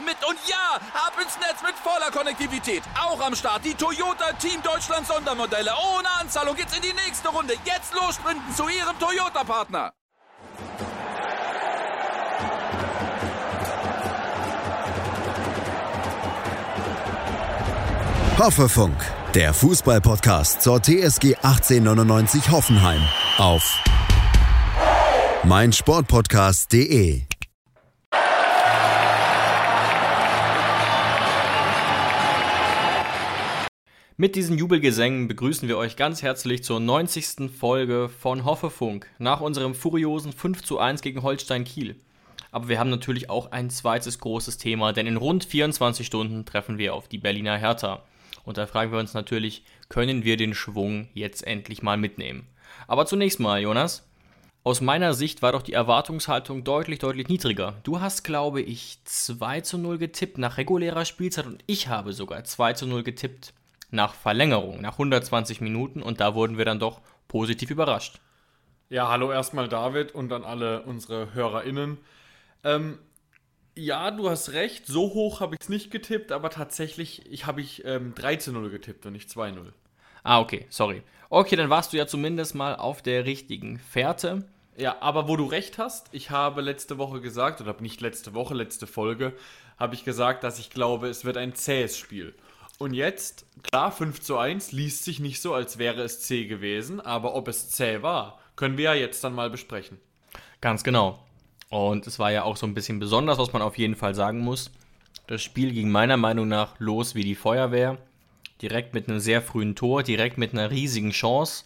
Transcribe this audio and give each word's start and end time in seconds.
mit. 0.00 0.16
Und 0.28 0.38
ja, 0.46 0.76
ab 0.94 1.12
ins 1.20 1.36
Netz 1.38 1.62
mit 1.62 1.74
voller 1.76 2.10
Konnektivität. 2.10 2.82
Auch 3.00 3.20
am 3.20 3.34
Start 3.34 3.64
die 3.64 3.74
Toyota 3.74 4.32
Team 4.34 4.62
Deutschland 4.62 5.06
Sondermodelle. 5.06 5.72
Ohne 5.96 6.08
Anzahlung 6.20 6.56
geht's 6.56 6.76
in 6.76 6.82
die 6.82 6.92
nächste 6.92 7.28
Runde. 7.28 7.54
Jetzt 7.64 7.94
los 7.94 8.14
sprinten 8.14 8.54
zu 8.54 8.68
ihrem 8.68 8.98
Toyota-Partner. 8.98 9.92
Hoffefunk, 18.38 18.96
der 19.34 19.54
Fußballpodcast 19.54 20.62
zur 20.62 20.82
TSG 20.82 21.36
1899 21.42 22.50
Hoffenheim 22.50 23.00
auf 23.38 23.62
meinsportpodcast.de. 25.44 27.31
Mit 34.22 34.36
diesen 34.36 34.56
Jubelgesängen 34.56 35.26
begrüßen 35.26 35.66
wir 35.66 35.76
euch 35.76 35.96
ganz 35.96 36.22
herzlich 36.22 36.62
zur 36.62 36.78
90. 36.78 37.50
Folge 37.50 38.08
von 38.08 38.44
Hoffefunk 38.44 39.08
nach 39.18 39.40
unserem 39.40 39.74
furiosen 39.74 40.32
5 40.32 40.62
zu 40.62 40.78
1 40.78 41.02
gegen 41.02 41.24
Holstein 41.24 41.64
Kiel. 41.64 41.96
Aber 42.52 42.68
wir 42.68 42.78
haben 42.78 42.88
natürlich 42.88 43.28
auch 43.28 43.50
ein 43.50 43.68
zweites 43.68 44.20
großes 44.20 44.58
Thema, 44.58 44.92
denn 44.92 45.08
in 45.08 45.16
rund 45.16 45.44
24 45.44 46.06
Stunden 46.06 46.44
treffen 46.44 46.78
wir 46.78 46.94
auf 46.94 47.08
die 47.08 47.18
Berliner 47.18 47.58
Hertha. 47.58 48.04
Und 48.44 48.58
da 48.58 48.68
fragen 48.68 48.92
wir 48.92 49.00
uns 49.00 49.12
natürlich, 49.12 49.64
können 49.88 50.22
wir 50.22 50.36
den 50.36 50.54
Schwung 50.54 51.08
jetzt 51.14 51.44
endlich 51.44 51.82
mal 51.82 51.96
mitnehmen? 51.96 52.46
Aber 52.86 53.06
zunächst 53.06 53.40
mal, 53.40 53.60
Jonas, 53.60 54.08
aus 54.62 54.80
meiner 54.80 55.14
Sicht 55.14 55.42
war 55.42 55.50
doch 55.50 55.62
die 55.62 55.72
Erwartungshaltung 55.72 56.62
deutlich, 56.62 57.00
deutlich 57.00 57.26
niedriger. 57.26 57.74
Du 57.82 58.00
hast, 58.00 58.22
glaube 58.22 58.60
ich, 58.60 59.00
2 59.04 59.62
zu 59.62 59.78
0 59.78 59.98
getippt 59.98 60.38
nach 60.38 60.58
regulärer 60.58 61.06
Spielzeit 61.06 61.46
und 61.46 61.64
ich 61.66 61.88
habe 61.88 62.12
sogar 62.12 62.44
2 62.44 62.74
zu 62.74 62.86
0 62.86 63.02
getippt 63.02 63.52
nach 63.92 64.14
Verlängerung, 64.14 64.80
nach 64.80 64.94
120 64.94 65.60
Minuten 65.60 66.02
und 66.02 66.20
da 66.20 66.34
wurden 66.34 66.58
wir 66.58 66.64
dann 66.64 66.80
doch 66.80 67.00
positiv 67.28 67.70
überrascht. 67.70 68.20
Ja, 68.88 69.08
hallo 69.08 69.30
erstmal 69.30 69.68
David 69.68 70.14
und 70.14 70.32
an 70.32 70.44
alle 70.44 70.82
unsere 70.82 71.32
HörerInnen. 71.34 71.98
Ähm, 72.64 72.98
ja, 73.74 74.10
du 74.10 74.28
hast 74.28 74.52
recht, 74.52 74.86
so 74.86 75.14
hoch 75.14 75.40
habe 75.40 75.54
ich 75.54 75.60
es 75.62 75.68
nicht 75.68 75.90
getippt, 75.90 76.32
aber 76.32 76.50
tatsächlich 76.50 77.30
ich 77.30 77.46
habe 77.46 77.60
ich 77.60 77.84
ähm, 77.84 78.14
3 78.14 78.36
zu 78.36 78.52
0 78.52 78.70
getippt 78.70 79.06
und 79.06 79.12
nicht 79.12 79.30
2 79.30 79.52
0. 79.52 79.72
Ah, 80.24 80.40
okay, 80.40 80.66
sorry. 80.68 81.02
Okay, 81.30 81.56
dann 81.56 81.70
warst 81.70 81.92
du 81.92 81.96
ja 81.96 82.06
zumindest 82.06 82.54
mal 82.54 82.76
auf 82.76 83.02
der 83.02 83.24
richtigen 83.24 83.78
Fährte. 83.78 84.46
Ja, 84.76 84.96
aber 85.00 85.28
wo 85.28 85.36
du 85.36 85.46
recht 85.46 85.78
hast, 85.78 86.08
ich 86.12 86.30
habe 86.30 86.60
letzte 86.60 86.98
Woche 86.98 87.20
gesagt, 87.20 87.60
oder 87.60 87.74
nicht 87.80 88.00
letzte 88.00 88.34
Woche, 88.34 88.54
letzte 88.54 88.86
Folge, 88.86 89.34
habe 89.78 89.94
ich 89.94 90.04
gesagt, 90.04 90.44
dass 90.44 90.58
ich 90.58 90.70
glaube, 90.70 91.08
es 91.08 91.24
wird 91.24 91.36
ein 91.36 91.54
zähes 91.54 91.98
Spiel. 91.98 92.34
Und 92.78 92.94
jetzt, 92.94 93.46
klar, 93.62 93.92
5 93.92 94.20
zu 94.20 94.38
1 94.38 94.72
liest 94.72 95.04
sich 95.04 95.20
nicht 95.20 95.40
so, 95.40 95.54
als 95.54 95.78
wäre 95.78 96.02
es 96.02 96.20
zäh 96.20 96.46
gewesen, 96.46 97.00
aber 97.00 97.34
ob 97.34 97.48
es 97.48 97.70
zäh 97.70 98.02
war, 98.02 98.40
können 98.56 98.76
wir 98.76 98.84
ja 98.84 98.94
jetzt 98.94 99.22
dann 99.22 99.34
mal 99.34 99.50
besprechen. 99.50 99.98
Ganz 100.60 100.82
genau. 100.82 101.24
Und 101.68 102.06
es 102.06 102.18
war 102.18 102.30
ja 102.32 102.42
auch 102.42 102.56
so 102.56 102.66
ein 102.66 102.74
bisschen 102.74 102.98
besonders, 102.98 103.38
was 103.38 103.52
man 103.52 103.62
auf 103.62 103.78
jeden 103.78 103.96
Fall 103.96 104.14
sagen 104.14 104.40
muss. 104.40 104.70
Das 105.26 105.42
Spiel 105.42 105.72
ging 105.72 105.90
meiner 105.90 106.16
Meinung 106.16 106.48
nach 106.48 106.74
los 106.78 107.14
wie 107.14 107.24
die 107.24 107.34
Feuerwehr. 107.34 107.98
Direkt 108.60 108.94
mit 108.94 109.08
einem 109.08 109.20
sehr 109.20 109.42
frühen 109.42 109.74
Tor, 109.74 110.02
direkt 110.02 110.38
mit 110.38 110.52
einer 110.52 110.70
riesigen 110.70 111.10
Chance. 111.10 111.64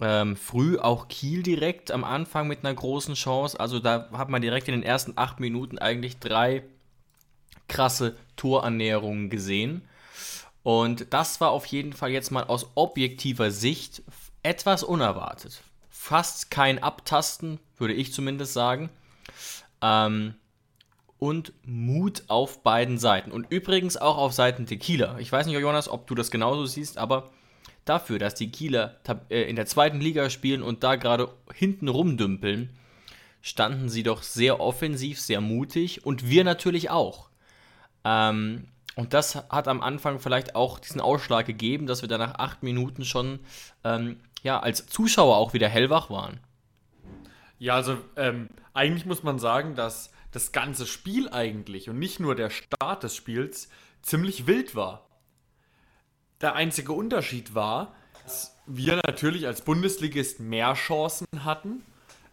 Ähm, 0.00 0.36
früh 0.36 0.78
auch 0.78 1.08
Kiel 1.08 1.42
direkt 1.42 1.90
am 1.90 2.04
Anfang 2.04 2.48
mit 2.48 2.64
einer 2.64 2.74
großen 2.74 3.14
Chance. 3.14 3.58
Also 3.58 3.78
da 3.78 4.08
hat 4.12 4.28
man 4.28 4.42
direkt 4.42 4.68
in 4.68 4.74
den 4.74 4.82
ersten 4.82 5.12
acht 5.16 5.40
Minuten 5.40 5.78
eigentlich 5.78 6.18
drei 6.18 6.64
krasse 7.68 8.16
Torannäherungen 8.36 9.30
gesehen. 9.30 9.82
Und 10.66 11.12
das 11.14 11.40
war 11.40 11.52
auf 11.52 11.64
jeden 11.66 11.92
Fall 11.92 12.10
jetzt 12.10 12.32
mal 12.32 12.42
aus 12.42 12.72
objektiver 12.74 13.52
Sicht 13.52 14.02
etwas 14.42 14.82
unerwartet. 14.82 15.62
Fast 15.90 16.50
kein 16.50 16.82
Abtasten, 16.82 17.60
würde 17.76 17.94
ich 17.94 18.12
zumindest 18.12 18.52
sagen. 18.52 18.90
Ähm, 19.80 20.34
und 21.20 21.52
Mut 21.62 22.24
auf 22.26 22.64
beiden 22.64 22.98
Seiten. 22.98 23.30
Und 23.30 23.46
übrigens 23.52 23.96
auch 23.96 24.18
auf 24.18 24.32
Seiten 24.32 24.66
Kieler. 24.66 25.20
Ich 25.20 25.30
weiß 25.30 25.46
nicht, 25.46 25.56
Jonas, 25.56 25.88
ob 25.88 26.08
du 26.08 26.16
das 26.16 26.32
genauso 26.32 26.66
siehst, 26.66 26.98
aber 26.98 27.30
dafür, 27.84 28.18
dass 28.18 28.34
die 28.34 28.50
Kieler 28.50 28.98
äh, 29.30 29.48
in 29.48 29.54
der 29.54 29.66
zweiten 29.66 30.00
Liga 30.00 30.30
spielen 30.30 30.64
und 30.64 30.82
da 30.82 30.96
gerade 30.96 31.32
hinten 31.54 31.86
rumdümpeln, 31.86 32.76
standen 33.40 33.88
sie 33.88 34.02
doch 34.02 34.24
sehr 34.24 34.58
offensiv, 34.58 35.20
sehr 35.20 35.40
mutig 35.40 36.04
und 36.04 36.28
wir 36.28 36.42
natürlich 36.42 36.90
auch. 36.90 37.28
Ähm, 38.04 38.66
und 38.96 39.12
das 39.12 39.36
hat 39.36 39.68
am 39.68 39.82
Anfang 39.82 40.18
vielleicht 40.18 40.54
auch 40.56 40.78
diesen 40.78 41.02
Ausschlag 41.02 41.44
gegeben, 41.46 41.86
dass 41.86 42.00
wir 42.00 42.08
dann 42.08 42.20
nach 42.20 42.36
acht 42.36 42.62
Minuten 42.62 43.04
schon 43.04 43.40
ähm, 43.84 44.18
ja, 44.42 44.58
als 44.58 44.86
Zuschauer 44.86 45.36
auch 45.36 45.52
wieder 45.52 45.68
hellwach 45.68 46.08
waren. 46.08 46.40
Ja, 47.58 47.74
also 47.74 47.98
ähm, 48.16 48.48
eigentlich 48.72 49.04
muss 49.04 49.22
man 49.22 49.38
sagen, 49.38 49.74
dass 49.74 50.10
das 50.32 50.50
ganze 50.50 50.86
Spiel 50.86 51.28
eigentlich 51.28 51.90
und 51.90 51.98
nicht 51.98 52.20
nur 52.20 52.34
der 52.34 52.48
Start 52.50 53.02
des 53.02 53.14
Spiels 53.14 53.68
ziemlich 54.00 54.46
wild 54.46 54.74
war. 54.74 55.06
Der 56.40 56.54
einzige 56.54 56.92
Unterschied 56.92 57.54
war, 57.54 57.94
dass 58.24 58.56
wir 58.66 58.96
natürlich 59.06 59.46
als 59.46 59.60
Bundesligist 59.60 60.40
mehr 60.40 60.72
Chancen 60.72 61.26
hatten 61.44 61.82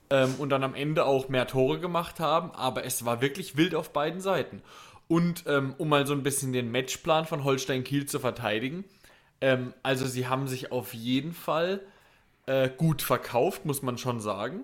ähm, 0.10 0.36
und 0.38 0.50
dann 0.50 0.64
am 0.64 0.76
Ende 0.76 1.06
auch 1.06 1.28
mehr 1.28 1.48
Tore 1.48 1.80
gemacht 1.80 2.22
haben, 2.22 2.52
aber 2.52 2.86
es 2.86 3.04
war 3.06 3.22
wirklich 3.22 3.58
wild 3.58 3.76
auf 3.76 3.92
beiden 3.92 4.22
Seiten. 4.22 4.62
Und 5.08 5.44
ähm, 5.48 5.76
um 5.78 5.90
mal 5.90 6.08
so 6.08 6.14
ein 6.14 6.24
bisschen 6.24 6.54
den 6.54 6.72
Matchplan 6.72 7.26
von 7.26 7.44
Holstein 7.44 7.84
Kiel 7.84 8.06
zu 8.06 8.20
verteidigen, 8.20 8.86
ähm, 9.42 9.74
also 9.84 10.06
sie 10.06 10.28
haben 10.28 10.48
sich 10.48 10.72
auf 10.72 10.94
jeden 10.94 11.34
Fall 11.34 11.82
äh, 12.46 12.70
gut 12.70 13.02
verkauft, 13.02 13.66
muss 13.66 13.82
man 13.82 13.98
schon 13.98 14.20
sagen. 14.20 14.62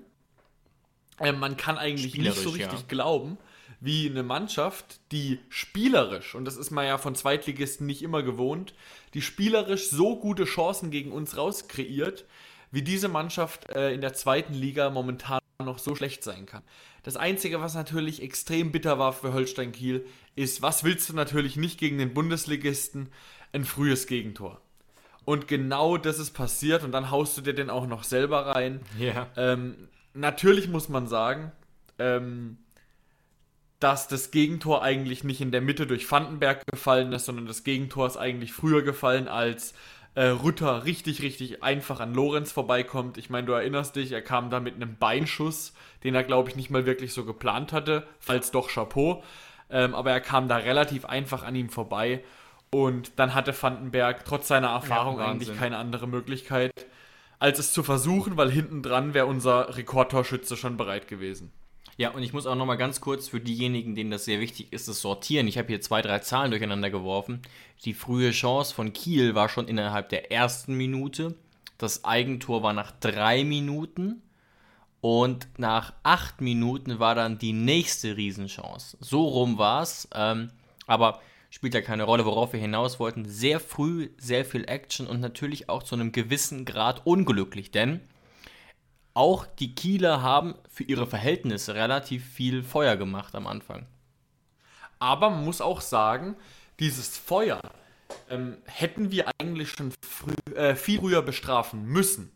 Ähm, 1.20 1.40
man 1.40 1.58
kann 1.58 1.78
eigentlich 1.78 2.18
nicht 2.18 2.36
so 2.36 2.50
richtig 2.50 2.80
ja. 2.80 2.86
glauben, 2.88 3.38
wie 3.82 4.10
eine 4.10 4.24
Mannschaft, 4.24 5.00
die 5.12 5.40
spielerisch, 5.50 6.36
und 6.36 6.46
das 6.46 6.58
ist 6.58 6.72
man 6.72 6.86
ja 6.86 6.98
von 6.98 7.16
Zweitligisten 7.16 7.86
nicht 7.86 8.02
immer 8.02 8.24
gewohnt, 8.24 8.74
die 9.14 9.22
spielerisch 9.22 9.90
so 9.90 10.18
gute 10.18 10.46
Chancen 10.46 10.92
gegen 10.92 11.12
uns 11.12 11.38
rauskreiert, 11.38 12.26
wie 12.72 12.82
diese 12.82 13.08
Mannschaft 13.08 13.70
äh, 13.72 13.94
in 13.94 14.02
der 14.02 14.14
zweiten 14.14 14.54
Liga 14.54 14.90
momentan 14.90 15.40
noch 15.64 15.80
so 15.80 15.96
schlecht 15.96 16.24
sein 16.24 16.46
kann. 16.46 16.64
Das 17.04 17.18
Einzige, 17.18 17.62
was 17.62 17.74
natürlich 17.76 18.22
extrem 18.22 18.72
bitter 18.72 19.00
war 19.00 19.14
für 19.14 19.34
Holstein 19.34 19.72
Kiel, 19.72 20.06
ist, 20.40 20.62
was 20.62 20.84
willst 20.86 21.10
du 21.10 21.14
natürlich 21.14 21.58
nicht 21.58 21.78
gegen 21.80 21.98
den 21.98 22.14
Bundesligisten? 22.14 23.10
Ein 23.52 23.66
frühes 23.66 24.08
Gegentor. 24.08 24.62
Und 25.26 25.48
genau 25.48 25.98
das 25.98 26.18
ist 26.18 26.32
passiert 26.32 26.84
und 26.84 26.92
dann 26.92 27.12
haust 27.12 27.38
du 27.38 27.42
dir 27.42 27.54
den 27.54 27.70
auch 27.70 27.88
noch 27.88 28.04
selber 28.04 28.48
rein. 28.48 28.80
Ja. 28.98 29.28
Ähm, 29.36 29.76
natürlich 30.14 30.70
muss 30.70 30.88
man 30.88 31.08
sagen, 31.08 31.52
ähm, 32.00 32.58
dass 33.80 34.08
das 34.08 34.32
Gegentor 34.32 34.82
eigentlich 34.82 35.24
nicht 35.24 35.42
in 35.42 35.52
der 35.52 35.62
Mitte 35.62 35.86
durch 35.86 36.10
Vandenberg 36.10 36.66
gefallen 36.68 37.12
ist, 37.12 37.26
sondern 37.26 37.46
das 37.46 37.64
Gegentor 37.64 38.08
ist 38.08 38.18
eigentlich 38.18 38.54
früher 38.54 38.82
gefallen, 38.82 39.28
als 39.28 39.74
äh, 40.16 40.24
Rütter 40.24 40.86
richtig, 40.86 41.22
richtig 41.22 41.64
einfach 41.64 42.00
an 42.00 42.14
Lorenz 42.14 42.52
vorbeikommt. 42.52 43.18
Ich 43.18 43.30
meine, 43.30 43.46
du 43.46 43.54
erinnerst 43.54 43.96
dich, 43.98 44.12
er 44.14 44.22
kam 44.22 44.50
da 44.50 44.60
mit 44.60 44.76
einem 44.76 44.96
Beinschuss, 44.98 45.74
den 46.04 46.16
er, 46.16 46.24
glaube 46.24 46.50
ich, 46.50 46.56
nicht 46.56 46.70
mal 46.70 46.86
wirklich 46.86 47.14
so 47.14 47.26
geplant 47.26 47.74
hatte, 47.74 48.08
falls 48.20 48.52
doch 48.52 48.70
Chapeau. 48.70 49.22
Ähm, 49.70 49.94
aber 49.96 50.12
er 50.12 50.22
kam 50.22 50.48
da 50.48 50.58
relativ 50.58 51.06
einfach 51.06 51.44
an 51.44 51.56
ihm 51.56 51.70
vorbei. 51.70 52.24
Und 52.72 53.14
dann 53.18 53.34
hatte 53.34 53.54
Vandenberg 53.60 54.26
trotz 54.26 54.48
seiner 54.48 54.70
Erfahrung 54.70 55.20
ja, 55.20 55.26
eigentlich 55.26 55.58
keine 55.58 55.78
andere 55.78 56.08
Möglichkeit, 56.08 56.72
als 57.40 57.58
es 57.58 57.74
zu 57.74 57.82
versuchen, 57.84 58.38
weil 58.38 58.52
hinten 58.52 58.84
dran 58.84 59.14
wäre 59.14 59.26
unser 59.26 59.76
Rekordtorschütze 59.76 60.56
schon 60.56 60.78
bereit 60.78 61.08
gewesen. 61.08 61.52
Ja, 61.98 62.12
und 62.12 62.24
ich 62.24 62.32
muss 62.32 62.48
auch 62.48 62.56
noch 62.56 62.66
mal 62.66 62.78
ganz 62.78 63.02
kurz 63.02 63.28
für 63.28 63.42
diejenigen, 63.42 63.94
denen 63.94 64.12
das 64.12 64.24
sehr 64.24 64.40
wichtig 64.40 64.72
ist, 64.72 64.88
das 64.88 65.02
sortieren. 65.02 65.48
Ich 65.48 65.58
habe 65.58 65.68
hier 65.68 65.82
zwei, 65.82 66.02
drei 66.02 66.20
Zahlen 66.20 66.52
durcheinander 66.52 66.90
geworfen. 66.90 67.42
Die 67.84 67.94
frühe 67.94 68.32
Chance 68.32 68.74
von 68.74 68.94
Kiel 68.94 69.36
war 69.36 69.50
schon 69.50 69.68
innerhalb 69.68 70.08
der 70.08 70.32
ersten 70.32 70.76
Minute. 70.76 71.36
Das 71.78 72.06
Eigentor 72.06 72.64
war 72.64 72.72
nach 72.72 72.92
drei 72.92 73.44
Minuten. 73.44 74.22
Und 75.02 75.48
nach 75.58 75.94
acht 76.04 76.42
Minuten 76.42 77.00
war 77.00 77.16
dann 77.16 77.38
die 77.38 77.54
nächste 77.54 78.18
Riesenchance. 78.18 78.98
So 79.00 79.26
rum 79.26 79.58
war 79.58 79.82
es. 79.82 80.08
Ähm, 80.14 80.52
aber 80.88 81.22
spielt 81.50 81.74
ja 81.74 81.82
keine 81.82 82.04
Rolle, 82.04 82.26
worauf 82.26 82.54
wir 82.54 82.60
hinaus 82.60 83.00
wollten. 83.00 83.26
Sehr 83.26 83.60
früh, 83.60 84.10
sehr 84.18 84.46
viel 84.46 84.66
Action 84.68 85.08
und 85.08 85.20
natürlich 85.20 85.70
auch 85.70 85.84
zu 85.84 85.96
einem 85.96 86.12
gewissen 86.12 86.66
Grad 86.66 87.06
unglücklich, 87.06 87.72
denn 87.72 88.02
auch 89.14 89.46
die 89.46 89.76
Kieler 89.76 90.22
haben 90.22 90.56
für 90.70 90.84
ihre 90.84 91.08
Verhältnisse 91.08 91.76
relativ 91.76 92.26
viel 92.26 92.64
Feuer 92.64 92.96
gemacht 92.96 93.36
am 93.36 93.48
Anfang. 93.48 93.86
Aber 95.00 95.30
man 95.30 95.46
muss 95.46 95.62
auch 95.62 95.82
sagen, 95.82 96.36
dieses 96.80 97.18
Feuer 97.18 97.62
ähm, 98.30 98.58
hätten 98.66 99.12
wir 99.12 99.26
eigentlich 99.40 99.70
schon 99.70 99.92
früh, 100.02 100.56
äh, 100.56 100.76
viel 100.76 101.00
früher 101.00 101.22
bestrafen 101.22 101.86
müssen. 101.86 102.32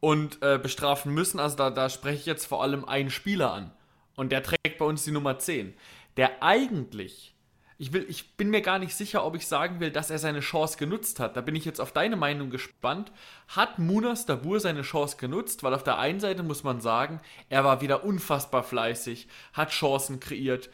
Und 0.00 0.42
äh, 0.42 0.58
bestrafen 0.58 1.12
müssen, 1.12 1.40
also 1.40 1.56
da, 1.56 1.70
da 1.70 1.88
spreche 1.88 2.18
ich 2.18 2.26
jetzt 2.26 2.46
vor 2.46 2.62
allem 2.62 2.84
einen 2.84 3.10
Spieler 3.10 3.52
an. 3.52 3.72
Und 4.14 4.30
der 4.30 4.42
trägt 4.42 4.78
bei 4.78 4.84
uns 4.84 5.04
die 5.04 5.10
Nummer 5.10 5.38
10. 5.38 5.74
Der 6.16 6.42
eigentlich 6.42 7.34
ich, 7.80 7.92
will, 7.92 8.04
ich 8.08 8.36
bin 8.36 8.50
mir 8.50 8.60
gar 8.60 8.80
nicht 8.80 8.94
sicher, 8.94 9.24
ob 9.24 9.36
ich 9.36 9.46
sagen 9.46 9.78
will, 9.78 9.92
dass 9.92 10.10
er 10.10 10.18
seine 10.18 10.40
Chance 10.40 10.78
genutzt 10.78 11.20
hat. 11.20 11.36
Da 11.36 11.40
bin 11.40 11.54
ich 11.54 11.64
jetzt 11.64 11.80
auf 11.80 11.92
deine 11.92 12.16
Meinung 12.16 12.50
gespannt. 12.50 13.12
Hat 13.46 13.78
Munas 13.78 14.26
Dabur 14.26 14.58
seine 14.58 14.82
Chance 14.82 15.16
genutzt? 15.16 15.62
Weil 15.62 15.74
auf 15.74 15.84
der 15.84 15.96
einen 15.96 16.18
Seite 16.18 16.42
muss 16.42 16.64
man 16.64 16.80
sagen, 16.80 17.20
er 17.48 17.62
war 17.62 17.80
wieder 17.80 18.02
unfassbar 18.02 18.64
fleißig, 18.64 19.28
hat 19.52 19.70
Chancen 19.70 20.18
kreiert, 20.18 20.70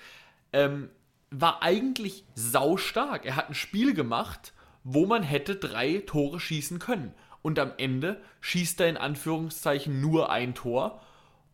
ähm, 0.54 0.88
war 1.30 1.62
eigentlich 1.62 2.24
saustark. 2.34 3.26
Er 3.26 3.36
hat 3.36 3.50
ein 3.50 3.54
Spiel 3.54 3.92
gemacht, 3.92 4.54
wo 4.82 5.04
man 5.04 5.22
hätte 5.22 5.56
drei 5.56 6.02
Tore 6.06 6.40
schießen 6.40 6.78
können. 6.78 7.12
Und 7.44 7.58
am 7.58 7.72
Ende 7.76 8.22
schießt 8.40 8.80
er 8.80 8.88
in 8.88 8.96
Anführungszeichen 8.96 10.00
nur 10.00 10.30
ein 10.30 10.54
Tor. 10.54 11.02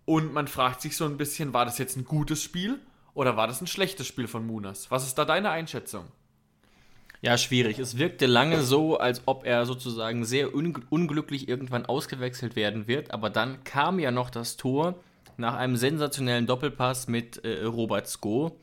Und 0.05 0.33
man 0.33 0.47
fragt 0.47 0.81
sich 0.83 0.97
so 0.97 1.05
ein 1.05 1.17
bisschen, 1.17 1.53
war 1.53 1.65
das 1.65 1.79
jetzt 1.79 1.97
ein 1.97 2.05
gutes 2.05 2.41
Spiel? 2.41 2.79
Oder 3.13 3.37
war 3.37 3.49
das 3.49 3.61
ein 3.61 3.67
schlechtes 3.67 4.07
Spiel 4.07 4.29
von 4.29 4.47
Munas? 4.47 4.93
Was 4.93 5.05
ist 5.05 5.19
da 5.19 5.25
deine 5.25 5.51
Einschätzung? 5.51 6.05
Ja, 7.23 7.37
schwierig. 7.37 7.81
Es 7.81 7.99
wirkte 7.99 8.27
lange 8.27 8.63
so, 8.63 8.99
als 8.99 9.23
ob 9.27 9.45
er 9.45 9.67
sozusagen 9.67 10.25
sehr 10.25 10.55
un 10.55 10.81
unglücklich 10.91 11.49
irgendwann 11.49 11.87
ausgewechselt 11.87 12.55
werden 12.55 12.87
wird. 12.87 13.11
Aber 13.11 13.29
dann 13.29 13.65
kam 13.65 13.99
ja 13.99 14.13
noch 14.13 14.31
das 14.31 14.57
Tor 14.57 14.95
nach 15.39 15.55
einem 15.55 15.75
sensationellen 15.75 16.47
Doppelpass 16.47 17.09
mit 17.09 17.45
äh, 17.45 17.65
Robert 17.65 18.07
Sko. 18.07 18.57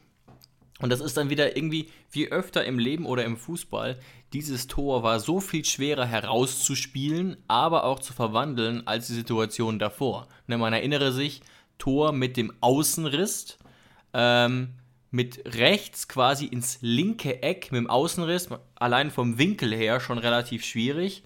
Und 0.79 0.91
das 0.91 1.01
ist 1.01 1.17
dann 1.17 1.29
wieder 1.29 1.57
irgendwie, 1.57 1.89
wie 2.09 2.31
öfter 2.31 2.63
im 2.63 2.79
Leben 2.79 3.05
oder 3.05 3.25
im 3.25 3.35
Fußball, 3.35 3.99
dieses 4.33 4.67
Tor 4.67 5.03
war 5.03 5.19
so 5.19 5.39
viel 5.39 5.63
schwerer 5.63 6.05
herauszuspielen, 6.05 7.37
aber 7.47 7.85
auch 7.85 7.99
zu 7.99 8.13
verwandeln 8.13 8.85
als 8.85 9.07
die 9.07 9.13
Situation 9.13 9.79
davor. 9.79 10.27
Ne, 10.47 10.57
man 10.57 10.73
erinnere 10.73 11.11
sich, 11.11 11.41
Tor 11.77 12.11
mit 12.11 12.37
dem 12.37 12.51
Außenriss 12.59 13.57
ähm, 14.13 14.69
mit 15.11 15.55
rechts 15.55 16.07
quasi 16.07 16.45
ins 16.45 16.79
linke 16.81 17.41
Eck 17.41 17.71
mit 17.71 17.79
dem 17.79 17.89
Außenriss, 17.89 18.49
allein 18.75 19.11
vom 19.11 19.37
Winkel 19.37 19.73
her 19.73 19.99
schon 19.99 20.17
relativ 20.17 20.65
schwierig. 20.65 21.23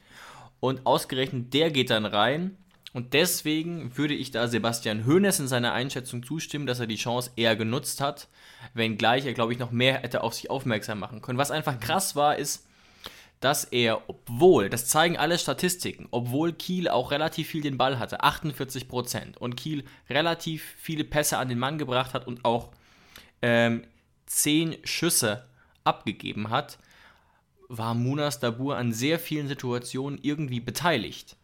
Und 0.60 0.86
ausgerechnet 0.86 1.54
der 1.54 1.72
geht 1.72 1.90
dann 1.90 2.06
rein. 2.06 2.58
Und 2.94 3.14
deswegen 3.14 3.98
würde 3.98 4.14
ich 4.14 4.32
da 4.32 4.48
Sebastian 4.48 5.06
Hoeneß 5.06 5.40
in 5.40 5.48
seiner 5.48 5.74
Einschätzung 5.74 6.24
zustimmen, 6.24 6.68
dass 6.68 6.80
er 6.80 6.88
die 6.88 6.98
Chance 6.98 7.32
eher 7.36 7.56
genutzt 7.56 8.02
hat, 8.02 8.28
wenngleich 8.74 9.26
er, 9.26 9.34
glaube 9.34 9.54
ich, 9.54 9.60
noch 9.60 9.72
mehr 9.72 10.02
hätte 10.02 10.24
auf 10.24 10.34
sich 10.34 10.50
aufmerksam 10.50 11.00
machen 11.00 11.22
können. 11.22 11.40
Was 11.40 11.52
einfach 11.52 11.80
krass 11.80 12.16
war, 12.16 12.38
ist, 12.38 12.68
dass 13.42 13.66
er, 13.66 14.08
obwohl, 14.08 14.70
das 14.70 14.86
zeigen 14.86 15.18
alle 15.18 15.38
Statistiken, 15.38 16.08
obwohl 16.12 16.54
Kiel 16.54 16.88
auch 16.88 17.12
relativ 17.12 17.48
viel 17.48 17.62
den 17.62 17.78
Ball 17.78 18.00
hatte, 18.00 18.24
48%, 18.24 19.38
und 19.38 19.58
Kiel 19.58 19.84
relativ 20.10 20.64
viele 20.78 21.04
Pässe 21.04 21.38
an 21.38 21.50
den 21.50 21.60
Mann 21.60 21.78
gebracht 21.78 22.14
hat 22.14 22.28
und 22.28 22.46
auch 22.46 22.70
ähm, 23.42 23.84
10 24.28 24.78
Schüsse 24.84 25.46
abgegeben 25.84 26.52
hat, 26.52 26.78
war 27.68 27.96
Munas 27.96 28.40
Dabur 28.40 28.78
an 28.78 28.94
sehr 28.94 29.18
vielen 29.18 29.48
Situationen 29.48 30.20
irgendwie 30.22 30.60
beteiligt. 30.60 31.36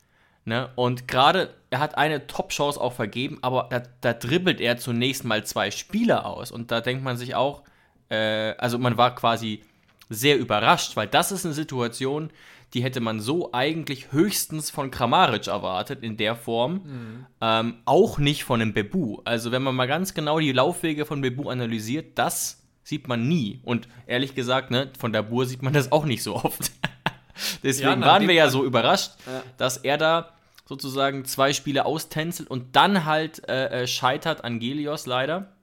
Ne? 0.45 0.69
Und 0.75 1.07
gerade, 1.07 1.53
er 1.71 1.79
hat 1.79 1.97
eine 1.97 2.27
Top-Chance 2.27 2.79
auch 2.79 2.93
vergeben, 2.93 3.39
aber 3.41 3.67
da, 3.69 3.81
da, 4.01 4.13
dribbelt 4.13 4.61
er 4.61 4.77
zunächst 4.77 5.23
mal 5.23 5.45
zwei 5.45 5.71
Spieler 5.71 6.25
aus. 6.25 6.51
Und 6.51 6.71
da 6.71 6.79
denkt 6.79 7.03
man 7.03 7.17
sich 7.17 7.35
auch, 7.35 7.63
äh, 8.09 8.53
also 8.57 8.77
man 8.77 8.97
war 8.97 9.15
quasi 9.15 9.63
sehr 10.09 10.37
überrascht, 10.37 10.95
weil 10.95 11.07
das 11.07 11.31
ist 11.31 11.45
eine 11.45 11.53
Situation, 11.53 12.29
die 12.73 12.83
hätte 12.83 12.99
man 12.99 13.19
so 13.19 13.53
eigentlich 13.53 14.11
höchstens 14.11 14.69
von 14.69 14.91
Kramaric 14.91 15.47
erwartet 15.47 16.03
in 16.03 16.17
der 16.17 16.35
Form. 16.35 16.73
Mhm. 16.73 17.25
Ähm, 17.39 17.75
auch 17.85 18.17
nicht 18.17 18.43
von 18.43 18.61
einem 18.61 18.73
Bebu. 18.73 19.19
Also 19.23 19.51
wenn 19.51 19.63
man 19.63 19.75
mal 19.75 19.87
ganz 19.87 20.13
genau 20.13 20.39
die 20.39 20.51
Laufwege 20.51 21.05
von 21.05 21.21
Bebu 21.21 21.49
analysiert, 21.49 22.17
das 22.17 22.63
sieht 22.83 23.07
man 23.07 23.27
nie. 23.27 23.59
Und 23.63 23.87
ehrlich 24.05 24.35
gesagt, 24.35 24.71
ne, 24.71 24.91
von 24.97 25.13
der 25.13 25.23
Bur 25.23 25.45
sieht 25.45 25.61
man 25.61 25.73
das 25.73 25.91
auch 25.91 26.05
nicht 26.05 26.23
so 26.23 26.35
oft. 26.35 26.71
Deswegen 27.63 28.01
ja, 28.01 28.07
waren 28.07 28.27
wir 28.27 28.33
ja 28.33 28.49
so 28.49 28.65
überrascht, 28.65 29.11
ja. 29.25 29.43
dass 29.57 29.77
er 29.77 29.97
da 29.97 30.33
sozusagen 30.65 31.23
zwei 31.25 31.53
Spiele 31.53 31.85
austänzelt 31.85 32.49
und 32.49 32.75
dann 32.75 33.05
halt 33.05 33.47
äh, 33.47 33.83
äh 33.83 33.87
scheitert 33.87 34.43
an 34.43 34.59
Gelios 34.59 35.05
leider. 35.05 35.53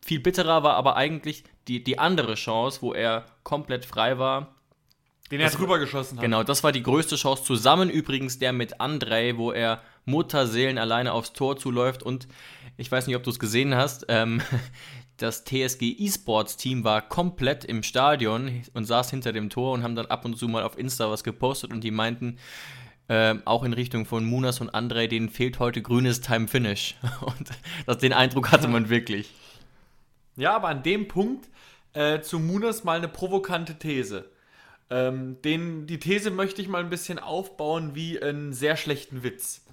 Viel 0.00 0.20
bitterer 0.20 0.62
war 0.62 0.74
aber 0.74 0.96
eigentlich 0.96 1.44
die, 1.68 1.82
die 1.82 1.98
andere 1.98 2.34
Chance, 2.34 2.82
wo 2.82 2.92
er 2.92 3.26
komplett 3.42 3.84
frei 3.84 4.18
war. 4.18 4.54
Den 5.30 5.40
er 5.40 5.50
drüber 5.50 5.78
geschossen 5.78 6.18
hat. 6.18 6.22
Genau, 6.22 6.44
das 6.44 6.62
war 6.62 6.70
die 6.70 6.82
größte 6.82 7.16
Chance. 7.16 7.42
Zusammen 7.42 7.90
übrigens 7.90 8.38
der 8.38 8.52
mit 8.52 8.80
Andrei, 8.80 9.36
wo 9.36 9.50
er 9.50 9.82
Mutterseelen 10.04 10.78
alleine 10.78 11.12
aufs 11.12 11.32
Tor 11.32 11.56
zuläuft. 11.56 12.02
Und 12.02 12.28
ich 12.76 12.90
weiß 12.90 13.06
nicht, 13.06 13.16
ob 13.16 13.24
du 13.24 13.30
es 13.30 13.40
gesehen 13.40 13.74
hast. 13.74 14.06
Ähm, 14.08 14.40
das 15.16 15.44
TSG 15.44 15.96
eSports 15.98 16.56
Team 16.56 16.84
war 16.84 17.02
komplett 17.02 17.64
im 17.64 17.82
Stadion 17.82 18.62
und 18.74 18.84
saß 18.84 19.10
hinter 19.10 19.32
dem 19.32 19.50
Tor 19.50 19.72
und 19.72 19.82
haben 19.82 19.96
dann 19.96 20.06
ab 20.06 20.24
und 20.24 20.36
zu 20.36 20.46
mal 20.46 20.62
auf 20.62 20.78
Insta 20.78 21.10
was 21.10 21.24
gepostet 21.24 21.72
und 21.72 21.82
die 21.82 21.90
meinten, 21.90 22.38
ähm, 23.08 23.42
auch 23.44 23.62
in 23.62 23.72
Richtung 23.72 24.04
von 24.04 24.24
Munas 24.24 24.60
und 24.60 24.70
Andrei, 24.70 25.06
denen 25.06 25.28
fehlt 25.28 25.58
heute 25.58 25.80
grünes 25.80 26.20
Time 26.20 26.48
Finish. 26.48 26.96
Und 27.20 27.50
das, 27.86 27.98
den 27.98 28.12
Eindruck 28.12 28.50
hatte 28.50 28.66
man 28.66 28.88
wirklich. 28.88 29.32
Ja, 30.34 30.56
aber 30.56 30.68
an 30.68 30.82
dem 30.82 31.06
Punkt 31.06 31.48
äh, 31.96 32.20
zu 32.20 32.38
Munas 32.38 32.84
mal 32.84 32.98
eine 32.98 33.08
provokante 33.08 33.78
These. 33.78 34.30
Ähm, 34.90 35.40
den, 35.42 35.86
die 35.86 35.98
These 35.98 36.30
möchte 36.30 36.60
ich 36.60 36.68
mal 36.68 36.80
ein 36.82 36.90
bisschen 36.90 37.18
aufbauen 37.18 37.94
wie 37.94 38.22
einen 38.22 38.52
sehr 38.52 38.76
schlechten 38.76 39.22
Witz. 39.22 39.64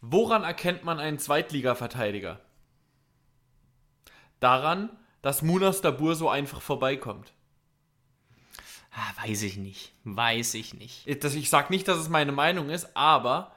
Woran 0.00 0.44
erkennt 0.44 0.84
man 0.84 1.00
einen 1.00 1.18
Zweitliga-Verteidiger? 1.18 2.40
Daran, 4.38 4.88
dass 5.20 5.42
Munas 5.42 5.80
Dabur 5.80 6.14
so 6.14 6.28
einfach 6.30 6.62
vorbeikommt. 6.62 7.32
Ah, 8.92 9.26
weiß 9.26 9.42
ich 9.42 9.56
nicht. 9.56 9.92
Weiß 10.04 10.54
ich 10.54 10.74
nicht. 10.74 11.06
Ich 11.06 11.50
sage 11.50 11.72
nicht, 11.72 11.88
dass 11.88 11.98
es 11.98 12.08
meine 12.08 12.32
Meinung 12.32 12.70
ist, 12.70 12.96
aber 12.96 13.52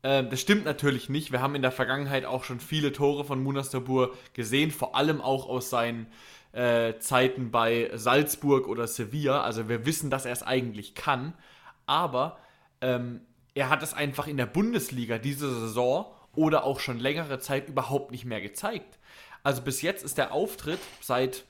äh, 0.00 0.24
das 0.24 0.40
stimmt 0.40 0.64
natürlich 0.64 1.10
nicht. 1.10 1.32
Wir 1.32 1.42
haben 1.42 1.54
in 1.54 1.62
der 1.62 1.70
Vergangenheit 1.70 2.24
auch 2.24 2.44
schon 2.44 2.60
viele 2.60 2.92
Tore 2.92 3.24
von 3.24 3.42
Munas 3.42 3.68
Dabur 3.68 4.16
gesehen, 4.32 4.70
vor 4.70 4.96
allem 4.96 5.20
auch 5.20 5.46
aus 5.46 5.68
seinen 5.68 6.06
äh, 6.52 6.98
Zeiten 6.98 7.50
bei 7.50 7.90
Salzburg 7.94 8.68
oder 8.68 8.86
Sevilla. 8.86 9.42
Also 9.42 9.68
wir 9.68 9.86
wissen, 9.86 10.10
dass 10.10 10.26
er 10.26 10.32
es 10.32 10.42
eigentlich 10.42 10.94
kann. 10.94 11.32
Aber 11.86 12.38
ähm, 12.80 13.20
er 13.54 13.68
hat 13.68 13.82
es 13.82 13.94
einfach 13.94 14.26
in 14.26 14.36
der 14.36 14.46
Bundesliga 14.46 15.18
diese 15.18 15.52
Saison 15.52 16.06
oder 16.34 16.64
auch 16.64 16.80
schon 16.80 16.98
längere 16.98 17.38
Zeit 17.38 17.68
überhaupt 17.68 18.10
nicht 18.10 18.24
mehr 18.24 18.40
gezeigt. 18.40 18.98
Also 19.42 19.62
bis 19.62 19.82
jetzt 19.82 20.04
ist 20.04 20.18
der 20.18 20.32
Auftritt 20.32 20.78
seit, 21.00 21.44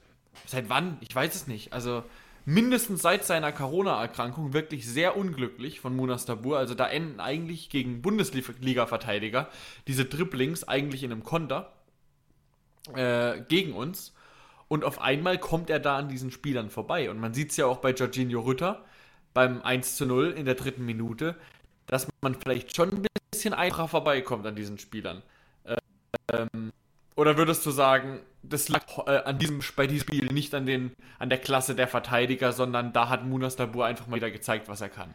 seit 0.46 0.68
wann? 0.68 0.96
Ich 1.00 1.14
weiß 1.14 1.34
es 1.34 1.46
nicht. 1.46 1.72
Also 1.72 2.02
mindestens 2.44 3.02
seit 3.02 3.24
seiner 3.24 3.52
Corona-Erkrankung 3.52 4.52
wirklich 4.52 4.86
sehr 4.88 5.16
unglücklich 5.16 5.80
von 5.80 5.94
Munas 5.94 6.24
Tabur. 6.24 6.58
Also 6.58 6.74
da 6.74 6.88
enden 6.88 7.20
eigentlich 7.20 7.70
gegen 7.70 8.02
Bundesliga-Verteidiger 8.02 9.48
diese 9.86 10.04
Dribblings 10.04 10.66
eigentlich 10.66 11.02
in 11.02 11.12
einem 11.12 11.22
Konter 11.22 11.72
äh, 12.94 13.40
gegen 13.42 13.74
uns. 13.74 14.14
Und 14.72 14.84
auf 14.84 15.02
einmal 15.02 15.36
kommt 15.36 15.68
er 15.68 15.80
da 15.80 15.98
an 15.98 16.08
diesen 16.08 16.30
Spielern 16.30 16.70
vorbei. 16.70 17.10
Und 17.10 17.20
man 17.20 17.34
sieht 17.34 17.50
es 17.50 17.58
ja 17.58 17.66
auch 17.66 17.76
bei 17.76 17.90
Jorginho 17.90 18.40
Rütter 18.40 18.82
beim 19.34 19.60
1 19.60 19.96
zu 19.96 20.06
0 20.06 20.30
in 20.30 20.46
der 20.46 20.54
dritten 20.54 20.86
Minute, 20.86 21.36
dass 21.84 22.08
man 22.22 22.34
vielleicht 22.34 22.74
schon 22.74 22.88
ein 22.90 23.06
bisschen 23.30 23.52
einfacher 23.52 23.88
vorbeikommt 23.88 24.46
an 24.46 24.56
diesen 24.56 24.78
Spielern. 24.78 25.22
Ähm, 26.32 26.72
oder 27.16 27.36
würdest 27.36 27.66
du 27.66 27.70
sagen, 27.70 28.20
das 28.42 28.70
lag 28.70 28.86
äh, 29.06 29.18
an 29.18 29.38
diesem, 29.38 29.60
bei 29.76 29.86
diesem 29.86 30.08
Spiel 30.08 30.32
nicht 30.32 30.54
an, 30.54 30.64
den, 30.64 30.92
an 31.18 31.28
der 31.28 31.36
Klasse 31.36 31.74
der 31.74 31.86
Verteidiger, 31.86 32.52
sondern 32.52 32.94
da 32.94 33.10
hat 33.10 33.26
Munas 33.26 33.56
Dabur 33.56 33.84
einfach 33.84 34.06
mal 34.06 34.16
wieder 34.16 34.30
gezeigt, 34.30 34.70
was 34.70 34.80
er 34.80 34.88
kann? 34.88 35.12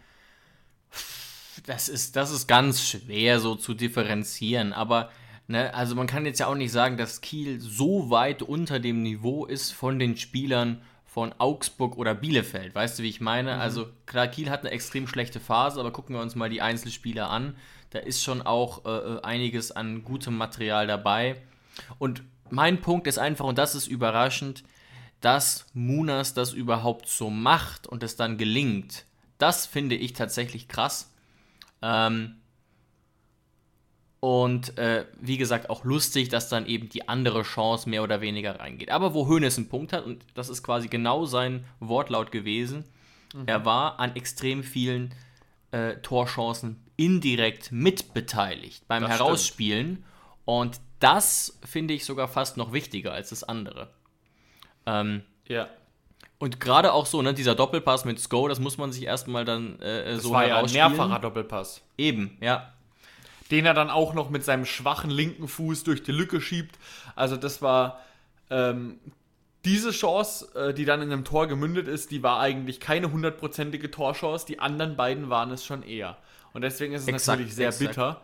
Das 1.66 1.90
ist, 1.90 2.16
das 2.16 2.30
ist 2.30 2.46
ganz 2.46 2.88
schwer 2.88 3.40
so 3.40 3.56
zu 3.56 3.74
differenzieren, 3.74 4.72
aber 4.72 5.10
Ne, 5.50 5.74
also 5.74 5.96
man 5.96 6.08
kann 6.08 6.26
jetzt 6.26 6.40
ja 6.40 6.48
auch 6.48 6.56
nicht 6.56 6.74
sagen, 6.74 6.98
dass 6.98 7.22
Kiel 7.22 7.62
so 7.62 8.10
weit 8.10 8.42
unter 8.42 8.80
dem 8.80 9.02
Niveau 9.02 9.46
ist 9.46 9.72
von 9.72 9.98
den 9.98 10.18
Spielern 10.18 10.82
von 11.06 11.34
Augsburg 11.38 11.98
oder 11.98 12.14
Bielefeld. 12.14 12.76
Weißt 12.76 13.00
du, 13.00 13.04
wie 13.04 13.10
ich 13.10 13.22
meine? 13.22 13.56
Mhm. 13.56 13.62
Also 13.62 13.88
klar, 14.06 14.28
Kiel 14.28 14.50
hat 14.50 14.62
eine 14.62 14.72
extrem 14.72 15.08
schlechte 15.08 15.40
Phase, 15.40 15.80
aber 15.80 15.92
gucken 15.92 16.16
wir 16.16 16.22
uns 16.22 16.36
mal 16.36 16.50
die 16.50 16.62
Einzelspieler 16.62 17.30
an. 17.30 17.56
Da 17.92 18.00
ist 18.00 18.22
schon 18.24 18.42
auch 18.42 18.86
äh, 18.86 19.22
einiges 19.22 19.72
an 19.72 20.04
gutem 20.04 20.36
Material 20.36 20.86
dabei. 20.86 21.42
Und 21.98 22.24
mein 22.50 22.82
Punkt 22.82 23.08
ist 23.08 23.18
einfach, 23.18 23.46
und 23.46 23.58
das 23.58 23.74
ist 23.74 23.88
überraschend, 23.88 24.64
dass 25.22 25.66
Munas 25.74 26.34
das 26.34 26.54
überhaupt 26.54 27.08
so 27.08 27.30
macht 27.30 27.88
und 27.88 28.04
es 28.04 28.18
dann 28.18 28.38
gelingt. 28.38 29.06
Das 29.38 29.66
finde 29.66 29.96
ich 29.96 30.14
tatsächlich 30.14 30.68
krass. 30.68 31.12
Ähm, 31.82 32.36
und 34.20 34.78
äh, 34.78 35.06
wie 35.20 35.38
gesagt, 35.38 35.70
auch 35.70 35.84
lustig, 35.84 36.30
dass 36.30 36.50
dann 36.50 36.66
eben 36.66 36.90
die 36.90 37.08
andere 37.08 37.44
Chance 37.44 37.90
mehr 37.90 38.04
oder 38.04 38.20
weniger 38.22 38.60
reingeht. 38.60 38.90
Aber 38.90 39.14
wo 39.14 39.28
Hoeneß 39.28 39.58
einen 39.58 39.70
Punkt 39.70 39.94
hat, 39.94 40.06
und 40.06 40.24
das 40.34 40.50
ist 40.50 40.64
quasi 40.64 40.88
genau 40.88 41.26
sein 41.26 41.66
Wortlaut 41.80 42.32
gewesen, 42.32 42.84
mhm. 43.36 43.44
er 43.46 43.66
war 43.66 44.00
an 44.00 44.16
extrem 44.16 44.64
vielen 44.64 45.14
äh, 45.72 45.98
Torchancen 45.98 46.84
indirekt 46.96 47.72
mitbeteiligt 47.72 48.88
beim 48.88 49.04
das 49.04 49.12
Herausspielen. 49.12 49.88
Stimmt. 49.88 50.06
Und 50.46 50.80
das 51.00 51.60
finde 51.64 51.94
ich 51.94 52.06
sogar 52.06 52.28
fast 52.28 52.58
noch 52.58 52.74
wichtiger 52.74 53.14
als 53.14 53.30
das 53.30 53.44
andere. 53.44 53.90
Ähm, 54.88 55.22
ja. 55.48 55.68
Und 56.40 56.60
gerade 56.60 56.94
auch 56.94 57.06
so, 57.06 57.22
ne, 57.22 57.34
dieser 57.34 57.54
Doppelpass 57.54 58.06
mit 58.06 58.20
Sko, 58.20 58.48
das 58.48 58.60
muss 58.60 58.78
man 58.78 58.92
sich 58.92 59.04
erstmal 59.04 59.46
dann 59.46 59.80
äh, 59.80 60.14
das 60.14 60.24
so 60.24 60.32
war 60.32 60.48
ja 60.48 60.60
ein 60.60 60.72
mehrfacher 60.72 61.20
Doppelpass. 61.20 61.82
Eben, 61.98 62.38
ja. 62.42 62.74
Den 63.52 63.66
er 63.66 63.74
dann 63.74 63.90
auch 63.90 64.14
noch 64.14 64.30
mit 64.30 64.44
seinem 64.44 64.66
schwachen 64.66 65.10
linken 65.10 65.48
Fuß 65.48 65.84
durch 65.84 66.04
die 66.04 66.12
Lücke 66.12 66.42
schiebt. 66.42 66.78
Also 67.16 67.38
das 67.38 67.62
war 67.62 68.02
ähm, 68.50 69.00
diese 69.66 69.92
Chance, 69.92 70.54
äh, 70.56 70.74
die 70.74 70.86
dann 70.86 71.02
in 71.02 71.12
einem 71.12 71.26
Tor 71.26 71.48
gemündet 71.48 71.88
ist, 71.88 72.12
die 72.12 72.24
war 72.24 72.40
eigentlich 72.40 72.80
keine 72.80 73.12
hundertprozentige 73.12 73.92
Torchance. 73.92 74.46
Die 74.46 74.60
anderen 74.60 74.96
beiden 74.96 75.30
waren 75.30 75.52
es 75.52 75.66
schon 75.66 75.84
eher. 75.84 76.18
Und 76.54 76.62
deswegen 76.62 76.94
ist 76.94 77.04
es 77.04 77.08
exakt, 77.08 77.40
natürlich 77.40 77.56
sehr 77.56 77.70
exakt. 77.70 77.90
bitter 77.90 78.22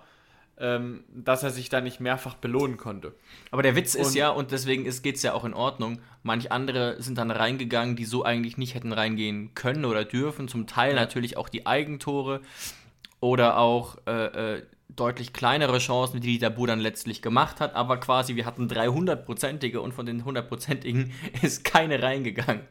ähm, 0.59 1.03
dass 1.13 1.43
er 1.43 1.49
sich 1.49 1.69
da 1.69 1.81
nicht 1.81 1.99
mehrfach 1.99 2.35
belohnen 2.35 2.77
konnte. 2.77 3.13
Aber 3.51 3.63
der 3.63 3.75
Witz 3.75 3.95
ist 3.95 4.09
und, 4.09 4.15
ja, 4.15 4.29
und 4.29 4.51
deswegen 4.51 4.83
geht 4.83 5.15
es 5.15 5.23
ja 5.23 5.33
auch 5.33 5.45
in 5.45 5.53
Ordnung, 5.53 5.99
manch 6.21 6.51
andere 6.51 7.01
sind 7.01 7.17
dann 7.17 7.31
reingegangen, 7.31 7.95
die 7.95 8.05
so 8.05 8.23
eigentlich 8.23 8.57
nicht 8.57 8.75
hätten 8.75 8.93
reingehen 8.93 9.55
können 9.55 9.85
oder 9.85 10.05
dürfen. 10.05 10.47
Zum 10.47 10.67
Teil 10.67 10.93
natürlich 10.95 11.37
auch 11.37 11.49
die 11.49 11.65
Eigentore 11.65 12.41
oder 13.19 13.57
auch 13.57 13.97
äh, 14.05 14.57
äh, 14.57 14.63
deutlich 14.95 15.33
kleinere 15.33 15.79
Chancen, 15.79 16.21
die 16.21 16.37
der 16.37 16.49
Bu 16.49 16.65
dann 16.65 16.79
letztlich 16.79 17.21
gemacht 17.21 17.59
hat. 17.59 17.75
Aber 17.75 17.97
quasi, 17.97 18.35
wir 18.35 18.45
hatten 18.45 18.67
300-prozentige 18.67 19.77
und 19.77 19.93
von 19.93 20.05
den 20.05 20.23
100-prozentigen 20.23 21.11
ist 21.41 21.63
keine 21.63 22.01
reingegangen. 22.01 22.61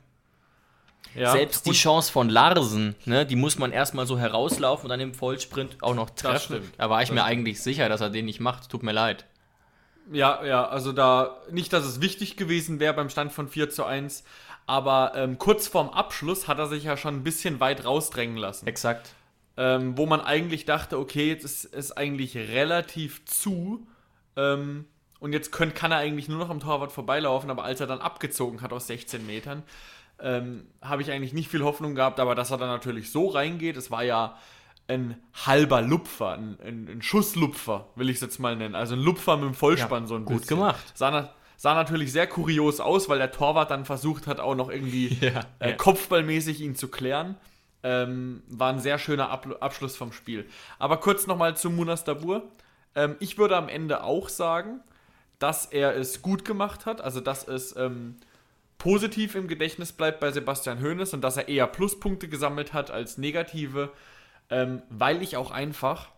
Ja. 1.14 1.33
Selbst 1.33 1.67
die 1.67 1.73
Chance 1.73 2.11
von 2.11 2.31
Larsen, 2.31 2.95
ne, 3.05 3.26
die 3.26 3.37
muss 3.37 3.59
man 3.59 3.71
erstmal 3.71 4.07
so 4.07 4.19
herauslaufen 4.19 4.87
und 4.87 4.91
dann 4.91 5.00
im 5.00 5.12
Vollsprint 5.12 5.83
auch 5.83 5.95
noch 5.95 6.11
treffen. 6.11 6.62
Da 6.79 6.88
war 6.88 7.02
ich 7.02 7.09
das 7.09 7.14
mir 7.14 7.21
stimmt. 7.21 7.31
eigentlich 7.31 7.62
sicher, 7.62 7.88
dass 7.91 8.00
er 8.00 8.09
den 8.09 8.25
nicht 8.25 8.41
macht. 8.41 8.71
Tut 8.71 8.83
mir 8.83 8.93
leid. 8.93 9.26
Ja, 10.11 10.43
ja, 10.45 10.67
also 10.67 10.93
da 10.93 11.37
nicht, 11.50 11.73
dass 11.73 11.85
es 11.85 12.00
wichtig 12.00 12.37
gewesen 12.37 12.81
wäre 12.81 12.95
beim 12.95 13.11
Stand 13.11 13.33
von 13.33 13.49
4 13.49 13.71
zu 13.71 13.85
1, 13.85 14.25
aber 14.67 15.12
ähm, 15.14 15.38
kurz 15.38 15.69
vorm 15.69 15.91
Abschluss 15.91 16.49
hat 16.49 16.59
er 16.59 16.67
sich 16.67 16.85
ja 16.85 16.97
schon 16.97 17.17
ein 17.17 17.25
bisschen 17.25 17.61
weit 17.61 17.85
rausdrängen 17.85 18.37
lassen. 18.37 18.67
Exakt. 18.67 19.11
Ähm, 19.56 19.99
wo 19.99 20.06
man 20.06 20.21
eigentlich 20.21 20.64
dachte, 20.64 20.99
okay, 20.99 21.28
jetzt 21.28 21.44
ist 21.44 21.64
es 21.75 21.92
eigentlich 21.92 22.37
relativ 22.37 23.25
zu. 23.26 23.87
Ähm, 24.37 24.87
und 25.21 25.32
jetzt 25.32 25.52
könnt, 25.52 25.75
kann 25.75 25.92
er 25.92 25.99
eigentlich 25.99 26.28
nur 26.28 26.38
noch 26.38 26.50
am 26.50 26.59
Torwart 26.59 26.90
vorbeilaufen, 26.90 27.50
aber 27.50 27.64
als 27.64 27.80
er 27.80 27.87
dann 27.87 28.00
abgezogen 28.00 28.61
hat 28.62 28.73
aus 28.73 28.87
16 28.87 29.25
Metern, 29.26 29.62
ähm, 30.21 30.66
habe 30.80 31.02
ich 31.02 31.11
eigentlich 31.11 31.32
nicht 31.32 31.49
viel 31.49 31.62
Hoffnung 31.62 31.94
gehabt, 31.94 32.18
aber 32.18 32.35
dass 32.35 32.50
er 32.50 32.59
dann 32.59 32.68
natürlich 32.68 33.12
so 33.12 33.28
reingeht, 33.28 33.76
es 33.76 33.90
war 33.90 34.02
ja 34.02 34.37
ein 34.88 35.16
halber 35.47 35.80
Lupfer, 35.80 36.32
ein, 36.32 36.59
ein, 36.61 36.88
ein 36.88 37.02
Schusslupfer, 37.02 37.88
will 37.94 38.11
ich 38.11 38.16
es 38.16 38.23
jetzt 38.23 38.38
mal 38.38 38.56
nennen. 38.56 38.75
Also 38.75 38.94
ein 38.94 39.00
Lupfer 39.00 39.37
mit 39.37 39.47
dem 39.47 39.54
Vollspann 39.54 40.04
ja, 40.04 40.06
so 40.09 40.16
ein 40.16 40.25
gut 40.25 40.40
bisschen. 40.40 40.59
gemacht. 40.59 40.92
Sah, 40.94 41.30
sah, 41.56 41.75
natürlich 41.75 42.12
sehr 42.12 42.26
kurios 42.26 42.80
aus, 42.80 43.09
weil 43.09 43.18
der 43.18 43.30
Torwart 43.30 43.71
dann 43.71 43.85
versucht 43.85 44.26
hat, 44.26 44.40
auch 44.40 44.54
noch 44.54 44.71
irgendwie 44.71 45.09
ja, 45.21 45.40
äh, 45.59 45.71
ja. 45.71 45.76
kopfballmäßig 45.76 46.61
ihn 46.61 46.75
zu 46.75 46.88
klären. 46.88 47.37
Ähm, 47.83 48.43
war 48.49 48.73
ein 48.73 48.79
sehr 48.79 48.99
schöner 48.99 49.31
Ab 49.31 49.47
Abschluss 49.61 49.97
vom 49.97 50.12
Spiel. 50.12 50.49
Aber 50.79 50.99
kurz 50.99 51.27
nochmal 51.27 51.57
zu 51.57 51.71
Munas 51.71 52.05
Dabur. 52.05 52.51
Ähm, 52.95 53.17
ich 53.19 53.39
würde 53.39 53.57
am 53.57 53.69
Ende 53.69 54.05
auch 54.05 54.29
sagen, 54.29 54.81
dass 55.39 55.67
er 55.67 55.97
es 55.97 56.23
gut 56.23 56.45
gemacht 56.45 56.87
hat, 56.87 57.01
also 57.01 57.21
dass 57.21 57.47
es 57.49 57.75
ähm, 57.77 58.17
positiv 58.79 59.35
im 59.35 59.49
Gedächtnis 59.49 59.93
bleibt 59.93 60.21
bei 60.21 60.31
Sebastian 60.31 60.81
Hoeneß 60.81 61.15
und 61.15 61.23
dass 61.23 61.37
er 61.37 61.49
eher 61.49 61.67
Pluspunkte 61.67 62.29
gesammelt 62.29 62.73
hat 62.73 62.91
als 62.91 63.19
negative, 63.19 63.91
ähm, 64.51 64.83
weil 64.89 65.23
ich 65.23 65.37
auch 65.37 65.51
einfach 65.51 66.09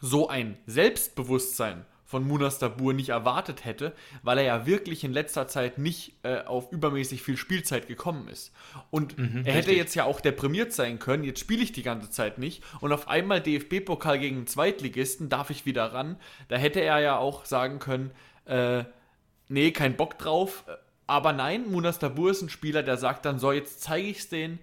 so 0.00 0.28
ein 0.28 0.58
Selbstbewusstsein 0.66 1.84
von 2.06 2.26
Munas 2.26 2.58
Dabur 2.58 2.94
nicht 2.94 3.08
erwartet 3.08 3.64
hätte, 3.64 3.92
weil 4.22 4.38
er 4.38 4.44
ja 4.44 4.66
wirklich 4.66 5.02
in 5.02 5.12
letzter 5.12 5.48
Zeit 5.48 5.76
nicht 5.76 6.14
äh, 6.22 6.38
auf 6.44 6.70
übermäßig 6.72 7.22
viel 7.22 7.36
Spielzeit 7.36 7.88
gekommen 7.88 8.28
ist. 8.28 8.52
Und 8.90 9.18
mhm, 9.18 9.42
er 9.44 9.54
hätte 9.54 9.68
richtig. 9.68 9.76
jetzt 9.76 9.94
ja 9.96 10.04
auch 10.04 10.20
deprimiert 10.20 10.72
sein 10.72 11.00
können, 11.00 11.24
jetzt 11.24 11.40
spiele 11.40 11.62
ich 11.62 11.72
die 11.72 11.82
ganze 11.82 12.08
Zeit 12.10 12.38
nicht 12.38 12.62
und 12.80 12.92
auf 12.92 13.08
einmal 13.08 13.40
DFB-Pokal 13.42 14.20
gegen 14.20 14.36
einen 14.36 14.46
Zweitligisten, 14.46 15.28
darf 15.28 15.50
ich 15.50 15.66
wieder 15.66 15.92
ran. 15.92 16.16
Da 16.48 16.56
hätte 16.56 16.80
er 16.80 17.00
ja 17.00 17.18
auch 17.18 17.44
sagen 17.44 17.80
können, 17.80 18.12
äh, 18.44 18.84
nee, 19.48 19.72
kein 19.72 19.96
Bock 19.96 20.16
drauf, 20.16 20.64
aber 21.08 21.32
nein, 21.32 21.70
Munas 21.70 21.98
Tabur 21.98 22.30
ist 22.30 22.42
ein 22.42 22.48
Spieler, 22.48 22.82
der 22.82 22.96
sagt 22.96 23.24
dann, 23.24 23.38
so, 23.38 23.50
jetzt 23.50 23.80
zeige 23.80 24.08
ich 24.08 24.18
es 24.18 24.28
denen, 24.28 24.60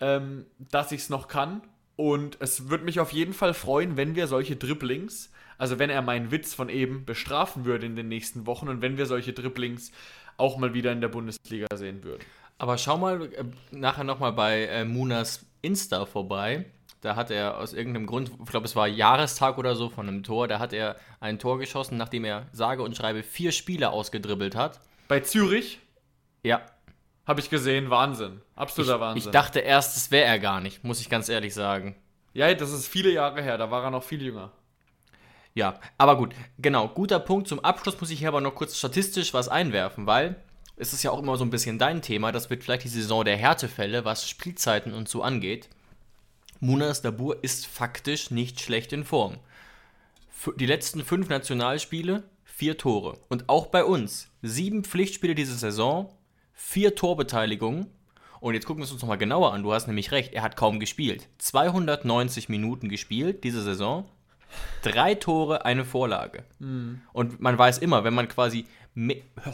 ähm, 0.00 0.46
dass 0.58 0.92
ich 0.92 1.02
es 1.02 1.10
noch 1.10 1.28
kann. 1.28 1.62
Und 1.96 2.38
es 2.40 2.70
würde 2.70 2.84
mich 2.84 2.98
auf 2.98 3.12
jeden 3.12 3.34
Fall 3.34 3.52
freuen, 3.52 3.96
wenn 3.96 4.14
wir 4.14 4.26
solche 4.26 4.56
Dribblings, 4.56 5.30
also 5.60 5.78
wenn 5.78 5.90
er 5.90 6.00
meinen 6.00 6.30
Witz 6.30 6.54
von 6.54 6.70
eben 6.70 7.04
bestrafen 7.04 7.66
würde 7.66 7.84
in 7.84 7.94
den 7.94 8.08
nächsten 8.08 8.46
Wochen 8.46 8.68
und 8.68 8.80
wenn 8.80 8.96
wir 8.96 9.04
solche 9.04 9.34
Dribblings 9.34 9.92
auch 10.38 10.56
mal 10.56 10.72
wieder 10.72 10.90
in 10.90 11.02
der 11.02 11.08
Bundesliga 11.08 11.66
sehen 11.76 12.02
würden. 12.02 12.24
Aber 12.56 12.78
schau 12.78 12.96
mal 12.96 13.30
äh, 13.34 13.44
nachher 13.70 14.04
nochmal 14.04 14.32
bei 14.32 14.64
äh, 14.64 14.86
Munas 14.86 15.44
Insta 15.60 16.06
vorbei. 16.06 16.64
Da 17.02 17.14
hat 17.14 17.30
er 17.30 17.58
aus 17.58 17.74
irgendeinem 17.74 18.06
Grund, 18.06 18.30
ich 18.42 18.50
glaube, 18.50 18.64
es 18.64 18.74
war 18.74 18.88
Jahrestag 18.88 19.58
oder 19.58 19.74
so 19.74 19.90
von 19.90 20.08
einem 20.08 20.22
Tor, 20.22 20.48
da 20.48 20.58
hat 20.58 20.72
er 20.72 20.96
ein 21.20 21.38
Tor 21.38 21.58
geschossen, 21.58 21.98
nachdem 21.98 22.24
er 22.24 22.46
sage 22.52 22.82
und 22.82 22.96
schreibe 22.96 23.22
vier 23.22 23.52
Spiele 23.52 23.90
ausgedribbelt 23.90 24.56
hat. 24.56 24.80
Bei 25.08 25.20
Zürich? 25.20 25.78
Ja. 26.42 26.62
Habe 27.26 27.40
ich 27.40 27.50
gesehen, 27.50 27.90
Wahnsinn. 27.90 28.40
Absoluter 28.56 28.94
ich, 28.94 29.00
Wahnsinn. 29.00 29.28
Ich 29.28 29.30
dachte 29.30 29.60
erst, 29.60 29.94
das 29.94 30.10
wäre 30.10 30.24
er 30.24 30.38
gar 30.38 30.62
nicht, 30.62 30.84
muss 30.84 31.02
ich 31.02 31.10
ganz 31.10 31.28
ehrlich 31.28 31.52
sagen. 31.52 31.96
Ja, 32.32 32.52
das 32.54 32.72
ist 32.72 32.88
viele 32.88 33.10
Jahre 33.10 33.42
her, 33.42 33.58
da 33.58 33.70
war 33.70 33.84
er 33.84 33.90
noch 33.90 34.04
viel 34.04 34.22
jünger. 34.22 34.52
Ja, 35.54 35.80
aber 35.98 36.16
gut, 36.16 36.34
genau, 36.58 36.88
guter 36.88 37.20
Punkt. 37.20 37.48
Zum 37.48 37.60
Abschluss 37.60 38.00
muss 38.00 38.10
ich 38.10 38.20
hier 38.20 38.28
aber 38.28 38.40
noch 38.40 38.54
kurz 38.54 38.76
statistisch 38.76 39.34
was 39.34 39.48
einwerfen, 39.48 40.06
weil 40.06 40.36
es 40.76 40.92
ist 40.92 41.02
ja 41.02 41.10
auch 41.10 41.18
immer 41.18 41.36
so 41.36 41.44
ein 41.44 41.50
bisschen 41.50 41.78
dein 41.78 42.02
Thema. 42.02 42.32
Das 42.32 42.50
wird 42.50 42.62
vielleicht 42.62 42.84
die 42.84 42.88
Saison 42.88 43.24
der 43.24 43.36
Härtefälle, 43.36 44.04
was 44.04 44.28
Spielzeiten 44.28 44.94
und 44.94 45.08
so 45.08 45.22
angeht. 45.22 45.68
Munas 46.60 47.02
Dabur 47.02 47.42
ist 47.42 47.66
faktisch 47.66 48.30
nicht 48.30 48.60
schlecht 48.60 48.92
in 48.92 49.04
Form. 49.04 49.38
Die 50.56 50.66
letzten 50.66 51.04
fünf 51.04 51.28
Nationalspiele 51.28 52.22
vier 52.60 52.76
Tore. 52.76 53.16
Und 53.30 53.48
auch 53.48 53.68
bei 53.68 53.84
uns 53.84 54.28
sieben 54.42 54.84
Pflichtspiele 54.84 55.34
diese 55.34 55.54
Saison, 55.54 56.12
vier 56.52 56.94
Torbeteiligungen. 56.94 57.86
Und 58.38 58.52
jetzt 58.52 58.66
gucken 58.66 58.82
wir 58.82 58.84
es 58.84 58.92
uns 58.92 59.00
nochmal 59.00 59.16
genauer 59.16 59.54
an. 59.54 59.62
Du 59.62 59.72
hast 59.72 59.86
nämlich 59.86 60.12
recht, 60.12 60.34
er 60.34 60.42
hat 60.42 60.56
kaum 60.56 60.78
gespielt. 60.78 61.28
290 61.38 62.50
Minuten 62.50 62.90
gespielt 62.90 63.44
diese 63.44 63.62
Saison. 63.62 64.06
Drei 64.82 65.14
Tore, 65.14 65.64
eine 65.64 65.84
Vorlage. 65.84 66.44
Mhm. 66.58 67.02
Und 67.12 67.40
man 67.40 67.58
weiß 67.58 67.78
immer, 67.78 68.04
wenn 68.04 68.14
man 68.14 68.28
quasi 68.28 68.66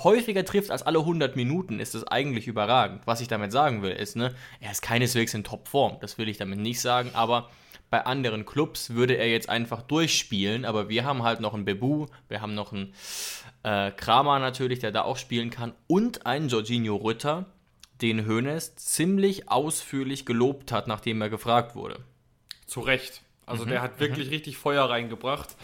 häufiger 0.03 0.45
trifft 0.45 0.71
als 0.71 0.83
alle 0.83 1.01
100 1.01 1.37
Minuten, 1.37 1.79
ist 1.79 1.95
das 1.95 2.05
eigentlich 2.05 2.47
überragend. 2.47 3.03
Was 3.05 3.21
ich 3.21 3.29
damit 3.29 3.53
sagen 3.53 3.83
will, 3.83 3.93
ist, 3.93 4.17
ne, 4.17 4.35
er 4.61 4.73
ist 4.73 4.83
keineswegs 4.83 5.35
in 5.35 5.45
Topform. 5.45 5.99
Das 6.01 6.19
will 6.19 6.29
ich 6.29 6.39
damit 6.39 6.59
nicht 6.59 6.81
sagen, 6.81 7.11
aber 7.13 7.51
bei 7.91 8.05
anderen 8.05 8.47
Clubs 8.47 8.91
würde 8.91 9.15
er 9.15 9.29
jetzt 9.29 9.49
einfach 9.49 9.83
durchspielen, 9.83 10.65
aber 10.65 10.89
wir 10.89 11.05
haben 11.05 11.23
halt 11.23 11.41
noch 11.41 11.55
einen 11.55 11.65
Bebu, 11.65 12.07
wir 12.29 12.41
haben 12.41 12.55
noch 12.55 12.73
einen 12.73 12.95
äh, 13.63 13.91
Kramer 13.93 14.39
natürlich, 14.39 14.81
der 14.81 14.91
da 14.91 15.03
auch 15.03 15.17
spielen 15.17 15.51
kann, 15.51 15.73
und 15.87 16.27
einen 16.27 16.49
Jorginho 16.49 16.97
Rütter, 16.97 17.47
den 18.03 18.27
Hoeneß 18.27 18.77
ziemlich 18.77 19.51
ausführlich 19.51 20.27
gelobt 20.27 20.73
hat, 20.73 20.89
nachdem 20.89 21.21
er 21.23 21.31
gefragt 21.31 21.75
wurde. 21.75 22.01
Zu 22.67 22.81
Recht. 22.81 23.23
Also 23.47 23.65
mhm. 23.65 23.71
der 23.71 23.83
hat 23.83 24.01
wirklich 24.01 24.27
mhm. 24.27 24.35
richtig 24.35 24.59
Feuer 24.59 24.85
reingebracht. 24.85 25.57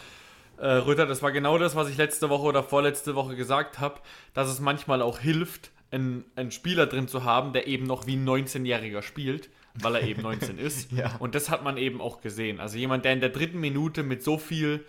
Äh, 0.57 0.67
Rütter, 0.67 1.05
das 1.05 1.21
war 1.21 1.31
genau 1.31 1.57
das, 1.57 1.75
was 1.75 1.89
ich 1.89 1.97
letzte 1.97 2.29
Woche 2.29 2.43
oder 2.43 2.63
vorletzte 2.63 3.15
Woche 3.15 3.35
gesagt 3.35 3.79
habe, 3.79 3.99
dass 4.33 4.47
es 4.49 4.59
manchmal 4.59 5.01
auch 5.01 5.19
hilft, 5.19 5.71
einen, 5.91 6.25
einen 6.35 6.51
Spieler 6.51 6.87
drin 6.87 7.07
zu 7.07 7.23
haben, 7.23 7.53
der 7.53 7.67
eben 7.67 7.85
noch 7.85 8.07
wie 8.07 8.15
ein 8.15 8.27
19-Jähriger 8.27 9.01
spielt 9.01 9.49
weil 9.75 9.95
er 9.95 10.03
eben 10.03 10.21
19 10.23 10.59
ist. 10.59 10.91
ja. 10.91 11.15
Und 11.19 11.35
das 11.35 11.49
hat 11.49 11.63
man 11.63 11.77
eben 11.77 12.01
auch 12.01 12.21
gesehen. 12.21 12.59
Also 12.59 12.77
jemand, 12.77 13.05
der 13.05 13.13
in 13.13 13.21
der 13.21 13.29
dritten 13.29 13.59
Minute 13.59 14.03
mit 14.03 14.23
so 14.23 14.37
viel 14.37 14.85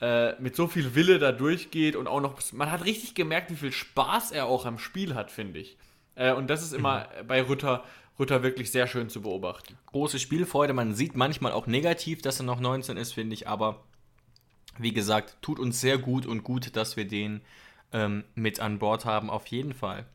äh, 0.00 0.40
mit 0.40 0.56
so 0.56 0.66
viel 0.66 0.94
Wille 0.96 1.18
da 1.18 1.30
durchgeht 1.30 1.94
und 1.94 2.08
auch 2.08 2.20
noch, 2.20 2.40
man 2.52 2.72
hat 2.72 2.84
richtig 2.84 3.14
gemerkt, 3.14 3.50
wie 3.50 3.56
viel 3.56 3.72
Spaß 3.72 4.32
er 4.32 4.46
auch 4.46 4.66
am 4.66 4.78
Spiel 4.78 5.14
hat, 5.14 5.30
finde 5.30 5.60
ich. 5.60 5.76
Äh, 6.16 6.32
und 6.32 6.48
das 6.50 6.62
ist 6.62 6.72
immer 6.72 7.06
mhm. 7.22 7.26
bei 7.28 7.42
Rütter 7.42 7.84
Rütter 8.18 8.42
wirklich 8.42 8.70
sehr 8.70 8.86
schön 8.86 9.08
zu 9.08 9.22
beobachten. 9.22 9.76
Große 9.86 10.18
Spielfreude. 10.18 10.72
Man 10.72 10.94
sieht 10.94 11.16
manchmal 11.16 11.52
auch 11.52 11.66
negativ, 11.66 12.22
dass 12.22 12.40
er 12.40 12.44
noch 12.44 12.60
19 12.60 12.96
ist, 12.96 13.12
finde 13.12 13.34
ich. 13.34 13.48
Aber 13.48 13.82
wie 14.78 14.92
gesagt, 14.92 15.36
tut 15.42 15.58
uns 15.58 15.80
sehr 15.80 15.98
gut 15.98 16.26
und 16.26 16.44
gut, 16.44 16.76
dass 16.76 16.96
wir 16.96 17.06
den 17.06 17.40
ähm, 17.92 18.24
mit 18.34 18.60
an 18.60 18.78
Bord 18.78 19.04
haben, 19.04 19.30
auf 19.30 19.46
jeden 19.48 19.72
Fall. 19.72 20.06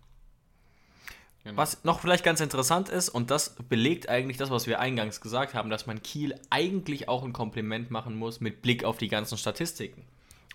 Genau. 1.44 1.58
Was 1.58 1.84
noch 1.84 2.02
vielleicht 2.02 2.26
ganz 2.26 2.42
interessant 2.42 2.90
ist, 2.90 3.10
und 3.10 3.32
das 3.32 3.56
belegt 3.70 4.10
eigentlich 4.10 4.38
das, 4.38 4.50
was 4.50 4.68
wir 4.68 4.80
eingangs 4.80 5.22
gesagt 5.22 5.54
haben, 5.54 5.70
dass 5.70 5.88
man 5.88 6.02
Kiel 6.02 6.36
eigentlich 6.50 7.08
auch 7.08 7.24
ein 7.24 7.34
Kompliment 7.34 7.92
machen 7.92 8.18
muss 8.18 8.42
mit 8.42 8.62
Blick 8.62 8.84
auf 8.84 8.98
die 8.98 9.08
ganzen 9.08 9.38
Statistiken. 9.38 10.04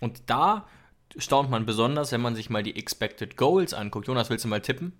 Und 0.00 0.22
da 0.26 0.66
staunt 1.16 1.50
man 1.50 1.64
besonders, 1.64 2.12
wenn 2.12 2.20
man 2.20 2.34
sich 2.34 2.50
mal 2.50 2.62
die 2.62 2.76
Expected 2.76 3.36
Goals 3.36 3.72
anguckt. 3.72 4.08
Jonas, 4.08 4.28
willst 4.28 4.44
du 4.44 4.48
mal 4.48 4.60
tippen? 4.60 4.92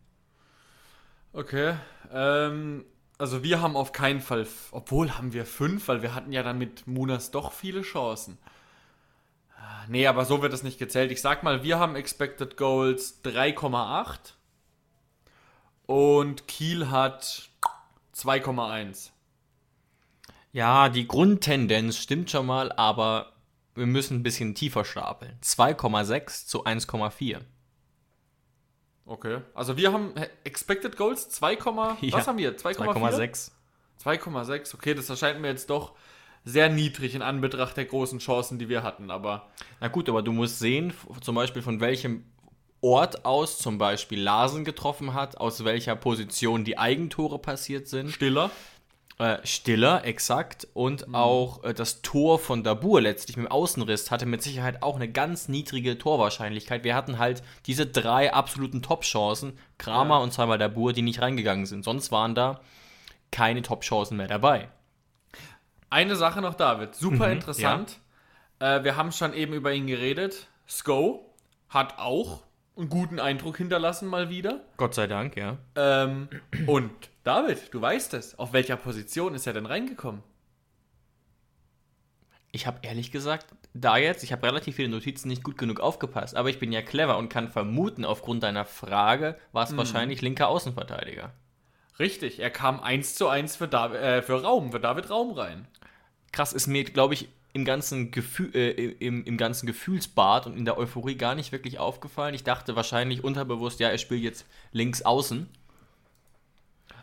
Okay. 1.35 1.75
Ähm, 2.13 2.85
also 3.19 3.43
wir 3.43 3.61
haben 3.61 3.77
auf 3.77 3.93
keinen 3.93 4.21
Fall, 4.21 4.47
obwohl 4.71 5.11
haben 5.11 5.33
wir 5.33 5.45
fünf, 5.45 5.89
weil 5.89 6.01
wir 6.01 6.15
hatten 6.15 6.33
ja 6.33 6.45
dann 6.45 6.59
mit 6.59 6.87
Munas 6.87 7.33
doch 7.33 7.53
viele 7.53 7.83
Chancen. 7.83 8.39
Nee, 9.89 10.07
aber 10.07 10.25
so 10.25 10.41
wird 10.41 10.53
das 10.53 10.63
nicht 10.63 10.79
gezählt. 10.79 11.11
Ich 11.11 11.21
sag 11.21 11.43
mal, 11.43 11.63
wir 11.63 11.79
haben 11.79 11.97
Expected 11.97 12.57
Goals 12.57 13.23
3,8 13.25 14.35
und 15.87 16.49
Kiel 16.49 16.91
hat 16.91 17.51
2,1. 18.15 19.11
Ja, 20.53 20.89
die 20.89 21.07
Grundtendenz 21.07 21.99
stimmt 21.99 22.31
schon 22.31 22.47
mal, 22.47 22.71
aber 22.73 23.33
wir 23.75 23.87
müssen 23.87 24.19
ein 24.19 24.23
bisschen 24.23 24.55
tiefer 24.55 24.85
stapeln. 24.85 25.37
2,6 25.43 26.47
zu 26.47 26.65
1,4. 26.65 27.41
Okay. 29.07 29.41
Also 29.55 29.77
wir 29.77 29.93
haben 29.93 30.15
Expected 30.45 30.97
Goals 30.97 31.29
2, 31.29 31.53
ja. 32.01 32.13
was 32.13 32.27
haben 32.27 32.39
wir? 32.39 32.57
2,6. 32.57 33.51
2,6. 34.03 34.75
Okay, 34.75 34.95
das 34.95 35.09
erscheint 35.09 35.41
mir 35.41 35.49
jetzt 35.49 35.71
doch 35.71 35.93
sehr 36.45 36.69
niedrig 36.69 37.15
in 37.15 37.23
Anbetracht 37.23 37.77
der 37.77 37.87
großen 37.87 38.19
Chancen, 38.19 38.59
die 38.59 38.69
wir 38.69 38.83
hatten. 38.83 39.11
Aber 39.11 39.49
na 39.81 39.89
gut, 39.89 40.09
aber 40.09 40.23
du 40.23 40.33
musst 40.33 40.59
sehen, 40.59 40.93
zum 41.21 41.35
Beispiel 41.35 41.63
von 41.63 41.81
welchem 41.81 42.25
Ort 42.81 43.25
aus 43.25 43.59
zum 43.59 43.79
Beispiel 43.79 44.21
Larsen 44.21 44.63
getroffen 44.65 45.15
hat, 45.15 45.39
aus 45.39 45.65
welcher 45.65 45.97
Position 45.97 46.65
die 46.65 46.77
Eigentore 46.77 47.39
passiert 47.39 47.89
sind. 47.89 48.11
Stiller. 48.11 48.51
Äh, 49.19 49.39
Stiller, 49.45 50.05
exakt. 50.05 50.67
Und 50.75 51.07
mhm. 51.07 51.15
auch 51.15 51.63
äh, 51.63 51.73
das 51.73 52.03
Tor 52.03 52.39
von 52.39 52.65
Dabur 52.65 53.01
letztlich 53.01 53.37
mit 53.37 53.47
dem 53.47 53.53
Außenriss 53.53 54.11
hatte 54.11 54.27
mit 54.27 54.43
Sicherheit 54.43 54.83
auch 54.83 54.97
eine 54.97 55.09
ganz 55.09 55.49
niedrige 55.49 55.99
Torwahrscheinlichkeit. 55.99 56.83
Wir 56.83 56.97
hatten 56.97 57.19
halt 57.19 57.43
diese 57.67 57.87
drei 57.87 58.33
absoluten 58.33 58.83
Top-Chancen, 58.83 59.59
Kramer 59.79 60.17
ja. 60.17 60.21
und 60.23 60.33
zweimal 60.33 60.59
Dabur, 60.59 60.93
die 60.93 61.03
nicht 61.03 61.21
reingegangen 61.21 61.67
sind. 61.67 61.85
Sonst 61.85 62.11
waren 62.11 62.35
da 62.35 62.61
keine 63.31 63.63
Top-Chancen 63.63 64.17
mehr 64.17 64.29
dabei. 64.29 64.69
Eine 65.91 66.17
Sache 66.17 66.41
noch, 66.41 66.55
David. 66.55 66.95
Super 66.95 67.27
mhm, 67.27 67.35
interessant. 67.35 68.01
Ja. 68.61 68.79
Äh, 68.79 68.85
wir 68.85 68.97
haben 68.97 69.13
schon 69.13 69.33
eben 69.33 69.53
über 69.53 69.73
ihn 69.73 69.87
geredet. 69.87 70.49
Sko 70.67 71.33
hat 71.69 71.99
auch 71.99 72.44
einen 72.77 72.89
guten 72.89 73.21
Eindruck 73.21 73.57
hinterlassen, 73.57 74.09
mal 74.09 74.29
wieder. 74.29 74.61
Gott 74.77 74.95
sei 74.95 75.07
Dank, 75.07 75.37
ja. 75.37 75.59
Ähm, 75.77 76.29
und 76.67 76.91
David, 77.23 77.73
du 77.73 77.81
weißt 77.81 78.15
es. 78.15 78.39
Auf 78.39 78.53
welcher 78.53 78.77
Position 78.77 79.35
ist 79.35 79.47
er 79.47 79.53
denn 79.53 79.67
reingekommen? 79.67 80.23
Ich 82.53 82.67
habe 82.67 82.79
ehrlich 82.83 83.11
gesagt, 83.11 83.47
da 83.73 83.97
jetzt, 83.97 84.23
ich 84.23 84.33
habe 84.33 84.47
relativ 84.47 84.77
viele 84.77 84.89
Notizen 84.89 85.29
nicht 85.29 85.43
gut 85.43 85.59
genug 85.59 85.81
aufgepasst, 85.81 86.37
aber 86.37 86.51
ich 86.51 86.59
bin 86.59 86.71
ja 86.71 86.83
clever 86.83 87.19
und 87.19 87.29
kann 87.29 87.49
vermuten, 87.49 88.05
aufgrund 88.05 88.43
deiner 88.43 88.65
Frage 88.65 89.37
war 89.53 89.65
es 89.65 89.71
hm. 89.71 89.79
wahrscheinlich 89.79 90.23
linker 90.23 90.49
Außenverteidiger. 90.49 91.33
Richtig, 91.99 92.41
er 92.41 92.51
kam 92.51 92.81
1 92.81 93.15
zu 93.15 93.29
1 93.29 93.57
für, 93.57 93.69
Dav 93.69 93.95
äh, 93.95 94.23
für 94.23 94.43
Raum, 94.43 94.73
für 94.73 94.81
David 94.81 95.11
Raum 95.11 95.33
rein 95.33 95.67
krass 96.35 96.53
ist 96.53 96.67
mir, 96.67 96.85
glaube 96.85 97.15
ich, 97.15 97.29
im 97.55 97.65
ganzen, 97.65 98.11
Gefühl, 98.11 98.51
äh, 98.55 98.71
im, 98.73 99.25
im 99.25 99.37
ganzen 99.37 99.67
Gefühlsbad 99.67 100.47
und 100.47 100.59
in 100.59 100.65
der 100.65 100.77
Euphorie 100.77 101.15
gar 101.15 101.37
nicht 101.37 101.53
wirklich 101.53 101.79
aufgefallen. 101.79 102.35
Ich 102.35 102.43
dachte 102.43 102.75
wahrscheinlich 102.75 103.23
unterbewusst, 103.23 103.79
ja, 103.79 103.89
er 103.89 103.99
spielt 103.99 104.23
jetzt 104.23 104.45
links 104.73 105.03
außen. 105.03 105.49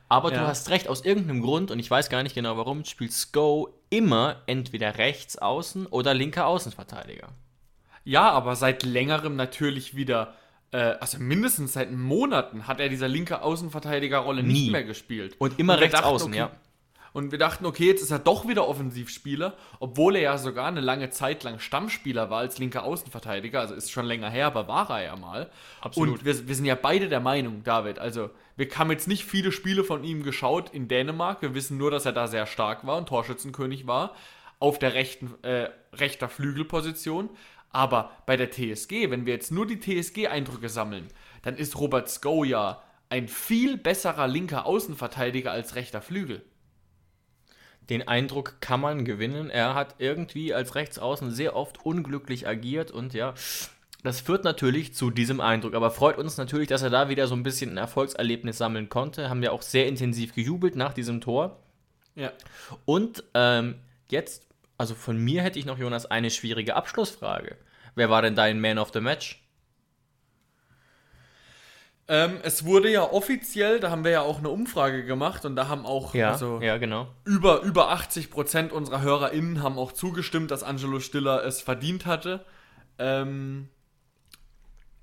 Aber 0.10 0.34
ja. 0.34 0.41
du 0.41 0.48
hast 0.48 0.70
recht, 0.70 0.89
aus 0.89 1.05
irgendeinem 1.05 1.41
Grund, 1.41 1.72
und 1.72 1.79
ich 1.79 1.89
weiß 1.89 2.10
gar 2.10 2.21
nicht 2.21 2.36
genau 2.36 2.58
warum, 2.58 2.84
spielt 2.84 3.13
Sko 3.13 3.73
immer 3.89 4.41
entweder 4.45 4.97
rechts 4.97 5.38
außen 5.38 5.86
oder 5.86 6.13
linker 6.13 6.47
Außenverteidiger. 6.47 7.30
Ja, 8.04 8.30
aber 8.30 8.58
seit 8.58 8.84
längerem 8.84 9.38
natürlich 9.38 9.95
wieder, 9.95 10.34
äh, 10.71 10.80
also 10.99 11.17
mindestens 11.17 11.73
seit 11.73 11.93
Monaten 11.93 12.67
hat 12.67 12.82
er 12.82 12.89
dieser 12.89 13.08
linke 13.08 13.41
Außenverteidigerrolle 13.41 14.43
nicht 14.43 14.69
mehr 14.73 14.84
gespielt. 14.84 15.38
Und 15.38 15.58
immer 15.60 15.75
und 15.75 15.80
rechts 15.80 15.95
dachten, 15.95 16.10
außen, 16.10 16.28
okay, 16.28 16.38
ja. 16.39 16.52
Und 17.13 17.32
wir 17.32 17.39
dachten, 17.39 17.65
okay, 17.65 17.88
jetzt 17.88 18.02
ist 18.02 18.12
er 18.12 18.19
doch 18.19 18.47
wieder 18.47 18.67
Offensivspieler, 18.67 19.54
obwohl 19.80 20.15
er 20.15 20.21
ja 20.21 20.38
sogar 20.38 20.67
eine 20.67 20.80
lange 20.80 21.10
Zeit 21.10 21.43
lang 21.43 21.60
Stammspieler 21.60 22.30
war 22.30 22.39
als 22.39 22.58
linker 22.58 22.84
Außenverteidiger. 22.84 23.60
Also 23.60 23.76
ist 23.76 23.91
schon 23.91 24.06
länger 24.06 24.30
her, 24.30 24.47
aber 24.47 24.67
war 24.67 24.89
er 24.89 25.04
ja 25.04 25.15
mal. 25.17 25.50
Absolut. 25.82 26.19
Und 26.19 26.26
wir, 26.26 26.47
wir 26.47 26.56
sind 26.56 26.65
ja 26.65 26.76
beide 26.76 27.10
der 27.10 27.19
Meinung, 27.19 27.63
David. 27.63 28.00
Also 28.00 28.30
wir 28.56 28.69
haben 28.76 28.91
jetzt 28.91 29.08
nicht 29.08 29.26
viele 29.26 29.52
Spiele 29.52 29.84
von 29.84 30.04
ihm 30.04 30.24
geschaut 30.24 30.69
in 30.69 30.88
Dänemark. 30.88 31.41
Wir 31.41 31.54
wissen 31.54 31.78
nur, 31.78 31.91
dass 31.91 32.06
er 32.06 32.13
da 32.13 32.28
sehr 32.28 32.45
stark 32.45 32.86
war 32.86 32.97
und 32.97 33.10
Torschützenkönig 33.10 33.88
war. 33.88 34.15
Auf 34.60 34.80
der 34.80 34.93
rechten, 34.93 35.34
äh, 35.43 35.69
rechter 35.93 36.30
Flügelposition. 36.30 37.30
Aber 37.71 38.12
bei 38.26 38.38
der 38.38 38.52
TSG, 38.52 39.10
wenn 39.10 39.26
wir 39.26 39.34
jetzt 39.34 39.52
nur 39.52 39.65
die 39.65 39.80
TSG-Eindrücke 39.80 40.69
sammeln, 40.69 41.08
dann 41.41 41.56
ist 41.56 41.78
Robert 41.80 42.10
Sko 42.10 42.43
ja 42.43 42.82
ein 43.10 43.28
viel 43.28 43.78
besserer 43.78 44.28
linker 44.28 44.65
Außenverteidiger 44.65 45.52
als 45.52 45.76
rechter 45.76 46.02
Flügel 46.02 46.45
den 47.91 48.08
Eindruck 48.08 48.62
kann 48.62 48.80
man 48.80 49.04
gewinnen. 49.04 49.49
Er 49.49 49.75
hat 49.75 49.95
irgendwie 49.97 50.54
als 50.54 50.75
Rechtsaußen 50.75 51.30
sehr 51.30 51.58
oft 51.58 51.86
unglücklich 51.86 52.47
agiert 52.47 52.89
und 52.89 53.13
ja, 53.13 53.34
das 54.01 54.21
führt 54.21 54.45
natürlich 54.45 54.93
zu 54.93 55.12
diesem 55.12 55.41
Eindruck. 55.41 55.73
Aber 55.75 55.91
freut 55.91 56.17
uns 56.17 56.38
natürlich, 56.38 56.69
dass 56.69 56.84
er 56.84 56.89
da 56.89 57.10
wieder 57.10 57.27
so 57.27 57.36
ein 57.36 57.43
bisschen 57.43 57.71
ein 57.71 57.77
Erfolgserlebnis 57.77 58.58
sammeln 58.58 58.88
konnte. 58.88 59.30
Haben 59.30 59.41
wir 59.41 59.51
auch 59.51 59.62
sehr 59.62 59.88
intensiv 59.88 60.34
gejubelt 60.34 60.77
nach 60.77 60.93
diesem 60.93 61.19
Tor. 61.19 61.60
Ja. 62.15 62.32
Und 62.86 63.25
ähm, 63.34 63.75
jetzt, 64.10 64.47
also 64.77 64.95
von 64.95 65.17
mir 65.17 65.41
hätte 65.41 65.60
ich 65.60 65.65
noch, 65.65 65.77
Jonas, 65.77 66.06
eine 66.06 66.32
schwierige 66.32 66.77
Abschlussfrage. 66.77 67.58
Wer 67.95 68.10
war 68.10 68.21
denn 68.21 68.36
dein 68.36 68.62
Man 68.62 68.80
of 68.80 68.91
the 68.93 69.01
Match? 69.01 69.40
Ähm, 72.07 72.39
es 72.43 72.65
wurde 72.65 72.91
ja 72.91 73.03
offiziell, 73.03 73.79
da 73.79 73.89
haben 73.89 74.03
wir 74.03 74.11
ja 74.11 74.21
auch 74.21 74.39
eine 74.39 74.49
Umfrage 74.49 75.05
gemacht 75.05 75.45
und 75.45 75.55
da 75.55 75.67
haben 75.67 75.85
auch 75.85 76.13
ja, 76.13 76.31
also 76.31 76.59
ja, 76.61 76.77
genau. 76.77 77.07
über, 77.23 77.61
über 77.61 77.89
80 77.91 78.31
Prozent 78.31 78.73
unserer 78.73 79.01
HörerInnen 79.01 79.63
haben 79.63 79.77
auch 79.77 79.91
zugestimmt, 79.91 80.51
dass 80.51 80.63
Angelo 80.63 80.99
Stiller 80.99 81.45
es 81.45 81.61
verdient 81.61 82.05
hatte. 82.05 82.43
Ähm, 82.97 83.69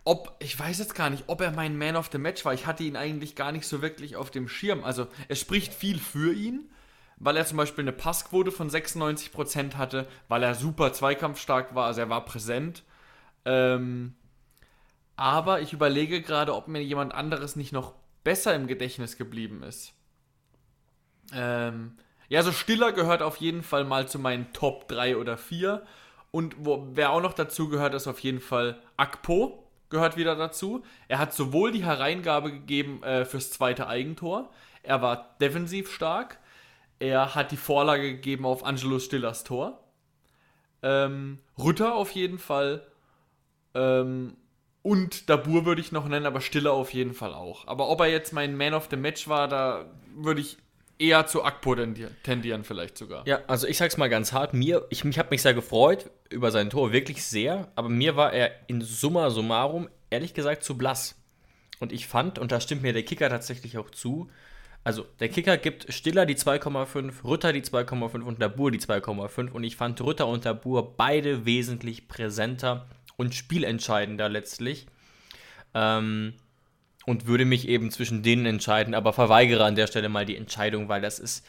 ob, 0.05 0.37
ich 0.39 0.59
weiß 0.59 0.79
jetzt 0.79 0.95
gar 0.95 1.11
nicht, 1.11 1.25
ob 1.27 1.41
er 1.41 1.51
mein 1.51 1.77
Man 1.77 1.97
of 1.97 2.09
the 2.11 2.19
Match 2.19 2.45
war. 2.45 2.55
Ich 2.55 2.67
hatte 2.67 2.83
ihn 2.83 2.97
eigentlich 2.97 3.37
gar 3.37 3.53
nicht 3.53 3.67
so 3.67 3.83
wirklich 3.83 4.17
auf 4.17 4.31
dem 4.31 4.49
Schirm. 4.49 4.83
Also, 4.83 5.07
es 5.29 5.39
spricht 5.39 5.75
viel 5.75 5.99
für 5.99 6.33
ihn, 6.33 6.71
weil 7.17 7.37
er 7.37 7.45
zum 7.45 7.59
Beispiel 7.59 7.85
eine 7.85 7.93
Passquote 7.93 8.51
von 8.51 8.71
96% 8.71 9.75
hatte, 9.75 10.07
weil 10.29 10.43
er 10.43 10.55
super 10.55 10.93
zweikampfstark 10.93 11.75
war, 11.75 11.87
also 11.87 12.01
er 12.01 12.09
war 12.09 12.25
präsent. 12.25 12.85
Ähm, 13.45 14.15
aber 15.19 15.61
ich 15.61 15.73
überlege 15.73 16.23
gerade, 16.23 16.55
ob 16.55 16.69
mir 16.69 16.83
jemand 16.83 17.13
anderes 17.13 17.57
nicht 17.57 17.73
noch 17.73 17.95
besser 18.23 18.55
im 18.55 18.69
Gedächtnis 18.69 19.17
geblieben 19.19 19.65
ist. 19.65 19.93
Ähm, 21.33 21.97
ja, 22.29 22.45
so 22.45 22.53
Stiller 22.53 22.93
gehört 22.93 23.21
auf 23.21 23.39
jeden 23.39 23.65
Fall 23.65 23.85
mal 23.85 24.07
zu 24.07 24.21
meinen 24.21 24.53
Top 24.53 24.87
3 24.87 25.17
oder 25.17 25.37
4. 25.37 25.85
Und 26.31 26.55
wo, 26.65 26.87
wer 26.93 27.11
auch 27.11 27.21
noch 27.21 27.33
dazu 27.33 27.69
gehört, 27.69 27.95
ist 27.95 28.07
auf 28.07 28.21
jeden 28.21 28.41
Fall 28.41 28.81
Akpo 28.97 29.69
gehört 29.91 30.17
wieder 30.17 30.37
dazu. 30.37 30.85
Er 31.09 31.19
hat 31.19 31.35
sowohl 31.35 31.73
die 31.73 31.85
Hereingabe 31.85 32.53
gegeben 32.53 33.03
äh, 33.03 33.25
fürs 33.25 33.51
zweite 33.51 33.89
Eigentor, 33.89 34.51
er 34.85 35.03
war 35.03 35.37
defensiv 35.41 35.93
stark, 35.93 36.39
er 37.01 37.35
hat 37.35 37.51
die 37.51 37.57
Vorlage 37.57 38.13
gegeben 38.13 38.47
auf 38.47 38.65
Angelo 38.65 39.01
Stillers 39.01 39.43
Tor. 39.43 39.83
Ähm, 40.83 41.41
Rütter 41.59 41.95
auf 41.95 42.13
jeden 42.13 42.39
Fall. 42.39 42.87
Ähm, 43.75 44.37
und 44.83 45.29
Dabur 45.29 45.67
würde 45.67 45.81
ich 45.81 45.93
noch 45.93 46.09
nennen, 46.09 46.27
aber 46.27 46.41
Stiller 46.41 46.73
auf 46.73 46.95
jeden 46.95 47.15
Fall 47.15 47.35
auch. 47.35 47.67
Aber 47.67 47.89
ob 47.89 48.01
er 48.01 48.07
jetzt 48.07 48.33
mein 48.33 48.57
Man 48.57 48.75
of 48.75 48.89
the 48.91 48.97
Match 48.97 49.29
war, 49.29 49.49
da 49.49 49.87
würde 50.17 50.41
ich 50.41 50.57
eher 50.99 51.27
zu 51.27 51.45
Akpo 51.45 51.77
tendieren, 52.23 52.65
vielleicht 52.65 52.99
sogar. 52.99 53.27
Ja, 53.27 53.41
also 53.47 53.67
ich 53.67 53.77
sag's 53.77 53.97
mal 53.97 54.09
ganz 54.09 54.33
hart, 54.33 54.55
mir, 54.55 54.87
ich, 54.91 55.05
ich 55.05 55.19
habe 55.19 55.31
mich 55.31 55.43
sehr 55.43 55.55
gefreut 55.55 56.11
über 56.29 56.51
sein 56.51 56.71
Tor, 56.71 56.93
wirklich 56.93 57.25
sehr, 57.25 57.71
aber 57.77 57.89
mir 57.89 58.17
war 58.17 58.33
er 58.33 58.51
in 58.67 58.81
summa 58.81 59.31
summarum, 59.31 59.89
ehrlich 60.11 60.35
gesagt, 60.35 60.65
zu 60.65 60.77
blass. 60.77 61.17
Und 61.81 61.93
ich 61.93 62.09
fand, 62.09 62.39
und 62.39 62.51
da 62.51 62.61
stimmt 62.61 62.83
mir 62.83 62.93
der 62.93 63.05
Kicker 63.05 63.29
tatsächlich 63.29 63.79
auch 63.79 63.91
zu, 63.91 64.29
also 64.85 65.05
der 65.21 65.29
Kicker 65.29 65.57
gibt 65.57 65.93
Stiller 65.93 66.25
die 66.27 66.37
2,5, 66.37 67.25
Rütter 67.25 67.53
die 67.53 67.63
2,5 67.63 68.23
und 68.23 68.41
Dabur 68.41 68.71
die 68.71 68.81
2,5 68.81 69.51
und 69.51 69.65
ich 69.65 69.77
fand 69.77 70.01
Rütter 70.01 70.27
und 70.27 70.47
Dabur 70.47 70.97
beide 70.97 71.45
wesentlich 71.45 72.09
präsenter 72.09 72.87
und 73.19 73.35
spielentscheidender 73.35 74.31
letztlich. 74.31 74.87
Ähm, 75.75 76.33
und 77.05 77.27
würde 77.27 77.45
mich 77.45 77.69
eben 77.69 77.91
zwischen 77.91 78.23
denen 78.23 78.47
entscheiden, 78.47 78.95
aber 78.95 79.13
verweigere 79.13 79.65
an 79.65 79.75
der 79.75 79.87
Stelle 79.87 80.09
mal 80.09 80.27
die 80.27 80.37
Entscheidung, 80.37 80.89
weil 80.89 81.01
das 81.01 81.19
ist 81.19 81.45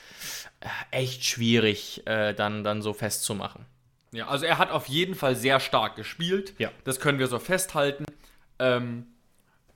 äh, 0.60 0.68
echt 0.92 1.26
schwierig 1.26 2.06
äh, 2.06 2.34
dann, 2.34 2.64
dann 2.64 2.82
so 2.82 2.94
festzumachen. 2.94 3.66
Ja, 4.12 4.28
also 4.28 4.46
er 4.46 4.58
hat 4.58 4.72
auf 4.72 4.88
jeden 4.88 5.16
Fall 5.16 5.36
sehr 5.36 5.60
stark 5.60 5.96
gespielt. 5.96 6.54
Ja. 6.58 6.72
Das 6.84 7.00
können 7.00 7.20
wir 7.20 7.28
so 7.28 7.40
festhalten. 7.40 8.06
Ähm, 8.58 9.08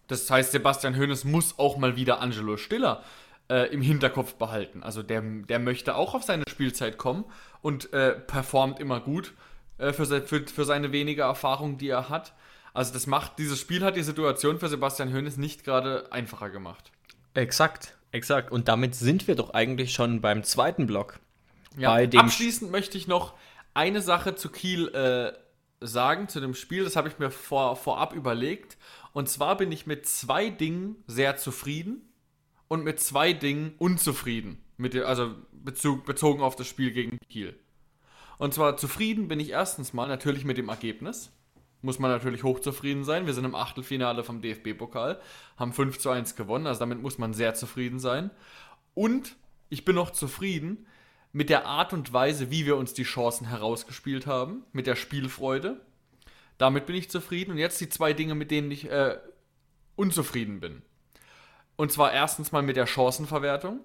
das 0.08 0.30
heißt, 0.30 0.52
Sebastian 0.52 0.98
Hoeneß 0.98 1.26
muss 1.26 1.60
auch 1.60 1.78
mal 1.78 1.96
wieder 1.96 2.22
Angelo 2.22 2.58
Stiller 2.58 3.04
äh, 3.50 3.72
im 3.74 3.82
Hinterkopf 3.82 4.36
behalten. 4.36 4.84
Also 4.84 5.04
der, 5.04 5.22
der 5.22 5.60
möchte 5.60 5.96
auch 5.96 6.16
auf 6.16 6.24
seine 6.24 6.46
Spielzeit 6.50 6.98
kommen 6.98 7.26
und 7.62 7.94
äh, 7.94 8.14
performt 8.14 8.80
immer 8.80 9.00
gut 9.00 9.34
äh, 9.78 9.94
für, 9.94 10.06
für, 10.22 10.48
für 10.48 10.66
seine 10.66 10.92
wenige 10.92 11.24
Erfahrung, 11.24 11.78
die 11.78 11.90
er 11.90 12.10
hat. 12.10 12.34
Also 12.74 12.94
das 12.94 13.08
macht, 13.08 13.38
dieses 13.38 13.60
Spiel 13.60 13.84
hat 13.84 13.96
die 13.96 14.04
Situation 14.04 14.60
für 14.60 14.68
Sebastian 14.68 15.14
Hoeneß 15.14 15.38
nicht 15.38 15.64
gerade 15.64 16.12
einfacher 16.12 16.50
gemacht. 16.50 16.92
Exakt, 17.36 17.96
exakt. 18.12 18.52
Und 18.52 18.68
damit 18.68 18.96
sind 18.96 19.28
wir 19.28 19.36
doch 19.36 19.54
eigentlich 19.54 19.94
schon 19.94 20.22
beim 20.22 20.44
zweiten 20.44 20.88
Block. 20.88 21.20
Ja, 21.78 21.96
abschließend 21.96 22.72
möchte 22.72 22.98
ich 22.98 23.08
noch 23.08 23.34
eine 23.74 24.02
Sache 24.02 24.36
zu 24.36 24.50
Kiel 24.50 24.90
äh, 24.90 25.34
sagen, 25.86 26.30
zu 26.30 26.40
dem 26.40 26.54
Spiel. 26.54 26.84
Das 26.84 26.96
habe 26.96 27.08
ich 27.10 27.20
mir 27.20 27.32
vor, 27.32 27.76
vorab 27.76 28.14
überlegt. 28.14 28.78
Und 29.14 29.30
zwar 29.30 29.58
bin 29.58 29.72
ich 29.72 29.86
mit 29.86 30.08
zwei 30.08 30.50
Dingen 30.50 30.96
sehr 31.08 31.38
zufrieden 31.38 32.14
und 32.68 32.84
mit 32.84 33.00
zwei 33.00 33.34
Dingen 33.34 33.74
unzufrieden. 33.78 34.64
Mit 34.78 34.96
also 34.96 35.36
Bezug, 35.52 36.06
bezogen 36.06 36.42
auf 36.42 36.56
das 36.56 36.68
Spiel 36.68 36.92
gegen 36.92 37.20
Kiel. 37.30 37.60
Und 38.38 38.54
zwar 38.54 38.78
zufrieden 38.78 39.28
bin 39.28 39.40
ich 39.40 39.52
erstens 39.52 39.94
mal 39.94 40.08
natürlich 40.08 40.46
mit 40.46 40.58
dem 40.58 40.70
Ergebnis. 40.70 41.32
Muss 41.82 42.00
man 42.00 42.12
natürlich 42.12 42.44
hochzufrieden 42.44 43.04
sein. 43.04 43.26
Wir 43.26 43.34
sind 43.34 43.46
im 43.46 43.56
Achtelfinale 43.56 44.24
vom 44.24 44.42
DFB-Pokal, 44.42 45.20
haben 45.58 45.74
5 45.74 46.00
zu 46.00 46.10
1 46.10 46.36
gewonnen, 46.36 46.66
also 46.66 46.80
damit 46.80 47.02
muss 47.02 47.18
man 47.18 47.34
sehr 47.34 47.54
zufrieden 47.56 48.00
sein. 48.00 48.32
Und 48.94 49.36
ich 49.70 49.84
bin 49.86 49.96
noch 49.96 50.12
zufrieden 50.12 50.88
mit 51.34 51.50
der 51.50 51.66
Art 51.66 51.94
und 51.94 52.14
Weise, 52.14 52.52
wie 52.52 52.66
wir 52.66 52.78
uns 52.78 52.94
die 52.94 53.04
Chancen 53.04 53.48
herausgespielt 53.48 54.28
haben, 54.28 54.64
mit 54.72 54.88
der 54.88 54.96
Spielfreude. 54.96 55.82
Damit 56.58 56.86
bin 56.86 56.96
ich 56.96 57.10
zufrieden. 57.10 57.52
Und 57.52 57.58
jetzt 57.58 57.82
die 57.82 57.90
zwei 57.90 58.14
Dinge, 58.14 58.36
mit 58.36 58.52
denen 58.52 58.72
ich 58.72 58.90
äh, 58.90 59.18
unzufrieden 59.96 60.60
bin. 60.60 60.84
Und 61.76 61.92
zwar 61.92 62.14
erstens 62.14 62.52
mal 62.52 62.62
mit 62.62 62.78
der 62.78 62.86
Chancenverwertung. 62.86 63.80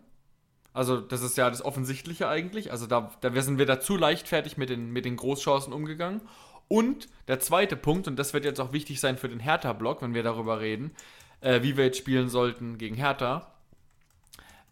Also, 0.73 1.01
das 1.01 1.23
ist 1.23 1.37
ja 1.37 1.51
das 1.51 1.65
Offensichtliche 1.65 2.29
eigentlich. 2.29 2.71
Also, 2.71 2.87
da, 2.87 3.11
da 3.21 3.43
sind 3.43 3.59
wir 3.59 3.67
da 3.67 3.81
zu 3.81 3.97
leichtfertig 3.97 4.57
mit 4.57 4.71
den, 4.71 4.91
mit 4.91 5.05
den 5.05 5.17
Großchancen 5.17 5.73
umgegangen. 5.73 6.21
Und 6.69 7.09
der 7.29 7.41
zweite 7.41 7.77
Punkt, 7.77 8.07
und 8.09 8.17
das 8.17 8.35
wird 8.35 8.45
jetzt 8.45 8.61
auch 8.61 8.73
wichtig 8.73 9.01
sein 9.01 9.17
für 9.17 9.29
den 9.29 9.41
Hertha-Block, 9.41 10.03
wenn 10.03 10.15
wir 10.15 10.23
darüber 10.23 10.61
reden, 10.61 10.93
äh, 11.41 11.63
wie 11.63 11.77
wir 11.77 11.87
jetzt 11.87 11.99
spielen 11.99 12.29
sollten 12.29 12.79
gegen 12.79 12.95
Hertha, 12.95 13.51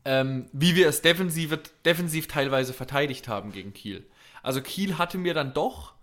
ähm, 0.05 0.47
wie 0.53 0.77
wir 0.77 0.89
es 0.89 1.03
defensiv, 1.03 1.59
defensiv 1.85 2.29
teilweise 2.29 2.73
verteidigt 2.73 3.29
haben 3.29 3.51
gegen 3.51 3.73
Kiel. 3.73 4.07
Also 4.43 4.61
Kiel 4.61 4.99
hatte 4.99 5.19
mir 5.19 5.35
dann 5.35 5.55
doch 5.55 5.95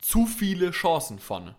zu 0.00 0.26
viele 0.26 0.70
Chancen 0.70 1.18
vorne. 1.18 1.54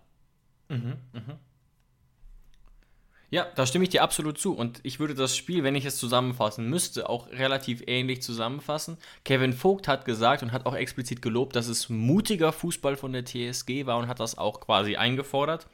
Ja, 3.34 3.48
da 3.56 3.66
stimme 3.66 3.86
ich 3.86 3.90
dir 3.90 4.04
absolut 4.04 4.38
zu. 4.38 4.54
Und 4.54 4.80
ich 4.84 5.00
würde 5.00 5.16
das 5.16 5.36
Spiel, 5.36 5.64
wenn 5.64 5.74
ich 5.74 5.86
es 5.86 5.98
zusammenfassen 5.98 6.70
müsste, 6.70 7.10
auch 7.10 7.32
relativ 7.32 7.82
ähnlich 7.88 8.22
zusammenfassen. 8.22 9.00
Kevin 9.26 9.54
Vogt 9.54 9.88
hat 9.88 10.06
gesagt 10.06 10.44
und 10.44 10.52
hat 10.52 10.68
auch 10.68 10.76
explizit 10.76 11.24
gelobt, 11.24 11.56
dass 11.56 11.68
es 11.68 11.90
mutiger 11.90 12.52
Fußball 12.52 12.96
von 12.96 13.12
der 13.12 13.26
TSG 13.26 13.88
war 13.88 13.98
und 13.98 14.08
hat 14.08 14.20
das 14.20 14.38
auch 14.38 14.62
quasi 14.62 14.98
eingefordert. 14.98 15.66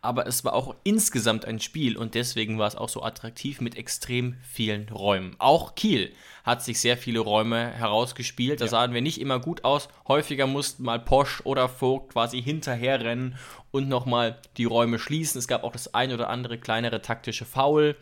Aber 0.00 0.26
es 0.26 0.44
war 0.44 0.52
auch 0.52 0.74
insgesamt 0.84 1.46
ein 1.46 1.60
Spiel 1.60 1.96
und 1.96 2.14
deswegen 2.14 2.58
war 2.58 2.68
es 2.68 2.76
auch 2.76 2.88
so 2.88 3.02
attraktiv 3.02 3.60
mit 3.60 3.76
extrem 3.76 4.36
vielen 4.42 4.88
Räumen. 4.90 5.34
Auch 5.38 5.74
Kiel 5.74 6.12
hat 6.44 6.62
sich 6.62 6.80
sehr 6.80 6.98
viele 6.98 7.20
Räume 7.20 7.70
herausgespielt. 7.70 8.60
Da 8.60 8.68
sahen 8.68 8.92
wir 8.92 9.00
nicht 9.00 9.20
immer 9.20 9.40
gut 9.40 9.64
aus. 9.64 9.88
Häufiger 10.06 10.46
mussten 10.46 10.82
mal 10.82 11.00
Posch 11.00 11.40
oder 11.44 11.68
Vogt 11.68 12.12
quasi 12.12 12.42
hinterherrennen 12.42 13.36
und 13.70 13.88
nochmal 13.88 14.38
die 14.58 14.66
Räume 14.66 14.98
schließen. 14.98 15.38
Es 15.38 15.48
gab 15.48 15.64
auch 15.64 15.72
das 15.72 15.94
ein 15.94 16.12
oder 16.12 16.28
andere 16.28 16.58
kleinere 16.58 17.00
taktische 17.00 17.46
Foul. 17.46 17.96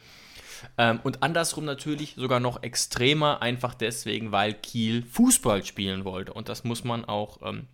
Ähm, 0.78 1.00
und 1.02 1.22
andersrum 1.22 1.64
natürlich 1.64 2.14
sogar 2.16 2.40
noch 2.40 2.62
extremer, 2.62 3.42
einfach 3.42 3.74
deswegen, 3.74 4.32
weil 4.32 4.54
Kiel 4.54 5.04
Fußball 5.04 5.64
spielen 5.64 6.04
wollte. 6.04 6.32
Und 6.32 6.48
das 6.48 6.64
muss 6.64 6.84
man 6.84 7.04
auch 7.04 7.38
ähm, 7.42 7.66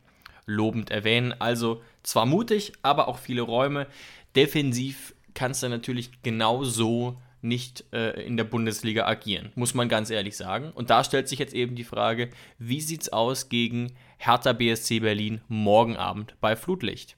lobend 0.49 0.91
erwähnen. 0.91 1.33
Also 1.39 1.83
zwar 2.03 2.27
mutig, 2.27 2.73
aber 2.83 3.07
auch 3.07 3.19
viele 3.19 3.43
Räume. 3.43 3.87
Defensiv 4.35 5.15
kannst 5.35 5.63
du 5.63 5.69
natürlich 5.69 6.11
genauso 6.23 7.17
nicht 7.41 7.85
äh, 7.93 8.21
in 8.23 8.37
der 8.37 8.45
Bundesliga 8.45 9.07
agieren, 9.07 9.53
muss 9.55 9.75
man 9.75 9.89
ganz 9.89 10.11
ehrlich 10.11 10.37
sagen. 10.37 10.73
Und 10.75 10.91
da 10.91 11.05
stellt 11.05 11.29
sich 11.29 11.39
jetzt 11.39 11.55
eben 11.55 11.77
die 11.77 11.85
Frage, 11.85 12.31
wie 12.59 12.81
sieht's 12.81 13.11
aus 13.11 13.49
gegen 13.49 13.93
Hertha 14.17 14.53
BSC 14.53 15.01
Berlin 15.01 15.41
morgen 15.47 15.97
Abend 15.97 16.35
bei 16.41 16.57
Flutlicht? 16.57 17.18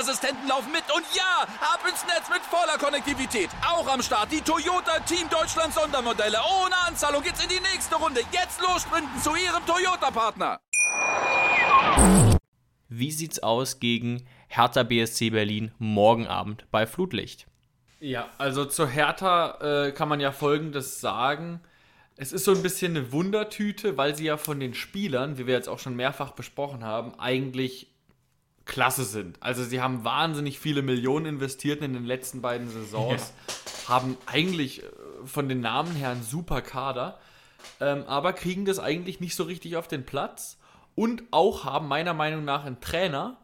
Sicherheitsassistenten 0.01 0.47
laufen 0.47 0.71
mit. 0.71 0.83
Und 0.95 1.05
ja, 1.15 1.43
ab 1.61 1.79
ins 1.87 2.03
Netz 2.05 2.29
mit 2.29 2.41
voller 2.41 2.77
Konnektivität. 2.77 3.49
Auch 3.65 3.87
am 3.87 4.01
Start 4.01 4.31
die 4.31 4.41
Toyota 4.41 4.99
Team 5.01 5.29
Deutschland 5.29 5.73
Sondermodelle. 5.73 6.37
Ohne 6.63 6.75
Anzahlung 6.87 7.21
geht's 7.21 7.43
in 7.43 7.49
die 7.49 7.59
nächste 7.59 7.95
Runde. 7.95 8.21
Jetzt 8.31 8.61
los 8.61 8.81
sprinten 8.81 9.19
zu 9.21 9.31
Ihrem 9.31 9.65
Toyota-Partner. 9.65 10.59
Wie 12.89 13.11
sieht's 13.11 13.41
aus 13.41 13.79
gegen 13.79 14.25
Hertha 14.47 14.83
BSC 14.83 15.29
Berlin 15.29 15.71
morgen 15.77 16.27
Abend 16.27 16.65
bei 16.71 16.85
Flutlicht? 16.85 17.47
Ja, 17.99 18.29
also 18.37 18.65
zur 18.65 18.87
Hertha 18.87 19.87
äh, 19.87 19.91
kann 19.91 20.09
man 20.09 20.19
ja 20.19 20.31
Folgendes 20.31 20.99
sagen. 20.99 21.61
Es 22.17 22.33
ist 22.33 22.43
so 22.45 22.51
ein 22.51 22.61
bisschen 22.61 22.97
eine 22.97 23.11
Wundertüte, 23.11 23.97
weil 23.97 24.15
sie 24.15 24.25
ja 24.25 24.37
von 24.37 24.59
den 24.59 24.73
Spielern, 24.73 25.37
wie 25.37 25.47
wir 25.47 25.53
jetzt 25.53 25.69
auch 25.69 25.79
schon 25.79 25.95
mehrfach 25.95 26.31
besprochen 26.31 26.83
haben, 26.83 27.17
eigentlich 27.19 27.90
klasse 28.71 29.03
sind. 29.03 29.37
Also 29.41 29.65
sie 29.65 29.81
haben 29.81 30.05
wahnsinnig 30.05 30.57
viele 30.57 30.81
Millionen 30.81 31.25
investiert 31.25 31.81
in 31.81 31.91
den 31.91 32.05
letzten 32.05 32.41
beiden 32.41 32.69
Saisons, 32.69 33.33
haben 33.89 34.17
eigentlich 34.27 34.81
äh, 34.81 34.85
von 35.25 35.49
den 35.49 35.59
Namen 35.59 35.93
her 35.93 36.11
einen 36.11 36.23
super 36.23 36.61
Kader, 36.61 37.19
ähm, 37.81 38.05
aber 38.07 38.31
kriegen 38.31 38.63
das 38.63 38.79
eigentlich 38.79 39.19
nicht 39.19 39.35
so 39.35 39.43
richtig 39.43 39.75
auf 39.75 39.89
den 39.89 40.05
Platz 40.05 40.57
und 40.95 41.23
auch 41.31 41.65
haben 41.65 41.89
meiner 41.89 42.13
Meinung 42.13 42.45
nach 42.45 42.63
einen 42.63 42.79
Trainer, 42.79 43.35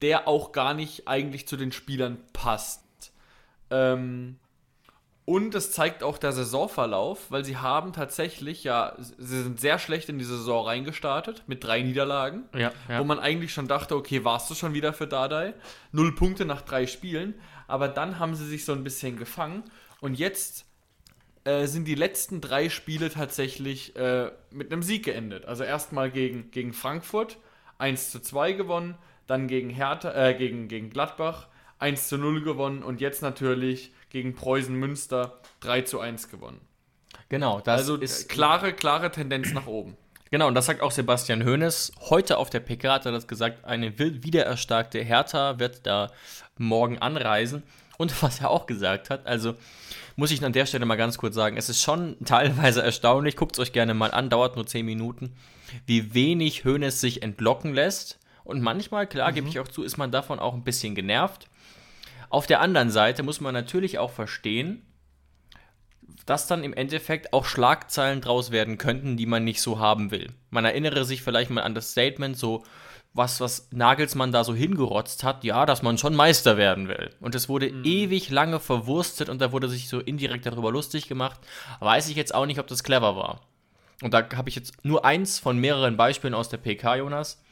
der 0.00 0.26
auch 0.26 0.52
gar 0.52 0.72
nicht 0.72 1.06
eigentlich 1.06 1.46
zu 1.46 1.58
den 1.58 1.70
Spielern 1.70 2.16
passt. 2.32 3.12
Ähm, 3.70 4.38
und 5.26 5.54
es 5.56 5.72
zeigt 5.72 6.02
auch 6.04 6.16
der 6.18 6.32
Saisonverlauf, 6.32 7.30
weil 7.30 7.44
sie 7.44 7.56
haben 7.58 7.92
tatsächlich, 7.92 8.64
ja, 8.64 8.94
sie 8.98 9.42
sind 9.42 9.60
sehr 9.60 9.78
schlecht 9.78 10.08
in 10.08 10.18
die 10.18 10.24
Saison 10.24 10.64
reingestartet 10.64 11.42
mit 11.48 11.62
drei 11.64 11.82
Niederlagen, 11.82 12.44
Ja, 12.54 12.72
ja. 12.88 13.00
wo 13.00 13.04
man 13.04 13.18
eigentlich 13.18 13.52
schon 13.52 13.66
dachte, 13.68 13.96
okay, 13.96 14.24
warst 14.24 14.48
du 14.50 14.54
schon 14.54 14.72
wieder 14.72 14.92
für 14.92 15.06
Dardai? 15.08 15.52
Null 15.92 16.14
Punkte 16.14 16.44
nach 16.44 16.62
drei 16.62 16.86
Spielen, 16.86 17.34
aber 17.66 17.88
dann 17.88 18.18
haben 18.18 18.34
sie 18.36 18.46
sich 18.46 18.64
so 18.64 18.72
ein 18.72 18.84
bisschen 18.84 19.16
gefangen 19.18 19.64
und 20.00 20.16
jetzt 20.16 20.64
äh, 21.42 21.66
sind 21.66 21.86
die 21.86 21.96
letzten 21.96 22.40
drei 22.40 22.68
Spiele 22.68 23.10
tatsächlich 23.10 23.96
äh, 23.96 24.30
mit 24.52 24.72
einem 24.72 24.82
Sieg 24.82 25.04
geendet. 25.04 25.44
Also 25.44 25.64
erstmal 25.64 26.10
gegen, 26.10 26.50
gegen 26.52 26.72
Frankfurt 26.72 27.38
1 27.78 28.12
zu 28.12 28.20
2 28.20 28.52
gewonnen, 28.52 28.96
dann 29.26 29.48
gegen 29.48 29.70
Hertha, 29.70 30.12
äh, 30.14 30.34
gegen, 30.34 30.68
gegen 30.68 30.90
Gladbach 30.90 31.48
1 31.78 32.08
zu 32.08 32.16
0 32.16 32.42
gewonnen 32.42 32.82
und 32.82 33.00
jetzt 33.00 33.22
natürlich 33.22 33.92
gegen 34.10 34.34
Preußen 34.34 34.74
Münster 34.74 35.40
3 35.60 35.82
zu 35.82 36.00
1 36.00 36.28
gewonnen. 36.28 36.60
Genau, 37.28 37.60
das 37.60 37.80
Also 37.80 37.96
ist 37.96 38.28
klare, 38.28 38.72
klare 38.72 39.10
Tendenz 39.10 39.52
nach 39.52 39.66
oben. 39.66 39.96
Genau, 40.30 40.48
und 40.48 40.54
das 40.54 40.66
sagt 40.66 40.80
auch 40.80 40.90
Sebastian 40.90 41.44
Hoeneß. 41.44 41.92
Heute 42.10 42.38
auf 42.38 42.50
der 42.50 42.60
PK 42.60 42.94
hat 42.94 43.06
er 43.06 43.12
das 43.12 43.28
gesagt, 43.28 43.64
eine 43.64 43.98
wiedererstarkte 43.98 45.00
Hertha 45.00 45.58
wird 45.58 45.86
da 45.86 46.10
morgen 46.58 46.98
anreisen. 46.98 47.62
Und 47.96 48.22
was 48.22 48.40
er 48.40 48.50
auch 48.50 48.66
gesagt 48.66 49.10
hat, 49.10 49.26
also 49.26 49.54
muss 50.16 50.30
ich 50.30 50.44
an 50.44 50.52
der 50.52 50.66
Stelle 50.66 50.86
mal 50.86 50.96
ganz 50.96 51.18
kurz 51.18 51.34
sagen, 51.34 51.56
es 51.56 51.68
ist 51.68 51.82
schon 51.82 52.16
teilweise 52.24 52.82
erstaunlich, 52.82 53.36
guckt 53.36 53.56
es 53.56 53.60
euch 53.60 53.72
gerne 53.72 53.94
mal 53.94 54.10
an, 54.10 54.30
dauert 54.30 54.56
nur 54.56 54.66
10 54.66 54.84
Minuten, 54.84 55.34
wie 55.86 56.14
wenig 56.14 56.64
Hoeneß 56.64 57.00
sich 57.00 57.22
entlocken 57.22 57.74
lässt. 57.74 58.18
Und 58.44 58.62
manchmal, 58.62 59.06
klar, 59.06 59.32
gebe 59.32 59.48
ich 59.48 59.58
auch 59.58 59.68
zu, 59.68 59.82
ist 59.82 59.96
man 59.96 60.12
davon 60.12 60.38
auch 60.38 60.54
ein 60.54 60.62
bisschen 60.64 60.94
genervt. 60.94 61.48
Auf 62.28 62.46
der 62.46 62.60
anderen 62.60 62.90
Seite 62.90 63.22
muss 63.22 63.40
man 63.40 63.54
natürlich 63.54 63.98
auch 63.98 64.10
verstehen, 64.10 64.82
dass 66.24 66.46
dann 66.46 66.64
im 66.64 66.72
Endeffekt 66.72 67.32
auch 67.32 67.44
Schlagzeilen 67.44 68.20
draus 68.20 68.50
werden 68.50 68.78
könnten, 68.78 69.16
die 69.16 69.26
man 69.26 69.44
nicht 69.44 69.60
so 69.60 69.78
haben 69.78 70.10
will. 70.10 70.32
Man 70.50 70.64
erinnere 70.64 71.04
sich 71.04 71.22
vielleicht 71.22 71.50
mal 71.50 71.62
an 71.62 71.74
das 71.74 71.92
Statement, 71.92 72.36
so 72.36 72.64
was, 73.16 73.40
was 73.40 73.68
Nagelsmann 73.72 74.32
da 74.32 74.44
so 74.44 74.54
hingerotzt 74.54 75.24
hat, 75.24 75.42
ja, 75.44 75.64
dass 75.66 75.82
man 75.82 75.98
schon 75.98 76.14
Meister 76.14 76.56
werden 76.56 76.88
will. 76.88 77.10
Und 77.20 77.34
es 77.34 77.48
wurde 77.48 77.70
mhm. 77.70 77.84
ewig 77.84 78.30
lange 78.30 78.60
verwurstet 78.60 79.28
und 79.28 79.40
da 79.40 79.52
wurde 79.52 79.68
sich 79.68 79.88
so 79.88 80.00
indirekt 80.00 80.46
darüber 80.46 80.70
lustig 80.70 81.08
gemacht. 81.08 81.40
Weiß 81.80 82.08
ich 82.08 82.16
jetzt 82.16 82.34
auch 82.34 82.46
nicht, 82.46 82.60
ob 82.60 82.66
das 82.66 82.84
clever 82.84 83.16
war. 83.16 83.40
Und 84.02 84.12
da 84.12 84.28
habe 84.34 84.48
ich 84.48 84.56
jetzt 84.56 84.84
nur 84.84 85.04
eins 85.04 85.38
von 85.38 85.58
mehreren 85.58 85.96
Beispielen 85.96 86.34
aus 86.34 86.50
der 86.50 86.58
PK, 86.58 86.96
Jonas, 86.96 87.42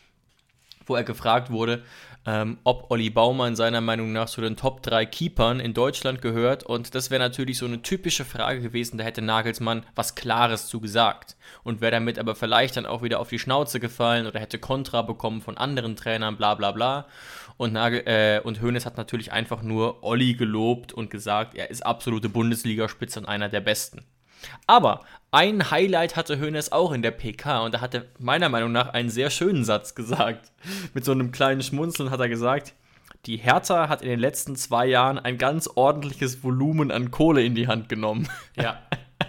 wo 0.87 0.97
er 0.97 1.05
gefragt 1.05 1.51
wurde, 1.51 1.83
ähm, 2.27 2.59
ob 2.65 2.91
Olli 2.91 3.11
Baumann 3.11 3.55
seiner 3.57 3.81
Meinung 3.81 4.13
nach 4.13 4.29
zu 4.29 4.41
den 4.41 4.57
Top 4.57 4.83
3 4.83 5.05
Keepern 5.07 5.61
in 5.61 5.75
Deutschland 5.75 6.23
gehört. 6.23 6.65
Und 6.65 6.95
das 6.95 7.11
wäre 7.11 7.23
natürlich 7.23 7.59
so 7.59 7.67
eine 7.67 7.83
typische 7.83 8.25
Frage 8.25 8.61
gewesen, 8.61 8.97
da 8.97 9.05
hätte 9.05 9.23
Nagelsmann 9.23 9.85
was 9.95 10.15
Klares 10.15 10.69
zu 10.69 10.81
gesagt. 10.81 11.37
Und 11.63 11.81
wäre 11.81 11.93
damit 11.93 12.19
aber 12.19 12.35
vielleicht 12.35 12.77
dann 12.77 12.87
auch 12.87 13.03
wieder 13.03 13.21
auf 13.21 13.29
die 13.29 13.39
Schnauze 13.39 13.79
gefallen 13.81 14.27
oder 14.27 14.41
hätte 14.41 14.59
Kontra 14.59 15.03
bekommen 15.03 15.43
von 15.43 15.59
anderen 15.59 15.97
Trainern, 15.97 16.37
bla 16.37 16.55
bla 16.55 16.73
bla. 16.73 17.07
Und, 17.57 17.73
Nagel, 17.73 18.03
äh, 18.07 18.41
und 18.41 18.63
Hoeneß 18.63 18.87
hat 18.87 18.97
natürlich 18.97 19.33
einfach 19.33 19.63
nur 19.63 20.03
Olli 20.03 20.35
gelobt 20.35 20.93
und 20.93 21.11
gesagt, 21.11 21.55
er 21.55 21.71
ist 21.71 21.85
absolute 21.85 22.29
Bundesligaspitze 22.29 23.21
und 23.21 23.27
einer 23.27 23.49
der 23.49 23.61
Besten. 23.61 24.05
Aber 24.67 25.01
ein 25.31 25.71
Highlight 25.71 26.17
hatte 26.17 26.41
Hoeneß 26.41 26.73
auch 26.73 26.93
in 26.93 27.03
der 27.03 27.11
PK 27.11 27.65
und 27.65 27.75
da 27.75 27.81
hat 27.81 27.95
er 27.95 28.05
meiner 28.19 28.49
Meinung 28.49 28.73
nach 28.73 28.89
einen 28.89 29.11
sehr 29.11 29.31
schönen 29.31 29.65
Satz 29.65 29.95
gesagt. 29.95 30.53
Mit 30.95 31.05
so 31.05 31.13
einem 31.13 31.33
kleinen 31.33 31.63
Schmunzeln 31.63 32.11
hat 32.11 32.21
er 32.21 32.29
gesagt, 32.29 32.75
die 33.27 33.39
Hertha 33.39 33.89
hat 33.89 34.03
in 34.03 34.09
den 34.09 34.21
letzten 34.21 34.55
zwei 34.55 34.87
Jahren 34.87 35.19
ein 35.19 35.39
ganz 35.39 35.69
ordentliches 35.75 36.45
Volumen 36.45 36.91
an 36.91 37.11
Kohle 37.11 37.43
in 37.43 37.55
die 37.55 37.69
Hand 37.69 37.89
genommen. 37.89 38.29
Ja. 38.57 38.81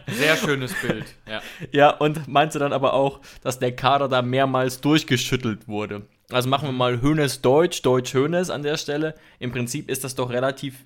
Sehr 0.07 0.35
schönes 0.35 0.73
Bild. 0.81 1.05
Ja. 1.27 1.41
ja, 1.71 1.89
und 1.89 2.27
meinte 2.27 2.59
dann 2.59 2.73
aber 2.73 2.93
auch, 2.93 3.21
dass 3.41 3.59
der 3.59 3.75
Kader 3.75 4.07
da 4.07 4.21
mehrmals 4.21 4.81
durchgeschüttelt 4.81 5.67
wurde. 5.67 6.03
Also 6.31 6.49
machen 6.49 6.67
wir 6.67 6.73
mal 6.73 7.01
Hönes 7.01 7.41
Deutsch, 7.41 7.81
Deutsch 7.81 8.13
Hönes 8.13 8.49
an 8.49 8.63
der 8.63 8.77
Stelle. 8.77 9.15
Im 9.39 9.51
Prinzip 9.51 9.89
ist 9.89 10.03
das 10.03 10.15
doch 10.15 10.29
relativ 10.29 10.85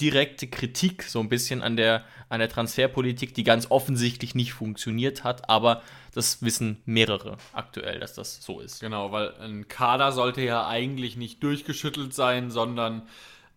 direkte 0.00 0.46
Kritik 0.46 1.02
so 1.02 1.20
ein 1.20 1.28
bisschen 1.28 1.62
an 1.62 1.76
der, 1.76 2.04
an 2.28 2.40
der 2.40 2.48
Transferpolitik, 2.48 3.34
die 3.34 3.44
ganz 3.44 3.70
offensichtlich 3.70 4.34
nicht 4.34 4.52
funktioniert 4.52 5.22
hat, 5.22 5.48
aber 5.48 5.82
das 6.14 6.42
wissen 6.42 6.80
mehrere 6.86 7.36
aktuell, 7.52 8.00
dass 8.00 8.14
das 8.14 8.42
so 8.42 8.60
ist. 8.60 8.80
Genau, 8.80 9.12
weil 9.12 9.34
ein 9.40 9.68
Kader 9.68 10.12
sollte 10.12 10.40
ja 10.40 10.66
eigentlich 10.66 11.16
nicht 11.16 11.42
durchgeschüttelt 11.42 12.14
sein, 12.14 12.50
sondern 12.50 13.02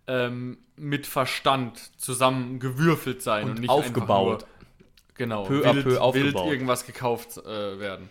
ähm, 0.08 0.58
mit 0.76 1.08
Verstand 1.08 1.80
zusammengewürfelt 2.00 3.22
sein 3.22 3.46
und, 3.46 3.52
und 3.52 3.60
nicht 3.62 3.70
aufgebaut. 3.70 4.42
Nur, 4.42 4.68
genau, 5.16 5.44
peu 5.46 5.64
wild, 5.64 5.84
peu 5.86 6.02
aufgebaut. 6.02 6.44
wild 6.44 6.52
irgendwas 6.54 6.86
gekauft 6.86 7.38
äh, 7.38 7.80
werden. 7.80 8.10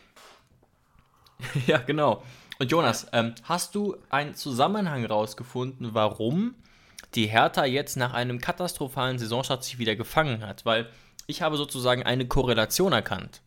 ja, 1.67 1.79
genau. 1.79 2.23
Und 2.59 2.71
Jonas, 2.71 3.07
ähm, 3.13 3.35
hast 3.45 3.75
du 3.75 3.97
einen 4.11 4.35
Zusammenhang 4.35 5.05
rausgefunden, 5.05 5.91
warum 5.93 6.55
die 7.15 7.27
Hertha 7.27 7.65
jetzt 7.65 7.97
nach 7.97 8.13
einem 8.13 8.41
katastrophalen 8.41 9.19
Saisonstart 9.19 9.65
sich 9.65 9.79
wieder 9.79 9.97
gefangen 9.97 10.47
hat, 10.47 10.65
weil 10.65 10.89
ich 11.27 11.43
habe 11.43 11.57
sozusagen 11.57 12.03
eine 12.03 12.27
Korrelation 12.27 12.93
erkannt. 12.93 13.41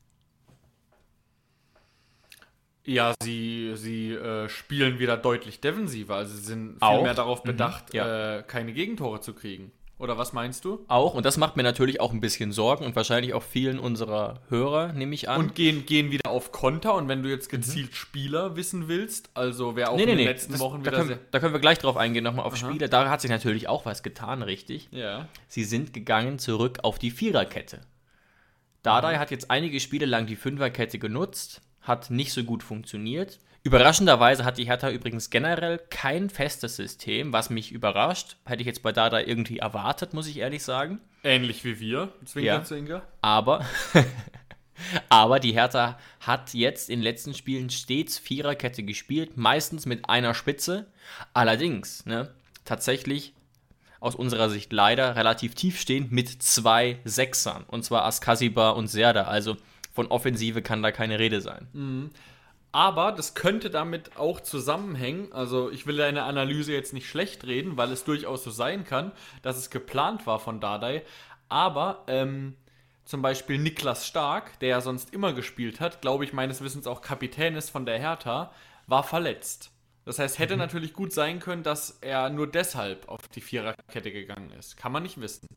Ja, 2.86 3.14
sie, 3.22 3.74
sie 3.76 4.14
äh, 4.14 4.48
spielen 4.48 4.98
wieder 4.98 5.18
deutlich 5.18 5.60
defensiver, 5.60 6.16
also 6.16 6.34
sie 6.36 6.44
sind 6.44 6.78
viel 6.80 6.88
Auch? 6.88 7.04
mehr 7.04 7.14
darauf 7.14 7.44
mhm, 7.44 7.48
bedacht, 7.48 7.94
mhm, 7.94 7.98
ja. 7.98 8.38
äh, 8.38 8.44
keine 8.44 8.72
Gegentore 8.72 9.20
zu 9.20 9.34
kriegen. 9.34 9.74
Oder 10.00 10.16
was 10.18 10.32
meinst 10.32 10.64
du? 10.64 10.86
Auch, 10.88 11.16
und 11.16 11.26
das 11.26 11.38
macht 11.38 11.58
mir 11.58 11.64
natürlich 11.64 12.00
auch 12.00 12.14
ein 12.14 12.20
bisschen 12.20 12.52
Sorgen 12.52 12.86
und 12.86 12.96
wahrscheinlich 12.96 13.34
auch 13.34 13.42
vielen 13.42 13.80
unserer 13.80 14.42
Hörer, 14.48 14.94
nehme 14.94 15.16
ich 15.16 15.28
an. 15.28 15.40
Und 15.40 15.56
gehen, 15.56 15.88
gehen 15.88 16.12
wieder 16.12 16.30
auf 16.30 16.52
Konter 16.52 16.94
und 16.94 17.08
wenn 17.08 17.24
du 17.24 17.30
jetzt 17.30 17.50
gezielt 17.50 17.90
mhm. 17.90 17.96
Spieler 17.96 18.56
wissen 18.56 18.88
willst, 18.88 19.32
also 19.34 19.76
wer 19.76 19.90
auch 19.90 19.96
nee, 19.96 20.04
in 20.04 20.10
den 20.10 20.18
nee, 20.18 20.26
letzten 20.26 20.52
das, 20.52 20.62
Wochen 20.62 20.82
wieder. 20.82 20.92
Da 20.92 20.98
können, 20.98 21.20
da 21.32 21.40
können, 21.40 21.54
wir 21.54 21.60
gleich 21.60 21.80
drauf 21.80 21.98
eingehen, 21.98 22.24
nochmal 22.24 22.46
auf 22.46 22.54
Aha. 22.54 22.70
Spieler. 22.70 22.88
Da 22.88 23.10
hat 23.10 23.22
sich 23.22 23.32
natürlich 23.32 23.68
auch 23.68 23.86
was 23.86 24.04
getan, 24.04 24.44
richtig? 24.44 24.88
Ja. 24.92 25.28
Sie 25.48 25.64
sind 25.64 25.94
gegangen 25.94 26.38
zurück 26.38 26.80
auf 26.84 27.00
die 27.00 27.10
Viererkette. 27.10 27.82
Dardai 28.84 29.16
mhm. 29.16 29.20
hat 29.20 29.32
jetzt 29.32 29.50
einige 29.50 29.80
Spiele 29.80 30.06
lang 30.06 30.28
die 30.28 30.36
Fünferkette 30.36 31.00
genutzt, 31.00 31.62
hat 31.82 32.12
nicht 32.12 32.34
so 32.34 32.44
gut 32.44 32.62
funktioniert. 32.62 33.40
Überraschenderweise 33.64 34.46
hat 34.46 34.58
die 34.58 34.66
Hertha 34.66 34.90
übrigens 34.90 35.30
generell 35.30 35.80
kein 35.90 36.30
festes 36.30 36.76
System, 36.76 37.34
was 37.34 37.50
mich 37.50 37.72
überrascht. 37.72 38.38
Hätte 38.46 38.62
ich 38.62 38.68
jetzt 38.68 38.84
bei 38.84 38.92
Dada 38.92 39.20
irgendwie 39.20 39.60
erwartet, 39.60 40.14
muss 40.14 40.28
ich 40.28 40.38
ehrlich 40.38 40.64
sagen. 40.64 41.00
Ähnlich 41.24 41.66
wie 41.66 41.80
wir, 41.80 42.14
Zwinker, 42.26 42.48
ja. 42.48 42.64
Zwinker. 42.64 43.02
Aber, 43.22 43.66
aber 45.10 45.40
die 45.40 45.52
Hertha 45.54 46.00
hat 46.22 46.54
jetzt 46.54 46.90
in 46.90 47.00
den 47.00 47.04
letzten 47.04 47.34
Spielen 47.34 47.70
stets 47.70 48.18
Viererkette 48.18 48.84
gespielt, 48.84 49.36
meistens 49.36 49.86
mit 49.86 50.10
einer 50.10 50.34
Spitze. 50.34 50.86
Allerdings, 51.34 52.06
ne, 52.06 52.32
tatsächlich 52.64 53.34
aus 54.00 54.16
unserer 54.16 54.50
Sicht 54.50 54.72
leider 54.72 55.16
relativ 55.16 55.56
tiefstehend 55.56 56.12
mit 56.12 56.30
zwei 56.42 57.00
Sechsern. 57.04 57.64
Und 57.68 57.84
zwar 57.84 58.06
Askasiba 58.06 58.70
und 58.70 58.88
Serda. 58.88 59.24
Also 59.24 59.58
von 59.92 60.08
Offensive 60.08 60.62
kann 60.62 60.84
da 60.84 60.92
keine 60.92 61.20
Rede 61.20 61.42
sein. 61.42 61.68
Mhm. 61.74 62.12
Aber 62.72 63.12
das 63.12 63.34
könnte 63.34 63.70
damit 63.70 64.18
auch 64.18 64.42
zusammenhängen. 64.42 65.32
Also 65.32 65.72
ich 65.72 65.88
will 65.88 65.98
deine 65.98 66.24
Analyse 66.24 66.74
jetzt 66.74 66.94
nicht 66.94 67.10
schlecht 67.10 67.46
reden, 67.46 67.78
weil 67.78 67.92
es 67.92 68.04
durchaus 68.04 68.44
so 68.44 68.52
sein 68.52 68.84
kann, 68.84 69.12
dass 69.42 69.58
es 69.58 69.70
geplant 69.70 70.28
war 70.28 70.40
von 70.40 70.60
Dardai. 70.60 71.04
Aber 71.50 72.04
ähm, 72.08 72.56
zum 73.06 73.22
Beispiel 73.22 73.58
Niklas 73.58 74.06
Stark, 74.06 74.60
der 74.60 74.70
ja 74.70 74.82
sonst 74.82 75.14
immer 75.14 75.34
gespielt 75.34 75.80
hat, 75.80 76.02
glaube 76.02 76.26
ich 76.26 76.34
meines 76.34 76.62
Wissens 76.62 76.88
auch 76.88 77.02
Kapitän 77.02 77.56
ist 77.56 77.70
von 77.70 77.86
der 77.86 78.00
Hertha, 78.00 78.52
war 78.86 79.04
verletzt. 79.04 79.72
Das 80.04 80.20
heißt, 80.20 80.40
hätte 80.40 80.56
mhm. 80.56 80.60
natürlich 80.60 80.94
gut 80.94 81.14
sein 81.14 81.40
können, 81.40 81.64
dass 81.64 81.98
er 82.02 82.30
nur 82.30 82.48
deshalb 82.48 83.08
auf 83.08 83.28
die 83.28 83.42
Viererkette 83.42 84.12
gegangen 84.12 84.52
ist. 84.52 84.78
Kann 84.78 84.92
man 84.92 85.04
nicht 85.04 85.20
wissen. 85.20 85.48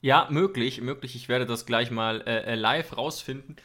Ja, 0.00 0.28
möglich, 0.30 0.82
möglich. 0.82 1.16
Ich 1.16 1.28
werde 1.28 1.46
das 1.46 1.64
gleich 1.64 1.90
mal 1.90 2.20
äh, 2.26 2.52
äh 2.52 2.54
live 2.54 2.96
rausfinden 2.96 3.56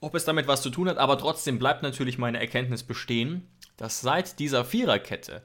ob 0.00 0.14
es 0.14 0.24
damit 0.24 0.48
was 0.48 0.62
zu 0.62 0.70
tun 0.70 0.88
hat, 0.88 0.98
aber 0.98 1.18
trotzdem 1.18 1.58
bleibt 1.58 1.82
natürlich 1.82 2.18
meine 2.18 2.40
Erkenntnis 2.40 2.82
bestehen, 2.82 3.46
dass 3.76 4.00
seit 4.00 4.38
dieser 4.38 4.64
Viererkette 4.64 5.42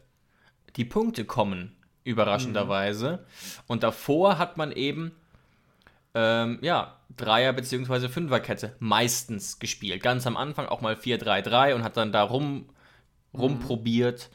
die 0.76 0.86
Punkte 0.86 1.26
kommen, 1.26 1.76
überraschenderweise. 2.04 3.12
Mhm. 3.12 3.62
Und 3.68 3.84
davor 3.84 4.38
hat 4.38 4.58
man 4.58 4.72
eben, 4.72 5.12
ähm, 6.13 6.60
ja, 6.62 7.00
Dreier- 7.15 7.54
bzw. 7.54 8.10
Fünferkette 8.10 8.76
meistens 8.80 9.60
gespielt. 9.60 10.02
Ganz 10.02 10.28
am 10.28 10.38
Anfang 10.38 10.68
auch 10.68 10.82
mal 10.82 10.96
4-3-3 10.96 11.76
und 11.76 11.84
hat 11.84 11.98
dann 11.98 12.12
da 12.12 12.24
rum, 12.24 12.70
mhm. 13.32 13.39
rumprobiert. 13.39 14.30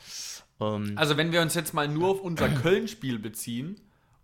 Ähm, 0.60 0.92
also, 0.96 1.16
wenn 1.16 1.32
wir 1.32 1.42
uns 1.42 1.54
jetzt 1.54 1.74
mal 1.74 1.88
nur 1.88 2.08
auf 2.08 2.20
unser 2.20 2.48
Köln-Spiel 2.62 3.18
beziehen, 3.18 3.80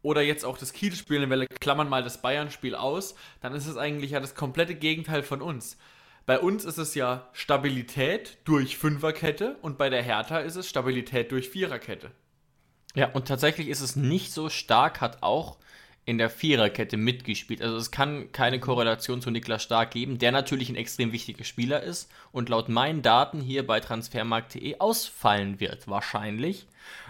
oder 0.07 0.23
jetzt 0.23 0.45
auch 0.45 0.57
das 0.57 0.73
Kiel-Spiel 0.73 1.25
in 1.25 1.31
Welle, 1.31 1.49
klammern 1.49 1.88
mal 1.88 2.05
das 2.05 2.23
Bayern-Spiel 2.23 2.77
aus, 2.77 3.16
dann 3.40 3.55
ist 3.55 3.66
es 3.66 3.77
eigentlich 3.77 4.12
ja 4.12 4.21
das 4.21 4.37
komplette 4.37 4.77
Gegenteil 4.77 5.25
von 5.25 5.42
uns. 5.42 5.79
Bei 6.27 6.38
uns 6.38 6.64
ist 6.64 6.79
es 6.79 6.95
ja 6.95 7.29
Stabilität 7.33 8.38
durch 8.45 8.79
Fünferkette 8.79 9.57
und 9.62 9.79
bei 9.79 9.90
der 9.90 10.05
Hertha 10.05 10.38
ist 10.38 10.55
es 10.55 10.69
Stabilität 10.69 11.33
durch 11.33 11.49
Viererkette. 11.49 12.12
Ja, 12.95 13.11
und 13.11 13.27
tatsächlich 13.27 13.66
ist 13.66 13.81
es 13.81 13.97
nicht 13.97 14.33
so 14.33 14.49
stark, 14.49 15.01
hat 15.01 15.25
auch 15.25 15.59
in 16.05 16.19
der 16.19 16.31
Viererkette 16.31 16.97
mitgespielt. 16.97 17.61
Also 17.61 17.77
es 17.77 17.90
kann 17.90 18.31
keine 18.31 18.61
Korrelation 18.61 19.21
zu 19.21 19.33
Niklas 19.33 19.64
Stark 19.64 19.90
geben, 19.90 20.19
der 20.19 20.31
natürlich 20.31 20.69
ein 20.69 20.77
extrem 20.77 21.11
wichtiger 21.11 21.42
Spieler 21.42 21.83
ist 21.83 22.09
und 22.31 22.49
laut 22.49 22.69
meinen 22.69 23.03
Daten 23.03 23.40
hier 23.40 23.66
bei 23.66 23.81
transfermarkt.de 23.81 24.79
ausfallen 24.79 25.59
wird, 25.59 25.88
wahrscheinlich. 25.88 26.69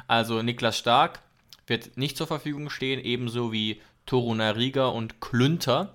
Also 0.09 0.41
Niklas 0.41 0.79
Stark 0.79 1.21
wird 1.67 1.97
nicht 1.97 2.17
zur 2.17 2.27
Verfügung 2.27 2.71
stehen, 2.71 3.01
ebenso 3.01 3.53
wie 3.53 3.81
Torunariga 4.07 4.87
und 4.87 5.21
Klünter. 5.21 5.93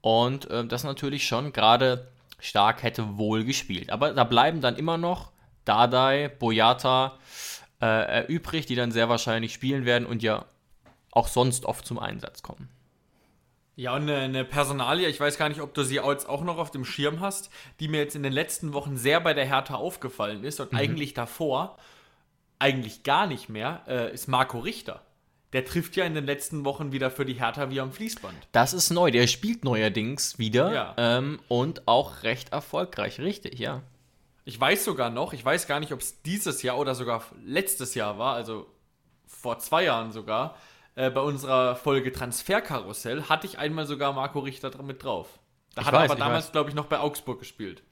Und 0.00 0.50
äh, 0.50 0.66
das 0.66 0.84
natürlich 0.84 1.26
schon 1.26 1.52
gerade 1.52 2.08
stark 2.38 2.82
hätte 2.82 3.18
wohl 3.18 3.44
gespielt. 3.44 3.90
Aber 3.90 4.12
da 4.12 4.24
bleiben 4.24 4.60
dann 4.60 4.76
immer 4.76 4.96
noch 4.96 5.32
Dardai, 5.64 6.28
Boyata 6.28 7.18
äh, 7.82 8.26
übrig, 8.26 8.66
die 8.66 8.74
dann 8.74 8.92
sehr 8.92 9.08
wahrscheinlich 9.08 9.52
spielen 9.52 9.84
werden 9.84 10.06
und 10.06 10.22
ja 10.22 10.44
auch 11.10 11.28
sonst 11.28 11.64
oft 11.64 11.86
zum 11.86 11.98
Einsatz 11.98 12.42
kommen. 12.42 12.68
Ja, 13.76 13.94
und 13.94 14.02
eine, 14.02 14.16
eine 14.16 14.44
Personalie, 14.44 15.08
ich 15.08 15.20
weiß 15.20 15.38
gar 15.38 15.48
nicht, 15.48 15.60
ob 15.60 15.72
du 15.74 15.84
sie 15.84 15.96
jetzt 15.96 16.28
auch 16.28 16.42
noch 16.42 16.58
auf 16.58 16.72
dem 16.72 16.84
Schirm 16.84 17.20
hast, 17.20 17.50
die 17.78 17.86
mir 17.86 17.98
jetzt 17.98 18.16
in 18.16 18.24
den 18.24 18.32
letzten 18.32 18.72
Wochen 18.72 18.96
sehr 18.96 19.20
bei 19.20 19.34
der 19.34 19.46
Hertha 19.46 19.74
aufgefallen 19.74 20.42
ist 20.42 20.58
und 20.58 20.72
mhm. 20.72 20.78
eigentlich 20.78 21.14
davor 21.14 21.76
eigentlich 22.58 23.04
gar 23.04 23.26
nicht 23.26 23.48
mehr, 23.48 23.82
äh, 23.86 24.12
ist 24.12 24.26
Marco 24.26 24.58
Richter. 24.58 25.00
Der 25.52 25.64
trifft 25.64 25.96
ja 25.96 26.04
in 26.04 26.14
den 26.14 26.26
letzten 26.26 26.64
Wochen 26.64 26.92
wieder 26.92 27.10
für 27.10 27.24
die 27.24 27.34
Hertha 27.34 27.70
wie 27.70 27.80
am 27.80 27.92
Fließband. 27.92 28.36
Das 28.52 28.74
ist 28.74 28.90
neu. 28.90 29.10
Der 29.10 29.26
spielt 29.26 29.64
neuerdings 29.64 30.38
wieder 30.38 30.72
ja. 30.72 30.94
ähm, 30.98 31.40
und 31.48 31.88
auch 31.88 32.22
recht 32.22 32.52
erfolgreich. 32.52 33.18
Richtig, 33.18 33.58
ja. 33.58 33.82
Ich 34.44 34.60
weiß 34.60 34.84
sogar 34.84 35.10
noch, 35.10 35.32
ich 35.32 35.44
weiß 35.44 35.66
gar 35.66 35.80
nicht, 35.80 35.92
ob 35.92 36.00
es 36.00 36.22
dieses 36.22 36.62
Jahr 36.62 36.78
oder 36.78 36.94
sogar 36.94 37.24
letztes 37.44 37.94
Jahr 37.94 38.18
war, 38.18 38.34
also 38.34 38.66
vor 39.26 39.58
zwei 39.58 39.84
Jahren 39.84 40.12
sogar, 40.12 40.56
äh, 40.94 41.10
bei 41.10 41.20
unserer 41.20 41.76
Folge 41.76 42.12
Transferkarussell, 42.12 43.24
hatte 43.24 43.46
ich 43.46 43.58
einmal 43.58 43.86
sogar 43.86 44.12
Marco 44.12 44.40
Richter 44.40 44.70
mit 44.82 45.02
drauf. 45.02 45.38
Da 45.74 45.82
Ich 45.82 45.86
hat 45.86 45.94
er 45.94 46.00
aber 46.00 46.16
damals, 46.16 46.50
glaube 46.50 46.70
ich, 46.70 46.76
noch 46.76 46.86
bei 46.86 46.98
Augsburg 46.98 47.38
gespielt. 47.38 47.82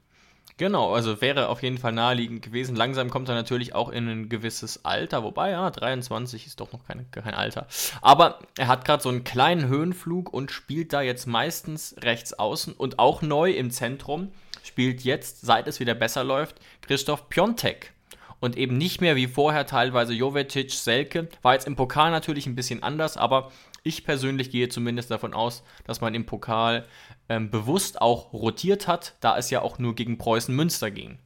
Genau, 0.57 0.91
also 0.91 1.21
wäre 1.21 1.49
auf 1.49 1.61
jeden 1.61 1.77
Fall 1.77 1.91
naheliegend 1.91 2.41
gewesen. 2.41 2.75
Langsam 2.75 3.11
kommt 3.11 3.29
er 3.29 3.35
natürlich 3.35 3.75
auch 3.75 3.89
in 3.89 4.07
ein 4.07 4.29
gewisses 4.29 4.83
Alter, 4.85 5.23
wobei, 5.23 5.51
ja, 5.51 5.69
23 5.69 6.47
ist 6.47 6.59
doch 6.59 6.73
noch 6.73 6.83
kein, 6.87 7.09
kein 7.11 7.35
Alter. 7.35 7.67
Aber 8.01 8.39
er 8.57 8.67
hat 8.67 8.83
gerade 8.83 9.03
so 9.03 9.09
einen 9.09 9.23
kleinen 9.23 9.67
Höhenflug 9.67 10.33
und 10.33 10.51
spielt 10.51 10.93
da 10.93 11.01
jetzt 11.01 11.27
meistens 11.27 11.95
rechts 12.01 12.33
außen 12.33 12.73
und 12.73 12.97
auch 12.97 13.21
neu 13.21 13.51
im 13.51 13.69
Zentrum 13.69 14.31
spielt 14.63 15.01
jetzt, 15.01 15.41
seit 15.41 15.67
es 15.67 15.79
wieder 15.79 15.93
besser 15.93 16.23
läuft, 16.23 16.59
Christoph 16.81 17.29
Piontek. 17.29 17.93
Und 18.39 18.55
eben 18.55 18.77
nicht 18.77 19.01
mehr 19.01 19.15
wie 19.15 19.25
vorher 19.27 19.65
teilweise 19.65 20.13
Jovetic, 20.13 20.71
Selke. 20.71 21.27
War 21.41 21.53
jetzt 21.53 21.65
im 21.65 21.75
Pokal 21.75 22.11
natürlich 22.11 22.45
ein 22.45 22.53
bisschen 22.53 22.83
anders, 22.83 23.17
aber 23.17 23.51
ich 23.81 24.05
persönlich 24.05 24.51
gehe 24.51 24.69
zumindest 24.69 25.09
davon 25.09 25.33
aus, 25.33 25.63
dass 25.85 26.01
man 26.01 26.13
im 26.13 26.25
Pokal 26.25 26.85
ähm, 27.29 27.49
bewusst 27.49 28.01
auch 28.01 28.33
rotiert 28.33 28.87
hat, 28.87 29.15
da 29.19 29.37
es 29.37 29.49
ja 29.49 29.61
auch 29.61 29.79
nur 29.79 29.95
gegen 29.95 30.17
Preußen 30.17 30.55
Münster 30.55 30.91
ging. 30.91 31.19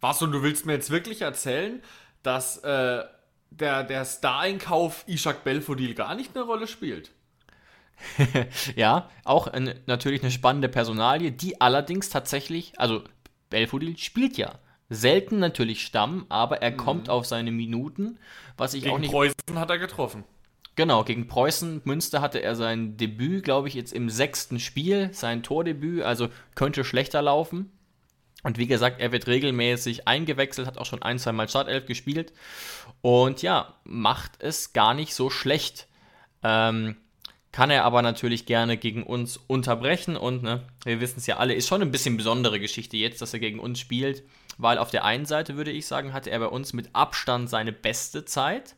Was, 0.00 0.22
und 0.22 0.32
du 0.32 0.42
willst 0.42 0.66
mir 0.66 0.74
jetzt 0.74 0.90
wirklich 0.90 1.22
erzählen, 1.22 1.82
dass 2.22 2.58
äh, 2.58 3.04
der, 3.50 3.84
der 3.84 4.04
Star-Einkauf 4.04 5.04
Ishak 5.06 5.44
Belfodil 5.44 5.94
gar 5.94 6.14
nicht 6.14 6.36
eine 6.36 6.44
Rolle 6.44 6.66
spielt? 6.66 7.10
Ja, 8.76 9.08
auch 9.24 9.46
eine, 9.46 9.80
natürlich 9.86 10.22
eine 10.22 10.30
spannende 10.30 10.68
Personalie, 10.68 11.32
die 11.32 11.60
allerdings 11.60 12.10
tatsächlich, 12.10 12.78
also 12.78 13.04
Belfodil 13.50 13.96
spielt 13.98 14.36
ja. 14.36 14.58
Selten 14.90 15.38
natürlich 15.38 15.86
Stamm, 15.86 16.26
aber 16.28 16.60
er 16.60 16.76
kommt 16.76 17.08
auf 17.08 17.24
seine 17.24 17.50
Minuten, 17.50 18.18
was 18.56 18.74
ich 18.74 18.84
auch 18.84 18.90
Gegen 18.90 19.00
nicht 19.00 19.10
Preußen 19.10 19.34
hat 19.54 19.70
er 19.70 19.78
getroffen. 19.78 20.24
Genau, 20.76 21.04
gegen 21.04 21.28
Preußen 21.28 21.82
Münster 21.84 22.20
hatte 22.20 22.42
er 22.42 22.56
sein 22.56 22.96
Debüt, 22.96 23.44
glaube 23.44 23.68
ich, 23.68 23.74
jetzt 23.74 23.92
im 23.92 24.10
sechsten 24.10 24.58
Spiel, 24.58 25.10
sein 25.12 25.42
Tordebüt, 25.42 26.02
also 26.02 26.28
könnte 26.56 26.84
schlechter 26.84 27.22
laufen. 27.22 27.70
Und 28.42 28.58
wie 28.58 28.66
gesagt, 28.66 29.00
er 29.00 29.12
wird 29.12 29.26
regelmäßig 29.26 30.06
eingewechselt, 30.06 30.66
hat 30.66 30.76
auch 30.76 30.84
schon 30.84 31.02
ein, 31.02 31.18
zwei 31.18 31.32
Mal 31.32 31.48
Startelf 31.48 31.86
gespielt. 31.86 32.32
Und 33.00 33.40
ja, 33.40 33.74
macht 33.84 34.32
es 34.40 34.72
gar 34.72 34.94
nicht 34.94 35.14
so 35.14 35.30
schlecht. 35.30 35.86
Ähm, 36.42 36.96
kann 37.52 37.70
er 37.70 37.84
aber 37.84 38.02
natürlich 38.02 38.44
gerne 38.44 38.76
gegen 38.76 39.04
uns 39.04 39.38
unterbrechen. 39.38 40.16
Und 40.16 40.42
ne, 40.42 40.62
wir 40.84 41.00
wissen 41.00 41.20
es 41.20 41.26
ja 41.26 41.38
alle, 41.38 41.54
ist 41.54 41.68
schon 41.68 41.80
ein 41.80 41.92
bisschen 41.92 42.18
besondere 42.18 42.60
Geschichte 42.60 42.96
jetzt, 42.98 43.22
dass 43.22 43.32
er 43.32 43.40
gegen 43.40 43.60
uns 43.60 43.78
spielt. 43.78 44.24
Weil 44.58 44.76
auf 44.76 44.90
der 44.90 45.04
einen 45.04 45.24
Seite 45.24 45.56
würde 45.56 45.70
ich 45.70 45.86
sagen, 45.86 46.12
hatte 46.12 46.30
er 46.30 46.40
bei 46.40 46.46
uns 46.46 46.74
mit 46.74 46.90
Abstand 46.92 47.48
seine 47.48 47.72
beste 47.72 48.24
Zeit 48.24 48.76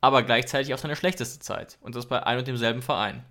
aber 0.00 0.22
gleichzeitig 0.22 0.74
auch 0.74 0.78
seine 0.78 0.96
schlechteste 0.96 1.38
Zeit. 1.40 1.78
Und 1.80 1.94
das 1.94 2.06
bei 2.06 2.22
ein 2.22 2.38
und 2.38 2.46
demselben 2.46 2.82
Verein. 2.82 3.24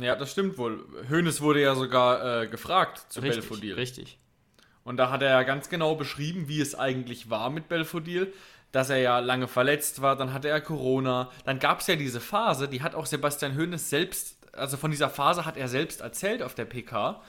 Ja, 0.00 0.16
das 0.16 0.32
stimmt 0.32 0.56
wohl. 0.58 0.84
Hoeneß 1.10 1.40
wurde 1.40 1.60
ja 1.60 1.74
sogar 1.74 2.42
äh, 2.42 2.46
gefragt 2.48 3.12
zu 3.12 3.20
Richtig, 3.20 3.40
Belfodil. 3.40 3.74
richtig. 3.74 4.18
Und 4.82 4.96
da 4.96 5.10
hat 5.10 5.22
er 5.22 5.30
ja 5.30 5.42
ganz 5.42 5.68
genau 5.68 5.94
beschrieben, 5.94 6.48
wie 6.48 6.60
es 6.60 6.74
eigentlich 6.74 7.30
war 7.30 7.50
mit 7.50 7.68
Belfodil. 7.68 8.32
Dass 8.72 8.90
er 8.90 8.98
ja 8.98 9.20
lange 9.20 9.46
verletzt 9.46 10.02
war, 10.02 10.16
dann 10.16 10.32
hatte 10.32 10.48
er 10.48 10.60
Corona. 10.60 11.30
Dann 11.44 11.58
gab 11.58 11.80
es 11.80 11.86
ja 11.86 11.96
diese 11.96 12.20
Phase, 12.20 12.66
die 12.68 12.82
hat 12.82 12.94
auch 12.94 13.06
Sebastian 13.06 13.56
Hoeneß 13.56 13.88
selbst, 13.88 14.36
also 14.52 14.76
von 14.76 14.90
dieser 14.90 15.08
Phase 15.08 15.44
hat 15.44 15.56
er 15.56 15.68
selbst 15.68 16.00
erzählt 16.00 16.42
auf 16.42 16.54
der 16.54 16.64
PK, 16.64 17.22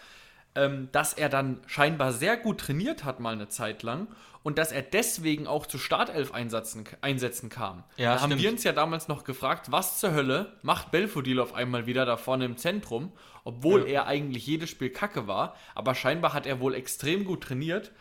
ähm, 0.55 0.89
dass 0.91 1.13
er 1.13 1.29
dann 1.29 1.59
scheinbar 1.67 2.13
sehr 2.13 2.37
gut 2.37 2.59
trainiert 2.59 3.03
hat, 3.03 3.19
mal 3.19 3.33
eine 3.33 3.49
Zeit 3.49 3.83
lang. 3.83 4.07
Und 4.41 4.59
dass 4.59 4.71
er 4.71 4.83
deswegen 4.83 5.47
auch 5.47 5.65
zu 5.65 5.79
Startelf-Einsätzen 5.79 6.83
Einsätzen 7.01 7.49
kam. 7.49 7.83
Ja, 7.97 8.13
da 8.13 8.21
haben 8.21 8.29
stimmt. 8.29 8.43
wir 8.43 8.51
uns 8.51 8.63
ja 8.63 8.73
damals 8.73 9.07
noch 9.07 9.23
gefragt, 9.23 9.71
was 9.71 9.99
zur 9.99 10.13
Hölle 10.13 10.53
macht 10.61 10.91
Belfodil 10.91 11.39
auf 11.39 11.55
einmal 11.55 11.87
wieder 11.87 12.05
da 12.05 12.15
vorne 12.15 12.45
im 12.45 12.55
Zentrum, 12.55 13.11
obwohl 13.43 13.87
er 13.87 14.05
eigentlich 14.05 14.45
jedes 14.45 14.69
Spiel 14.69 14.91
kacke 14.91 15.25
war. 15.25 15.55
Aber 15.73 15.95
scheinbar 15.95 16.33
hat 16.33 16.45
er 16.45 16.59
wohl 16.59 16.75
extrem 16.75 17.25
gut 17.25 17.41
trainiert. 17.41 17.91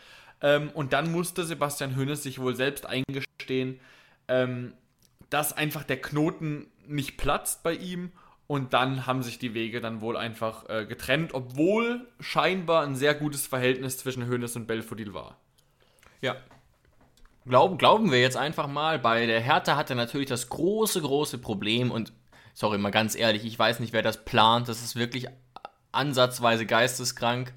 Ähm, 0.42 0.70
und 0.74 0.92
dann 0.92 1.10
musste 1.10 1.44
Sebastian 1.44 1.96
Hoeneß 1.96 2.22
sich 2.22 2.38
wohl 2.38 2.54
selbst 2.54 2.84
eingestehen, 2.84 3.80
ähm, 4.28 4.74
dass 5.30 5.56
einfach 5.56 5.82
der 5.82 6.02
Knoten 6.02 6.66
nicht 6.86 7.16
platzt 7.16 7.62
bei 7.62 7.72
ihm. 7.72 8.12
Und 8.46 8.74
dann 8.74 9.06
haben 9.06 9.22
sich 9.22 9.38
die 9.38 9.54
Wege 9.54 9.80
dann 9.80 10.00
wohl 10.00 10.16
einfach 10.16 10.68
äh, 10.68 10.84
getrennt, 10.84 11.32
obwohl 11.32 12.06
scheinbar 12.20 12.84
ein 12.84 12.94
sehr 12.94 13.14
gutes 13.14 13.46
Verhältnis 13.46 13.98
zwischen 13.98 14.28
Hoeneß 14.28 14.56
und 14.56 14.66
Belfodil 14.66 15.14
war. 15.14 15.38
Ja. 16.20 16.36
Glauben, 17.46 17.78
glauben 17.78 18.10
wir 18.10 18.20
jetzt 18.20 18.36
einfach 18.36 18.66
mal, 18.66 18.98
bei 18.98 19.26
der 19.26 19.40
Hertha 19.40 19.76
hat 19.76 19.90
er 19.90 19.96
natürlich 19.96 20.28
das 20.28 20.48
große, 20.48 21.00
große 21.00 21.38
Problem 21.38 21.90
und, 21.90 22.12
sorry, 22.54 22.78
mal 22.78 22.90
ganz 22.90 23.14
ehrlich, 23.14 23.44
ich 23.44 23.58
weiß 23.58 23.80
nicht, 23.80 23.92
wer 23.92 24.02
das 24.02 24.24
plant, 24.24 24.68
das 24.68 24.82
ist 24.82 24.96
wirklich 24.96 25.26
ansatzweise 25.92 26.66
geisteskrank. 26.66 27.52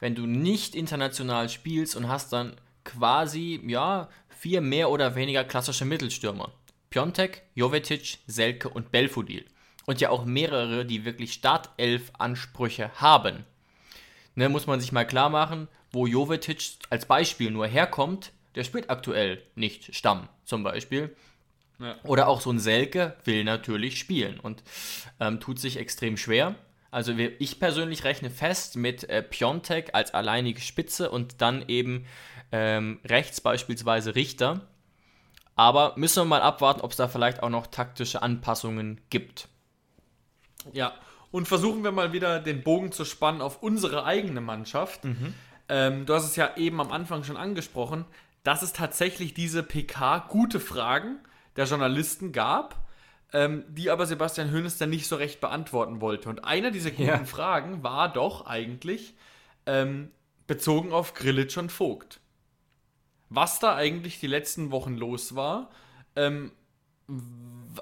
Wenn 0.00 0.14
du 0.14 0.26
nicht 0.26 0.76
international 0.76 1.48
spielst 1.48 1.96
und 1.96 2.08
hast 2.08 2.32
dann 2.32 2.56
quasi, 2.84 3.60
ja, 3.66 4.08
vier 4.28 4.60
mehr 4.60 4.90
oder 4.90 5.16
weniger 5.16 5.44
klassische 5.44 5.84
Mittelstürmer. 5.84 6.52
Piontek, 6.90 7.42
Jovetic, 7.54 8.18
Selke 8.26 8.68
und 8.68 8.92
Belfodil. 8.92 9.44
Und 9.88 10.02
ja 10.02 10.10
auch 10.10 10.26
mehrere, 10.26 10.84
die 10.84 11.06
wirklich 11.06 11.32
Startelf-Ansprüche 11.32 12.90
haben. 12.96 13.46
Ne, 14.34 14.50
muss 14.50 14.66
man 14.66 14.80
sich 14.80 14.92
mal 14.92 15.06
klar 15.06 15.30
machen, 15.30 15.66
wo 15.90 16.06
Jovetic 16.06 16.72
als 16.90 17.06
Beispiel 17.06 17.50
nur 17.50 17.66
herkommt, 17.66 18.32
der 18.54 18.64
spielt 18.64 18.90
aktuell 18.90 19.42
nicht 19.54 19.96
Stamm 19.96 20.28
zum 20.44 20.62
Beispiel. 20.62 21.16
Ja. 21.78 21.96
Oder 22.02 22.28
auch 22.28 22.42
so 22.42 22.50
ein 22.50 22.58
Selke 22.58 23.16
will 23.24 23.44
natürlich 23.44 23.98
spielen 23.98 24.38
und 24.38 24.62
ähm, 25.20 25.40
tut 25.40 25.58
sich 25.58 25.78
extrem 25.78 26.18
schwer. 26.18 26.54
Also 26.90 27.14
ich 27.16 27.58
persönlich 27.58 28.04
rechne 28.04 28.28
fest 28.28 28.76
mit 28.76 29.04
äh, 29.04 29.22
Piontek 29.22 29.94
als 29.94 30.12
alleinige 30.12 30.60
Spitze 30.60 31.10
und 31.10 31.40
dann 31.40 31.64
eben 31.66 32.04
ähm, 32.52 33.00
rechts 33.06 33.40
beispielsweise 33.40 34.14
Richter. 34.14 34.68
Aber 35.56 35.94
müssen 35.96 36.20
wir 36.20 36.26
mal 36.26 36.42
abwarten, 36.42 36.82
ob 36.82 36.90
es 36.90 36.98
da 36.98 37.08
vielleicht 37.08 37.42
auch 37.42 37.48
noch 37.48 37.68
taktische 37.68 38.20
Anpassungen 38.20 39.00
gibt. 39.08 39.48
Ja, 40.72 40.94
und 41.30 41.46
versuchen 41.46 41.84
wir 41.84 41.92
mal 41.92 42.12
wieder 42.12 42.40
den 42.40 42.62
Bogen 42.62 42.92
zu 42.92 43.04
spannen 43.04 43.40
auf 43.42 43.62
unsere 43.62 44.04
eigene 44.04 44.40
Mannschaft. 44.40 45.00
Ähm, 45.68 46.06
du 46.06 46.14
hast 46.14 46.24
es 46.24 46.36
ja 46.36 46.56
eben 46.56 46.80
am 46.80 46.90
Anfang 46.90 47.24
schon 47.24 47.36
angesprochen, 47.36 48.06
dass 48.42 48.62
es 48.62 48.72
tatsächlich 48.72 49.34
diese 49.34 49.62
PK 49.62 50.20
gute 50.28 50.60
Fragen 50.60 51.18
der 51.56 51.66
Journalisten 51.66 52.32
gab, 52.32 52.86
ähm, 53.34 53.64
die 53.68 53.90
aber 53.90 54.06
Sebastian 54.06 54.52
Hoeneß 54.52 54.78
dann 54.78 54.88
nicht 54.90 55.06
so 55.06 55.16
recht 55.16 55.40
beantworten 55.40 56.00
wollte. 56.00 56.30
Und 56.30 56.44
eine 56.44 56.72
dieser 56.72 56.90
guten 56.90 57.02
Ja. 57.08 57.24
Fragen 57.24 57.82
war 57.82 58.10
doch 58.10 58.46
eigentlich 58.46 59.14
ähm, 59.66 60.10
bezogen 60.46 60.92
auf 60.92 61.12
Grillitsch 61.12 61.58
und 61.58 61.70
Vogt. 61.70 62.20
Was 63.28 63.58
da 63.58 63.74
eigentlich 63.74 64.18
die 64.20 64.28
letzten 64.28 64.70
Wochen 64.70 64.96
los 64.96 65.34
war, 65.34 65.68
ähm, 66.16 66.52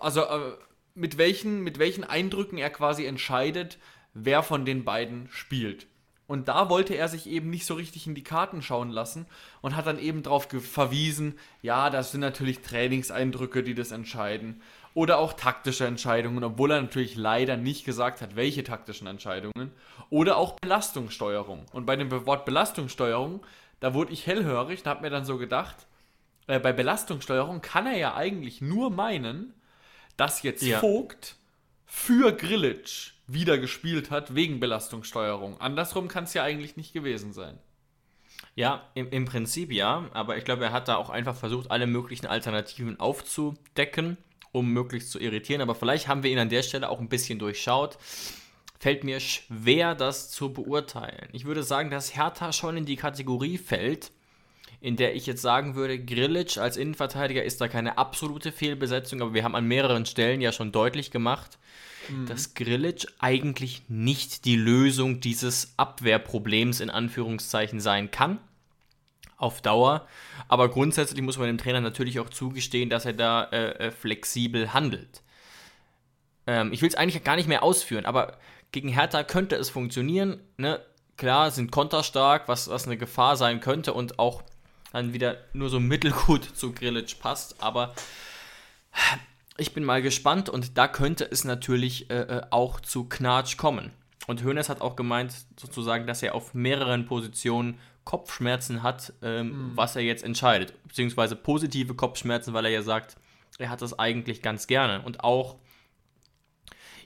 also 0.01 0.22
äh, 0.22 0.53
mit 0.96 1.18
welchen, 1.18 1.62
mit 1.62 1.78
welchen 1.78 2.04
Eindrücken 2.04 2.59
er 2.59 2.70
quasi 2.70 3.04
entscheidet, 3.04 3.78
wer 4.14 4.42
von 4.42 4.64
den 4.64 4.85
beiden 4.85 5.28
spielt. 5.30 5.87
Und 6.26 6.48
da 6.48 6.68
wollte 6.68 6.94
er 6.94 7.09
sich 7.09 7.28
eben 7.28 7.50
nicht 7.50 7.66
so 7.66 7.74
richtig 7.74 8.06
in 8.06 8.16
die 8.16 8.24
Karten 8.24 8.61
schauen 8.61 8.90
lassen 8.90 9.26
und 9.61 9.76
hat 9.76 9.87
dann 9.87 9.98
eben 9.98 10.22
darauf 10.24 10.48
verwiesen, 10.48 11.38
ja, 11.62 11.88
das 11.88 12.11
sind 12.11 12.20
natürlich 12.20 12.62
Trainingseindrücke, 12.62 13.62
die 13.62 13.74
das 13.74 13.92
entscheiden. 13.92 14.61
Oder 14.92 15.18
auch 15.18 15.35
taktische 15.35 15.87
Entscheidungen, 15.87 16.42
obwohl 16.42 16.72
er 16.72 16.80
natürlich 16.80 17.16
leider 17.16 17.56
nicht 17.56 17.85
gesagt 17.85 18.22
hat, 18.22 18.35
welche 18.35 18.64
taktischen 18.64 19.06
Entscheidungen. 19.06 19.70
Oder 20.11 20.37
auch 20.38 20.59
Belastungssteuerung. 20.59 21.66
Und 21.72 21.87
bei 21.87 21.94
dem 21.94 22.11
Wort 22.11 22.44
Belastungssteuerung, 22.44 23.44
da 23.78 23.94
wurde 23.94 24.12
ich 24.12 24.26
hellhörig 24.26 24.80
und 24.80 24.87
habe 24.87 25.02
mir 25.02 25.11
dann 25.11 25.26
so 25.26 25.37
gedacht, 25.37 25.87
äh, 26.46 26.59
bei 26.59 26.72
Belastungssteuerung 26.72 27.61
kann 27.61 27.87
er 27.87 27.98
ja 27.98 28.14
eigentlich 28.16 28.61
nur 28.61 28.90
meinen, 28.90 29.54
dass 30.16 30.42
jetzt 30.42 30.62
Ja. 30.62 30.81
Vogt 30.81 31.37
für 31.85 32.33
Grillitsch 32.33 33.12
wieder 33.26 33.59
gespielt 33.59 34.11
hat 34.11 34.35
wegen 34.35 34.61
Belastungssteuerung. 34.61 35.61
Andersrum 35.61 36.09
kann 36.09 36.24
es 36.24 36.35
ja 36.35 36.42
eigentlich 36.42 36.76
nicht 36.76 36.92
gewesen 36.92 37.33
sein. 37.33 37.59
Ja, 38.55 38.88
im, 38.94 39.11
im 39.11 39.24
Prinzip 39.24 39.72
ja, 39.72 40.09
aber 40.12 40.37
ich 40.37 40.44
glaube, 40.44 40.64
er 40.64 40.72
hat 40.72 40.88
da 40.88 40.96
auch 40.96 41.11
einfach 41.11 41.37
versucht, 41.37 41.70
alle 41.70 41.86
möglichen 41.86 42.26
Alternativen 42.26 42.99
aufzudecken, 43.01 44.16
um 44.53 44.72
möglichst 44.72 45.11
zu 45.11 45.18
irritieren. 45.18 45.61
Aber 45.61 45.74
vielleicht 45.74 46.09
haben 46.09 46.22
wir 46.22 46.30
ihn 46.30 46.38
an 46.38 46.49
der 46.49 46.62
Stelle 46.62 46.88
auch 46.88 47.01
ein 47.01 47.09
bisschen 47.09 47.38
durchschaut. 47.38 47.99
Fällt 48.78 49.05
mir 49.05 49.20
schwer, 49.20 49.95
das 49.95 50.30
zu 50.30 50.53
beurteilen. 50.53 51.28
Ich 51.32 51.45
würde 51.45 51.62
sagen, 51.62 51.90
dass 51.90 52.14
Hertha 52.14 52.53
schon 52.53 52.76
in 52.76 52.84
die 52.84 52.97
Kategorie 52.97 53.59
fällt, 53.59 54.12
in 54.81 54.97
der 54.97 55.14
ich 55.14 55.27
jetzt 55.27 55.43
sagen 55.43 55.74
würde, 55.74 55.99
Grillitsch 55.99 56.59
als 56.59 56.77
Innenverteidiger 56.77 57.43
ist 57.43 57.61
da 57.61 57.68
keine 57.68 57.99
absolute 57.99 58.53
Fehlbesetzung, 58.53 59.22
aber 59.22 59.35
wir 59.35 59.45
haben 59.45 59.55
an 59.55 59.66
mehreren 59.66 60.07
Stellen 60.07 60.41
ja 60.41 60.53
schon 60.53 60.72
deutlich 60.72 61.11
gemacht, 61.11 61.59
dass 62.29 62.55
Grillitsch 62.55 63.07
eigentlich 63.18 63.83
nicht 63.89 64.45
die 64.45 64.57
Lösung 64.57 65.20
dieses 65.20 65.74
Abwehrproblems 65.77 66.81
in 66.81 66.91
Anführungszeichen 66.91 67.81
sein 67.81 68.11
kann. 68.11 68.39
auf 69.39 69.61
Dauer. 69.61 70.07
Aber 70.49 70.70
grundsätzlich 70.70 71.20
muss 71.20 71.37
man 71.37 71.49
dem 71.49 71.59
Trainer 71.59 71.83
natürlich 71.83 72.20
auch 72.20 72.31
zugestehen, 72.31 72.89
dass 72.89 73.05
er 73.05 73.12
da 73.12 73.45
äh, 73.45 73.89
äh 73.89 73.91
flexibel 73.91 74.72
handelt. 74.72 75.22
Ähm, 76.47 76.72
ich 76.72 76.81
will 76.81 76.89
es 76.89 76.95
eigentlich 76.95 77.22
gar 77.22 77.37
nicht 77.37 77.49
mehr 77.49 77.62
ausführen, 77.62 78.07
aber 78.07 78.39
gegen 78.72 78.89
Hertha 78.89 79.24
könnte 79.24 79.57
es 79.57 79.68
funktionieren. 79.68 80.41
Ne? 80.57 80.81
Klar, 81.18 81.51
sind 81.51 81.70
konterstark, 81.70 82.49
was, 82.49 82.68
was 82.68 82.87
eine 82.87 82.97
Gefahr 82.97 83.37
sein 83.37 83.61
könnte 83.61 83.93
und 83.93 84.18
auch 84.18 84.43
dann 84.97 85.12
wieder 85.12 85.36
nur 85.53 85.68
so 85.68 85.78
mittelgut 85.80 86.44
zu 86.55 86.72
Grillitsch 86.72 87.18
passt. 87.18 87.62
Aber 87.62 87.94
ich 89.59 89.72
bin 89.72 89.84
mal 89.84 90.03
gespannt 90.03 90.49
und 90.49 90.78
da 90.78 90.88
könnte 90.88 91.28
es 91.30 91.44
natürlich 91.44 92.11
äh, 92.11 92.22
äh 92.22 92.42
auch 92.51 92.80
zu 92.80 93.05
Knatsch 93.05 93.57
kommen. 93.57 93.92
Und 94.26 94.42
Hoeneß 94.42 94.68
hat 94.68 94.80
auch 94.80 94.97
gemeint, 94.97 95.32
sozusagen, 95.57 96.07
dass 96.07 96.22
er 96.22 96.34
auf 96.34 96.53
mehreren 96.53 97.07
Positionen 97.07 97.78
Kopfschmerzen 98.05 98.82
hat, 98.82 99.12
ähm, 99.22 99.49
mhm. 99.49 99.72
was 99.76 99.97
er 99.97 100.03
jetzt 100.03 100.24
entscheidet. 100.24 100.72
Beziehungsweise 100.84 101.36
positive 101.36 101.94
Kopfschmerzen, 101.94 102.55
weil 102.55 102.64
er 102.64 102.70
ja 102.70 102.82
sagt, 102.82 103.16
er 103.59 103.70
hat 103.70 103.82
das 103.82 103.99
eigentlich 103.99 104.42
ganz 104.42 104.66
gerne. 104.66 105.03
Und 105.03 105.22
auch 105.22 105.57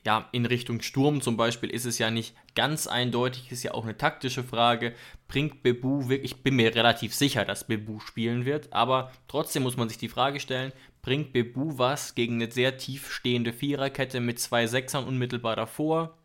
ja, 0.06 0.28
in 0.32 0.46
Richtung 0.46 0.80
Sturm 0.80 1.20
zum 1.20 1.36
Beispiel 1.36 1.70
ist 1.70 1.84
es 1.84 1.98
ja 1.98 2.10
nicht 2.10 2.34
ganz 2.54 2.86
eindeutig, 2.86 3.52
ist 3.52 3.62
ja 3.62 3.74
auch 3.74 3.84
eine 3.84 3.96
taktische 3.96 4.42
Frage. 4.42 4.94
Bringt 5.28 5.62
Bebu 5.62 6.08
wirklich, 6.08 6.32
ich 6.32 6.42
bin 6.42 6.56
mir 6.56 6.74
relativ 6.74 7.14
sicher, 7.14 7.44
dass 7.44 7.66
Bebu 7.66 8.00
spielen 8.00 8.44
wird, 8.44 8.72
aber 8.72 9.12
trotzdem 9.28 9.62
muss 9.62 9.76
man 9.76 9.88
sich 9.88 9.98
die 9.98 10.08
Frage 10.08 10.40
stellen, 10.40 10.72
bringt 11.02 11.32
Bebu 11.32 11.78
was 11.78 12.14
gegen 12.14 12.34
eine 12.34 12.50
sehr 12.50 12.78
tief 12.78 13.12
stehende 13.12 13.52
Viererkette 13.52 14.20
mit 14.20 14.38
zwei 14.38 14.66
Sechsern 14.66 15.04
unmittelbar 15.04 15.56
davor? 15.56 16.16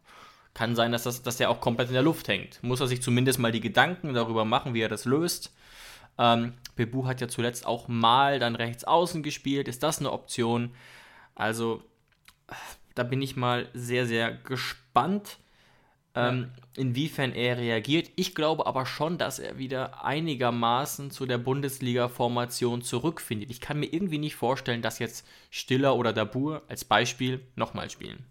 Kann 0.53 0.76
sein, 0.76 0.93
dass, 0.93 1.03
das, 1.03 1.21
dass 1.21 1.38
der 1.38 1.49
auch 1.49 1.59
komplett 1.59 1.89
in 1.89 1.95
der 1.95 2.03
Luft 2.03 2.30
hängt. 2.30 2.63
Muss 2.63 2.80
er 2.80 2.88
sich 2.88 3.01
zumindest 3.01 3.39
mal 3.39 3.51
die 3.51 3.59
Gedanken 3.59 4.13
darüber 4.13 4.45
machen, 4.45 4.73
wie 4.73 4.82
er 4.82 4.89
das 4.89 5.03
löst. 5.03 5.53
Ähm, 6.17 6.53
Bebu 6.78 7.07
hat 7.07 7.19
ja 7.19 7.28
zuletzt 7.28 7.65
auch 7.65 7.89
mal 7.89 8.39
dann 8.39 8.55
rechts 8.55 8.86
außen 8.86 9.21
gespielt. 9.21 9.67
Ist 9.67 9.84
das 9.84 9.99
eine 9.99 10.13
Option? 10.13 10.73
Also, 11.36 11.84
da 12.96 13.04
bin 13.04 13.22
ich 13.22 13.36
mal 13.36 13.70
sehr, 13.74 14.08
sehr 14.08 14.32
gespannt, 14.32 15.38
ähm, 16.16 16.52
inwiefern 16.78 17.34
er 17.34 17.58
reagiert. 17.58 18.10
Ich 18.16 18.36
glaube 18.36 18.66
aber 18.66 18.86
schon, 18.86 19.18
dass 19.18 19.38
er 19.38 19.58
wieder 19.58 20.06
einigermaßen 20.06 21.12
zu 21.12 21.26
der 21.26 21.38
Bundesliga-Formation 21.38 22.82
zurückfindet. 22.82 23.52
Ich 23.52 23.60
kann 23.60 23.80
mir 23.80 23.91
irgendwie 23.91 24.18
nicht 24.18 24.36
vorstellen, 24.36 24.82
dass 24.82 25.00
jetzt 25.00 25.28
Stiller 25.52 25.96
oder 25.96 26.14
Dabur 26.14 26.64
als 26.70 26.86
Beispiel 26.86 27.46
nochmal 27.56 27.89
spielen. 27.89 28.26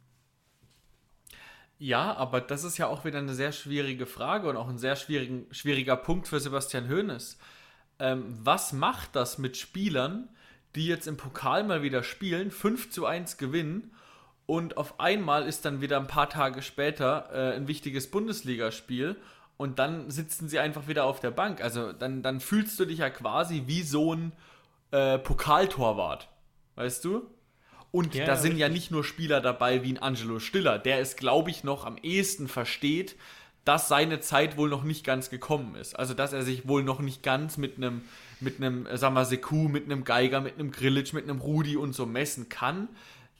Ja, 1.78 2.14
aber 2.14 2.40
das 2.40 2.64
ist 2.64 2.78
ja 2.78 2.86
auch 2.86 3.04
wieder 3.04 3.18
eine 3.18 3.34
sehr 3.34 3.52
schwierige 3.52 4.06
Frage 4.06 4.48
und 4.48 4.56
auch 4.56 4.68
ein 4.68 4.78
sehr 4.78 4.96
schwieriger 4.96 5.96
Punkt 5.96 6.26
für 6.26 6.40
Sebastian 6.40 6.88
Hoeneß. 6.88 7.36
Ähm, 7.98 8.24
was 8.40 8.72
macht 8.72 9.14
das 9.14 9.36
mit 9.36 9.58
Spielern, 9.58 10.30
die 10.74 10.86
jetzt 10.86 11.06
im 11.06 11.18
Pokal 11.18 11.64
mal 11.64 11.82
wieder 11.82 12.02
spielen, 12.02 12.50
5 12.50 12.90
zu 12.90 13.04
1 13.04 13.36
gewinnen 13.36 13.90
und 14.46 14.76
auf 14.76 15.00
einmal 15.00 15.46
ist 15.46 15.64
dann 15.64 15.80
wieder 15.80 15.98
ein 15.98 16.06
paar 16.06 16.28
Tage 16.28 16.60
später 16.62 17.30
äh, 17.32 17.56
ein 17.56 17.66
wichtiges 17.66 18.10
Bundesligaspiel 18.10 19.16
und 19.56 19.78
dann 19.78 20.10
sitzen 20.10 20.48
sie 20.48 20.58
einfach 20.58 20.86
wieder 20.88 21.04
auf 21.04 21.20
der 21.20 21.30
Bank. 21.30 21.62
Also 21.62 21.92
dann, 21.92 22.22
dann 22.22 22.40
fühlst 22.40 22.78
du 22.78 22.84
dich 22.84 22.98
ja 22.98 23.10
quasi 23.10 23.64
wie 23.66 23.82
so 23.82 24.14
ein 24.14 24.32
äh, 24.90 25.18
Pokaltorwart. 25.18 26.28
Weißt 26.76 27.04
du? 27.04 27.22
Und 27.90 28.14
ja, 28.14 28.26
da 28.26 28.36
sind 28.36 28.56
ja 28.58 28.68
nicht 28.68 28.90
nur 28.90 29.04
Spieler 29.04 29.40
dabei 29.40 29.84
wie 29.84 29.92
ein 29.92 29.98
Angelo 29.98 30.40
Stiller, 30.40 30.78
der 30.78 30.98
es, 30.98 31.16
glaube 31.16 31.50
ich, 31.50 31.62
noch 31.62 31.84
am 31.84 31.96
ehesten 31.98 32.48
versteht, 32.48 33.14
dass 33.64 33.88
seine 33.88 34.20
Zeit 34.20 34.56
wohl 34.56 34.68
noch 34.68 34.82
nicht 34.82 35.04
ganz 35.04 35.30
gekommen 35.30 35.76
ist. 35.76 35.96
Also, 35.96 36.12
dass 36.12 36.32
er 36.32 36.42
sich 36.42 36.66
wohl 36.66 36.82
noch 36.82 36.98
nicht 36.98 37.22
ganz 37.22 37.56
mit 37.56 37.76
einem, 37.76 38.02
mit 38.40 38.58
einem, 38.58 38.86
äh, 38.86 38.98
sagen 38.98 39.14
wir, 39.14 39.24
Seku, 39.24 39.68
mit 39.68 39.84
einem 39.84 40.02
Geiger, 40.04 40.40
mit 40.40 40.58
einem 40.58 40.72
Grillitsch, 40.72 41.12
mit 41.12 41.24
einem 41.24 41.40
Rudi 41.40 41.76
und 41.76 41.94
so 41.94 42.04
messen 42.04 42.48
kann 42.48 42.88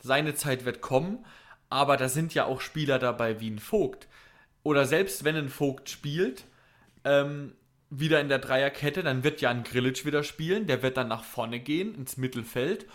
seine 0.04 0.34
Zeit 0.34 0.64
wird 0.64 0.80
kommen, 0.80 1.24
aber 1.70 1.96
da 1.96 2.08
sind 2.08 2.34
ja 2.34 2.44
auch 2.44 2.60
Spieler 2.60 2.98
dabei 2.98 3.40
wie 3.40 3.50
ein 3.50 3.58
Vogt. 3.58 4.06
Oder 4.62 4.86
selbst 4.86 5.24
wenn 5.24 5.34
ein 5.34 5.48
Vogt 5.48 5.88
spielt, 5.90 6.44
ähm, 7.04 7.54
wieder 7.90 8.20
in 8.20 8.28
der 8.28 8.38
Dreierkette, 8.38 9.02
dann 9.02 9.24
wird 9.24 9.40
ja 9.40 9.50
ein 9.50 9.64
Grillitsch 9.64 10.04
wieder 10.04 10.22
spielen, 10.22 10.66
der 10.66 10.82
wird 10.82 10.96
dann 10.96 11.08
nach 11.08 11.24
vorne 11.24 11.60
gehen, 11.60 11.94
ins 11.94 12.16
Mittelfeld. 12.16 12.86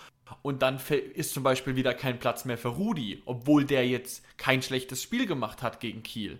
Und 0.42 0.62
dann 0.62 0.80
ist 1.16 1.34
zum 1.34 1.44
Beispiel 1.44 1.76
wieder 1.76 1.94
kein 1.94 2.20
Platz 2.20 2.46
mehr 2.46 2.58
für 2.58 2.70
Rudi, 2.70 3.24
obwohl 3.26 3.66
der 3.66 3.88
jetzt 3.88 4.24
kein 4.38 4.62
schlechtes 4.62 5.02
Spiel 5.02 5.26
gemacht 5.26 5.64
hat 5.64 5.80
gegen 5.80 6.04
Kiel. 6.04 6.40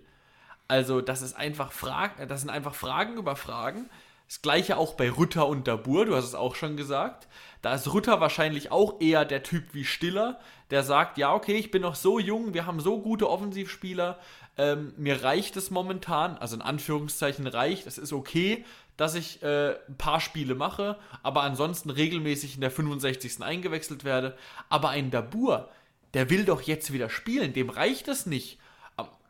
Also, 0.68 1.00
das 1.00 1.22
ist 1.22 1.34
einfach 1.34 1.72
Fragen, 1.72 2.28
das 2.28 2.42
sind 2.42 2.50
einfach 2.50 2.76
Fragen 2.76 3.16
über 3.16 3.34
Fragen. 3.34 3.90
Das 4.28 4.42
gleiche 4.42 4.76
auch 4.76 4.94
bei 4.94 5.10
Rütter 5.10 5.48
und 5.48 5.66
Dabur, 5.66 6.06
du 6.06 6.14
hast 6.14 6.26
es 6.26 6.36
auch 6.36 6.54
schon 6.54 6.76
gesagt. 6.76 7.26
Da 7.62 7.74
ist 7.74 7.92
Rütter 7.92 8.20
wahrscheinlich 8.20 8.70
auch 8.70 9.00
eher 9.00 9.24
der 9.24 9.42
Typ 9.42 9.74
wie 9.74 9.84
Stiller, 9.84 10.38
der 10.70 10.82
sagt, 10.82 11.18
ja, 11.18 11.34
okay, 11.34 11.56
ich 11.56 11.70
bin 11.70 11.82
noch 11.82 11.94
so 11.94 12.18
jung, 12.18 12.54
wir 12.54 12.66
haben 12.66 12.80
so 12.80 13.00
gute 13.00 13.28
Offensivspieler, 13.28 14.18
ähm, 14.56 14.92
mir 14.96 15.22
reicht 15.22 15.56
es 15.56 15.70
momentan, 15.70 16.36
also 16.36 16.56
in 16.56 16.62
Anführungszeichen 16.62 17.46
reicht, 17.46 17.86
es 17.86 17.98
ist 17.98 18.12
okay, 18.12 18.64
dass 18.96 19.14
ich 19.14 19.42
äh, 19.42 19.76
ein 19.88 19.96
paar 19.96 20.20
Spiele 20.20 20.54
mache, 20.54 20.98
aber 21.22 21.42
ansonsten 21.42 21.90
regelmäßig 21.90 22.56
in 22.56 22.60
der 22.60 22.70
65. 22.70 23.42
eingewechselt 23.42 24.04
werde. 24.04 24.36
Aber 24.68 24.90
ein 24.90 25.10
Dabur, 25.10 25.70
der 26.12 26.28
will 26.28 26.44
doch 26.44 26.60
jetzt 26.60 26.92
wieder 26.92 27.08
spielen, 27.08 27.54
dem 27.54 27.70
reicht 27.70 28.08
es 28.08 28.26
nicht, 28.26 28.58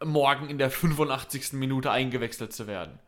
morgen 0.04 0.48
in 0.48 0.58
der 0.58 0.70
85. 0.70 1.52
Minute 1.52 1.90
eingewechselt 1.90 2.52
zu 2.52 2.66
werden. 2.66 2.98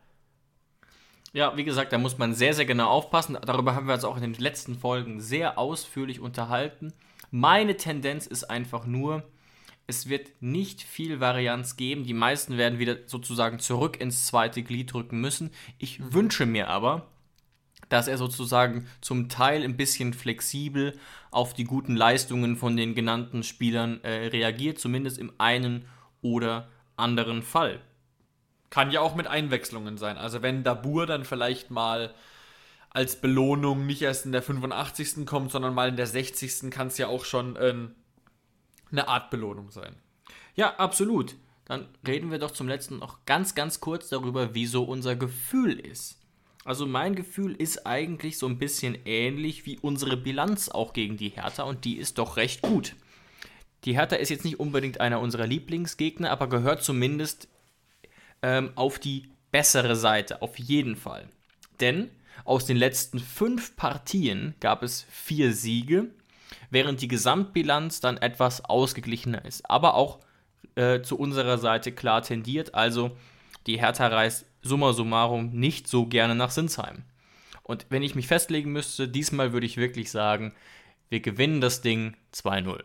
Ja, 1.33 1.57
wie 1.57 1.63
gesagt, 1.63 1.91
da 1.91 1.97
muss 1.97 2.19
man 2.19 2.35
sehr, 2.35 2.53
sehr 2.53 2.65
genau 2.65 2.89
aufpassen. 2.89 3.37
Darüber 3.43 3.73
haben 3.75 3.87
wir 3.87 3.95
uns 3.95 4.05
auch 4.05 4.17
in 4.17 4.21
den 4.21 4.35
letzten 4.35 4.77
Folgen 4.77 5.19
sehr 5.19 5.57
ausführlich 5.57 6.19
unterhalten. 6.19 6.93
Meine 7.35 7.77
Tendenz 7.77 8.27
ist 8.27 8.43
einfach 8.43 8.85
nur, 8.85 9.23
es 9.87 10.07
wird 10.07 10.29
nicht 10.39 10.83
viel 10.83 11.19
Varianz 11.19 11.77
geben. 11.77 12.03
Die 12.03 12.13
meisten 12.13 12.59
werden 12.59 12.77
wieder 12.77 12.97
sozusagen 13.07 13.57
zurück 13.57 13.99
ins 13.99 14.27
zweite 14.27 14.61
Glied 14.61 14.93
drücken 14.93 15.19
müssen. 15.19 15.49
Ich 15.79 15.97
mhm. 15.97 16.13
wünsche 16.13 16.45
mir 16.45 16.67
aber, 16.67 17.07
dass 17.89 18.07
er 18.07 18.19
sozusagen 18.19 18.85
zum 19.01 19.29
Teil 19.29 19.63
ein 19.63 19.77
bisschen 19.77 20.13
flexibel 20.13 20.95
auf 21.31 21.55
die 21.55 21.63
guten 21.63 21.95
Leistungen 21.95 22.55
von 22.55 22.77
den 22.77 22.93
genannten 22.93 23.41
Spielern 23.41 23.99
äh, 24.03 24.27
reagiert, 24.27 24.77
zumindest 24.77 25.17
im 25.17 25.33
einen 25.39 25.85
oder 26.21 26.69
anderen 26.97 27.41
Fall. 27.41 27.81
Kann 28.69 28.91
ja 28.91 29.01
auch 29.01 29.15
mit 29.15 29.25
Einwechslungen 29.25 29.97
sein. 29.97 30.19
Also 30.19 30.43
wenn 30.43 30.63
Dabur 30.63 31.07
dann 31.07 31.25
vielleicht 31.25 31.71
mal 31.71 32.13
als 32.93 33.19
Belohnung 33.19 33.85
nicht 33.85 34.03
erst 34.03 34.25
in 34.25 34.31
der 34.31 34.43
85. 34.43 35.25
kommt, 35.25 35.51
sondern 35.51 35.73
mal 35.73 35.89
in 35.89 35.97
der 35.97 36.07
60. 36.07 36.69
kann 36.71 36.87
es 36.87 36.97
ja 36.97 37.07
auch 37.07 37.25
schon 37.25 37.55
äh, 37.55 37.73
eine 38.91 39.07
Art 39.07 39.31
Belohnung 39.31 39.71
sein. 39.71 39.95
Ja, 40.55 40.75
absolut. 40.75 41.35
Dann 41.65 41.87
reden 42.05 42.29
wir 42.29 42.39
doch 42.39 42.51
zum 42.51 42.67
letzten 42.67 42.99
noch 42.99 43.25
ganz, 43.25 43.55
ganz 43.55 43.79
kurz 43.79 44.09
darüber, 44.09 44.53
wieso 44.53 44.83
unser 44.83 45.15
Gefühl 45.15 45.79
ist. 45.79 46.19
Also 46.65 46.85
mein 46.85 47.15
Gefühl 47.15 47.55
ist 47.55 47.85
eigentlich 47.85 48.37
so 48.37 48.47
ein 48.47 48.57
bisschen 48.57 48.97
ähnlich 49.05 49.65
wie 49.65 49.79
unsere 49.79 50.15
Bilanz 50.15 50.69
auch 50.69 50.93
gegen 50.93 51.17
die 51.17 51.29
Hertha 51.29 51.63
und 51.63 51.83
die 51.85 51.97
ist 51.97 52.17
doch 52.17 52.37
recht 52.37 52.61
gut. 52.61 52.95
Die 53.85 53.95
Hertha 53.95 54.15
ist 54.15 54.29
jetzt 54.29 54.45
nicht 54.45 54.59
unbedingt 54.59 55.01
einer 55.01 55.19
unserer 55.19 55.47
Lieblingsgegner, 55.47 56.31
aber 56.31 56.47
gehört 56.47 56.83
zumindest 56.83 57.49
ähm, 58.41 58.71
auf 58.75 58.99
die 58.99 59.29
bessere 59.51 59.95
Seite, 59.95 60.41
auf 60.41 60.57
jeden 60.57 60.95
Fall. 60.95 61.27
Denn 61.81 62.09
aus 62.45 62.65
den 62.65 62.77
letzten 62.77 63.19
fünf 63.19 63.75
Partien 63.75 64.55
gab 64.59 64.83
es 64.83 65.05
vier 65.09 65.53
Siege, 65.53 66.07
während 66.69 67.01
die 67.01 67.07
Gesamtbilanz 67.07 67.99
dann 67.99 68.17
etwas 68.17 68.65
ausgeglichener 68.65 69.45
ist, 69.45 69.69
aber 69.69 69.95
auch 69.95 70.19
äh, 70.75 71.01
zu 71.01 71.17
unserer 71.17 71.57
Seite 71.57 71.91
klar 71.91 72.21
tendiert. 72.21 72.75
Also 72.75 73.15
die 73.67 73.79
Hertha 73.79 74.07
reist 74.07 74.45
summa 74.61 74.93
summarum 74.93 75.51
nicht 75.51 75.87
so 75.87 76.05
gerne 76.05 76.35
nach 76.35 76.51
Sinsheim. 76.51 77.03
Und 77.63 77.85
wenn 77.89 78.03
ich 78.03 78.15
mich 78.15 78.27
festlegen 78.27 78.71
müsste, 78.71 79.07
diesmal 79.07 79.53
würde 79.53 79.65
ich 79.65 79.77
wirklich 79.77 80.11
sagen, 80.11 80.53
wir 81.09 81.21
gewinnen 81.21 81.61
das 81.61 81.81
Ding 81.81 82.17
2-0. 82.33 82.83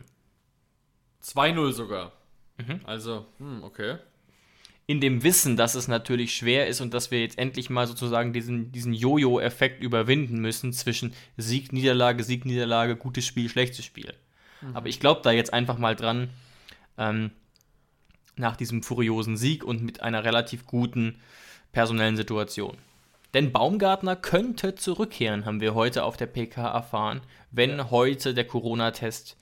2-0 1.24 1.72
sogar. 1.72 2.12
Mhm. 2.58 2.80
Also, 2.84 3.26
hm, 3.38 3.64
okay 3.64 3.98
in 4.88 5.02
dem 5.02 5.22
Wissen, 5.22 5.58
dass 5.58 5.74
es 5.74 5.86
natürlich 5.86 6.34
schwer 6.34 6.66
ist 6.66 6.80
und 6.80 6.94
dass 6.94 7.10
wir 7.10 7.20
jetzt 7.20 7.38
endlich 7.38 7.68
mal 7.68 7.86
sozusagen 7.86 8.32
diesen, 8.32 8.72
diesen 8.72 8.94
Jojo-Effekt 8.94 9.82
überwinden 9.82 10.40
müssen 10.40 10.72
zwischen 10.72 11.12
Sieg, 11.36 11.74
Niederlage, 11.74 12.24
Sieg, 12.24 12.46
Niederlage, 12.46 12.96
gutes 12.96 13.26
Spiel, 13.26 13.50
schlechtes 13.50 13.84
Spiel. 13.84 14.14
Mhm. 14.62 14.74
Aber 14.74 14.88
ich 14.88 14.98
glaube 14.98 15.20
da 15.22 15.30
jetzt 15.30 15.52
einfach 15.52 15.76
mal 15.76 15.94
dran, 15.94 16.30
ähm, 16.96 17.32
nach 18.36 18.56
diesem 18.56 18.82
furiosen 18.82 19.36
Sieg 19.36 19.62
und 19.62 19.82
mit 19.82 20.00
einer 20.00 20.24
relativ 20.24 20.64
guten 20.64 21.20
personellen 21.70 22.16
Situation. 22.16 22.78
Denn 23.34 23.52
Baumgartner 23.52 24.16
könnte 24.16 24.74
zurückkehren, 24.74 25.44
haben 25.44 25.60
wir 25.60 25.74
heute 25.74 26.04
auf 26.04 26.16
der 26.16 26.28
PK 26.28 26.66
erfahren, 26.66 27.20
wenn 27.50 27.76
ja. 27.76 27.90
heute 27.90 28.32
der 28.32 28.46
Corona-Test 28.46 29.36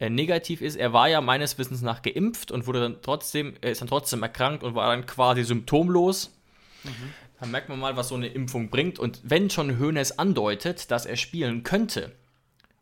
äh, 0.00 0.10
negativ 0.10 0.60
ist. 0.62 0.76
Er 0.76 0.92
war 0.92 1.08
ja 1.08 1.20
meines 1.20 1.56
Wissens 1.58 1.82
nach 1.82 2.02
geimpft 2.02 2.50
und 2.50 2.66
wurde 2.66 2.80
dann 2.80 2.96
trotzdem, 3.02 3.54
er 3.60 3.70
ist 3.70 3.80
dann 3.80 3.88
trotzdem 3.88 4.22
erkrankt 4.22 4.64
und 4.64 4.74
war 4.74 4.90
dann 4.90 5.06
quasi 5.06 5.44
symptomlos. 5.44 6.36
Mhm. 6.82 7.14
Da 7.38 7.46
merkt 7.46 7.68
man 7.68 7.78
mal, 7.78 7.96
was 7.96 8.08
so 8.08 8.16
eine 8.16 8.28
Impfung 8.28 8.70
bringt. 8.70 8.98
Und 8.98 9.20
wenn 9.22 9.48
schon 9.48 9.78
Hoeneß 9.78 10.18
andeutet, 10.18 10.90
dass 10.90 11.06
er 11.06 11.16
spielen 11.16 11.62
könnte, 11.62 12.12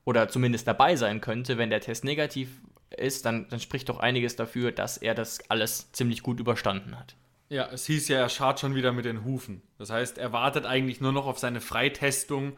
oder 0.08 0.30
zumindest 0.30 0.66
dabei 0.66 0.96
sein 0.96 1.20
könnte, 1.20 1.58
wenn 1.58 1.68
der 1.68 1.82
Test 1.82 2.02
negativ 2.02 2.48
ist, 2.96 3.26
dann, 3.26 3.46
dann 3.50 3.60
spricht 3.60 3.90
doch 3.90 4.00
einiges 4.00 4.36
dafür, 4.36 4.72
dass 4.72 4.96
er 4.96 5.14
das 5.14 5.50
alles 5.50 5.92
ziemlich 5.92 6.22
gut 6.22 6.40
überstanden 6.40 6.98
hat. 6.98 7.14
Ja, 7.50 7.68
es 7.70 7.84
hieß 7.84 8.08
ja, 8.08 8.18
er 8.18 8.30
schart 8.30 8.58
schon 8.58 8.74
wieder 8.74 8.92
mit 8.92 9.04
den 9.04 9.24
Hufen. 9.24 9.60
Das 9.76 9.90
heißt, 9.90 10.16
er 10.16 10.32
wartet 10.32 10.64
eigentlich 10.64 11.02
nur 11.02 11.12
noch 11.12 11.26
auf 11.26 11.38
seine 11.38 11.60
Freitestung 11.60 12.54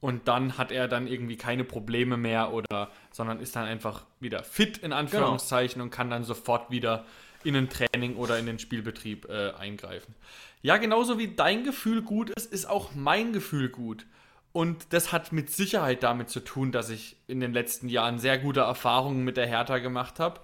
und 0.00 0.28
dann 0.28 0.56
hat 0.56 0.72
er 0.72 0.88
dann 0.88 1.06
irgendwie 1.06 1.36
keine 1.36 1.64
Probleme 1.64 2.16
mehr 2.16 2.52
oder, 2.52 2.90
sondern 3.10 3.40
ist 3.40 3.56
dann 3.56 3.66
einfach 3.66 4.04
wieder 4.18 4.42
fit 4.42 4.78
in 4.78 4.92
Anführungszeichen 4.92 5.74
genau. 5.74 5.84
und 5.84 5.90
kann 5.90 6.10
dann 6.10 6.24
sofort 6.24 6.70
wieder 6.70 7.04
in 7.44 7.56
ein 7.56 7.68
Training 7.68 8.16
oder 8.16 8.38
in 8.38 8.46
den 8.46 8.58
Spielbetrieb 8.58 9.28
äh, 9.28 9.52
eingreifen. 9.52 10.14
Ja, 10.62 10.76
genauso 10.76 11.18
wie 11.18 11.28
dein 11.28 11.64
Gefühl 11.64 12.02
gut 12.02 12.30
ist, 12.30 12.52
ist 12.52 12.66
auch 12.66 12.94
mein 12.94 13.32
Gefühl 13.32 13.68
gut. 13.68 14.06
Und 14.52 14.92
das 14.92 15.12
hat 15.12 15.32
mit 15.32 15.50
Sicherheit 15.50 16.02
damit 16.02 16.28
zu 16.28 16.40
tun, 16.40 16.72
dass 16.72 16.90
ich 16.90 17.16
in 17.28 17.40
den 17.40 17.52
letzten 17.52 17.88
Jahren 17.88 18.18
sehr 18.18 18.36
gute 18.36 18.60
Erfahrungen 18.60 19.24
mit 19.24 19.36
der 19.36 19.46
Hertha 19.46 19.78
gemacht 19.78 20.18
habe. 20.18 20.40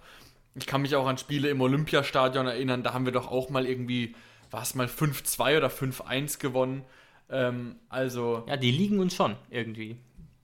Ich 0.54 0.66
kann 0.66 0.82
mich 0.82 0.94
auch 0.96 1.06
an 1.06 1.18
Spiele 1.18 1.48
im 1.50 1.60
Olympiastadion 1.60 2.46
erinnern, 2.46 2.82
da 2.82 2.94
haben 2.94 3.04
wir 3.04 3.12
doch 3.12 3.30
auch 3.30 3.50
mal 3.50 3.66
irgendwie, 3.66 4.14
war 4.50 4.62
es 4.62 4.74
mal 4.74 4.86
5-2 4.86 5.58
oder 5.58 5.68
5-1 5.68 6.38
gewonnen. 6.38 6.84
Ähm, 7.30 7.76
also. 7.88 8.44
Ja, 8.48 8.56
die 8.56 8.70
liegen 8.70 8.98
uns 8.98 9.14
schon 9.14 9.36
irgendwie. 9.50 9.96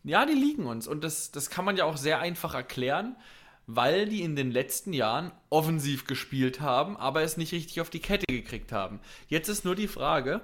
Ja, 0.04 0.26
die 0.26 0.34
liegen 0.34 0.66
uns. 0.66 0.88
Und 0.88 1.04
das, 1.04 1.30
das 1.30 1.50
kann 1.50 1.64
man 1.64 1.76
ja 1.76 1.84
auch 1.84 1.96
sehr 1.96 2.20
einfach 2.20 2.54
erklären, 2.54 3.16
weil 3.66 4.08
die 4.08 4.22
in 4.22 4.34
den 4.34 4.50
letzten 4.50 4.92
Jahren 4.92 5.32
offensiv 5.48 6.06
gespielt 6.06 6.60
haben, 6.60 6.96
aber 6.96 7.22
es 7.22 7.36
nicht 7.36 7.52
richtig 7.52 7.80
auf 7.80 7.90
die 7.90 8.00
Kette 8.00 8.26
gekriegt 8.26 8.72
haben. 8.72 9.00
Jetzt 9.28 9.48
ist 9.48 9.64
nur 9.64 9.76
die 9.76 9.88
Frage, 9.88 10.40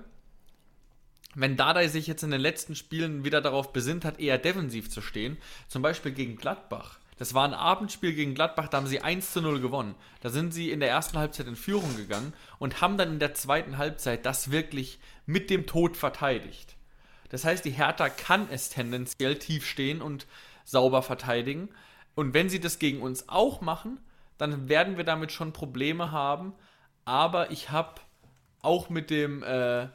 wenn 1.34 1.56
Dardai 1.56 1.88
sich 1.88 2.06
jetzt 2.06 2.22
in 2.22 2.30
den 2.30 2.40
letzten 2.40 2.74
Spielen 2.74 3.24
wieder 3.24 3.40
darauf 3.40 3.72
besinnt 3.72 4.04
hat, 4.04 4.20
eher 4.20 4.38
defensiv 4.38 4.90
zu 4.90 5.00
stehen, 5.00 5.36
zum 5.66 5.82
Beispiel 5.82 6.12
gegen 6.12 6.36
Gladbach. 6.36 6.98
Das 7.18 7.34
war 7.34 7.44
ein 7.44 7.54
Abendspiel 7.54 8.14
gegen 8.14 8.34
Gladbach, 8.34 8.68
da 8.68 8.76
haben 8.76 8.86
sie 8.86 9.00
1 9.00 9.32
zu 9.32 9.42
0 9.42 9.60
gewonnen. 9.60 9.96
Da 10.20 10.30
sind 10.30 10.54
sie 10.54 10.70
in 10.70 10.78
der 10.78 10.88
ersten 10.88 11.18
Halbzeit 11.18 11.48
in 11.48 11.56
Führung 11.56 11.96
gegangen 11.96 12.32
und 12.60 12.80
haben 12.80 12.96
dann 12.96 13.14
in 13.14 13.18
der 13.18 13.34
zweiten 13.34 13.76
Halbzeit 13.76 14.24
das 14.24 14.52
wirklich 14.52 15.00
mit 15.28 15.50
dem 15.50 15.66
Tod 15.66 15.96
verteidigt. 15.96 16.76
Das 17.28 17.44
heißt, 17.44 17.64
die 17.66 17.70
Hertha 17.70 18.08
kann 18.08 18.48
es 18.50 18.70
tendenziell 18.70 19.38
tief 19.38 19.66
stehen 19.66 20.00
und 20.00 20.26
sauber 20.64 21.02
verteidigen. 21.02 21.68
Und 22.14 22.32
wenn 22.32 22.48
sie 22.48 22.60
das 22.60 22.78
gegen 22.78 23.02
uns 23.02 23.28
auch 23.28 23.60
machen, 23.60 24.00
dann 24.38 24.70
werden 24.70 24.96
wir 24.96 25.04
damit 25.04 25.30
schon 25.30 25.52
Probleme 25.52 26.12
haben. 26.12 26.54
Aber 27.04 27.50
ich 27.50 27.70
habe 27.70 28.00
auch 28.62 28.88
mit 28.88 29.10
dem, 29.10 29.42
äh, 29.42 29.88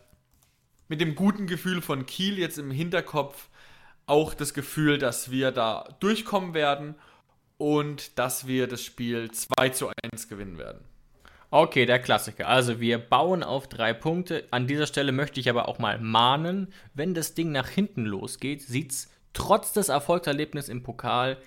mit 0.88 1.01
dem 1.01 1.15
guten 1.15 1.47
Gefühl 1.47 1.81
von 1.81 2.05
Kiel 2.05 2.38
jetzt 2.38 2.59
im 2.59 2.69
Hinterkopf 2.69 3.49
auch 4.05 4.36
das 4.36 4.53
Gefühl, 4.53 4.99
dass 4.99 5.31
wir 5.31 5.51
da 5.51 5.95
durchkommen 5.99 6.53
werden 6.53 6.93
und 7.57 8.19
dass 8.19 8.45
wir 8.45 8.67
das 8.67 8.84
Spiel 8.84 9.31
2 9.31 9.69
zu 9.69 9.91
1 10.03 10.29
gewinnen 10.29 10.59
werden. 10.59 10.92
Okay, 11.53 11.85
der 11.85 11.99
Klassiker. 11.99 12.47
Also 12.47 12.79
wir 12.79 12.97
bauen 12.97 13.43
auf 13.43 13.67
drei 13.67 13.93
Punkte. 13.93 14.43
An 14.49 14.65
dieser 14.65 14.87
Stelle 14.87 15.11
möchte 15.11 15.39
ich 15.39 15.51
aber 15.51 15.67
auch 15.67 15.77
mal 15.77 15.99
mahnen, 15.99 16.73
wenn 16.95 17.13
das 17.13 17.35
Ding 17.35 17.51
nach 17.51 17.69
hinten 17.69 18.05
losgeht, 18.05 18.63
sieht 18.63 18.91
es 18.91 19.11
trotz 19.33 19.71
des 19.71 19.89
Erfolgserlebnisses 19.89 20.67
im 20.67 20.81
Pokal 20.81 21.37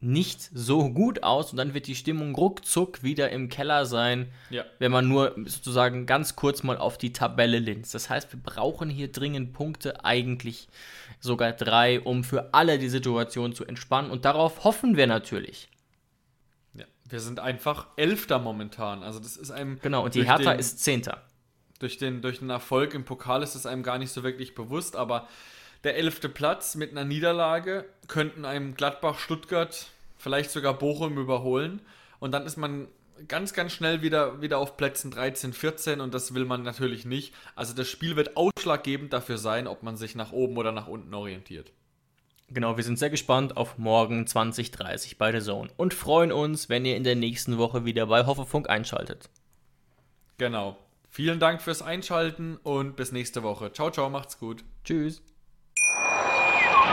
nicht 0.00 0.42
so 0.52 0.90
gut 0.90 1.22
aus 1.22 1.52
und 1.52 1.58
dann 1.58 1.72
wird 1.72 1.86
die 1.86 1.94
Stimmung 1.94 2.34
ruckzuck 2.34 3.04
wieder 3.04 3.30
im 3.30 3.48
Keller 3.48 3.86
sein, 3.86 4.26
ja. 4.50 4.64
wenn 4.80 4.90
man 4.90 5.06
nur 5.06 5.36
sozusagen 5.44 6.04
ganz 6.04 6.34
kurz 6.34 6.64
mal 6.64 6.76
auf 6.76 6.98
die 6.98 7.12
Tabelle 7.12 7.60
linst. 7.60 7.94
Das 7.94 8.10
heißt, 8.10 8.32
wir 8.32 8.40
brauchen 8.42 8.90
hier 8.90 9.12
dringend 9.12 9.52
Punkte, 9.52 10.04
eigentlich 10.04 10.66
sogar 11.20 11.52
drei, 11.52 12.00
um 12.00 12.24
für 12.24 12.52
alle 12.54 12.80
die 12.80 12.88
Situation 12.88 13.54
zu 13.54 13.64
entspannen 13.64 14.10
und 14.10 14.24
darauf 14.24 14.64
hoffen 14.64 14.96
wir 14.96 15.06
natürlich. 15.06 15.68
Wir 17.08 17.20
sind 17.20 17.40
einfach 17.40 17.86
Elfter 17.96 18.38
momentan, 18.38 19.02
also 19.02 19.18
das 19.18 19.36
ist 19.36 19.50
einem... 19.50 19.78
Genau, 19.80 20.04
und 20.04 20.14
die 20.14 20.24
Hertha 20.24 20.52
den, 20.52 20.58
ist 20.58 20.82
Zehnter. 20.82 21.22
Durch 21.78 21.98
den, 21.98 22.22
durch 22.22 22.38
den 22.38 22.50
Erfolg 22.50 22.94
im 22.94 23.04
Pokal 23.04 23.42
ist 23.42 23.54
es 23.54 23.66
einem 23.66 23.82
gar 23.82 23.98
nicht 23.98 24.10
so 24.10 24.22
wirklich 24.22 24.54
bewusst, 24.54 24.96
aber 24.96 25.28
der 25.84 25.96
elfte 25.96 26.30
Platz 26.30 26.76
mit 26.76 26.92
einer 26.92 27.04
Niederlage 27.04 27.84
könnten 28.08 28.46
einem 28.46 28.74
Gladbach, 28.74 29.18
Stuttgart, 29.18 29.88
vielleicht 30.16 30.50
sogar 30.50 30.74
Bochum 30.74 31.18
überholen. 31.18 31.82
Und 32.20 32.32
dann 32.32 32.46
ist 32.46 32.56
man 32.56 32.88
ganz, 33.28 33.52
ganz 33.52 33.72
schnell 33.72 34.02
wieder, 34.02 34.40
wieder 34.40 34.58
auf 34.58 34.76
Plätzen 34.76 35.10
13, 35.10 35.52
14 35.52 36.00
und 36.00 36.14
das 36.14 36.34
will 36.34 36.46
man 36.46 36.62
natürlich 36.62 37.04
nicht. 37.04 37.34
Also 37.54 37.74
das 37.74 37.88
Spiel 37.88 38.16
wird 38.16 38.36
ausschlaggebend 38.36 39.12
dafür 39.12 39.38
sein, 39.38 39.66
ob 39.66 39.82
man 39.82 39.96
sich 39.96 40.14
nach 40.14 40.32
oben 40.32 40.56
oder 40.56 40.72
nach 40.72 40.88
unten 40.88 41.12
orientiert. 41.12 41.70
Genau, 42.54 42.76
wir 42.76 42.84
sind 42.84 43.00
sehr 43.00 43.10
gespannt 43.10 43.56
auf 43.56 43.78
morgen 43.78 44.28
2030 44.28 45.18
bei 45.18 45.32
der 45.32 45.42
Zone 45.42 45.70
und 45.76 45.92
freuen 45.92 46.30
uns, 46.30 46.68
wenn 46.68 46.84
ihr 46.84 46.96
in 46.96 47.02
der 47.02 47.16
nächsten 47.16 47.58
Woche 47.58 47.84
wieder 47.84 48.06
bei 48.06 48.26
Hoffefunk 48.26 48.70
einschaltet. 48.70 49.28
Genau. 50.38 50.78
Vielen 51.10 51.40
Dank 51.40 51.60
fürs 51.60 51.82
Einschalten 51.82 52.56
und 52.62 52.94
bis 52.94 53.10
nächste 53.10 53.42
Woche. 53.42 53.72
Ciao, 53.72 53.90
ciao, 53.90 54.08
macht's 54.08 54.38
gut. 54.38 54.64
Tschüss. 54.84 55.20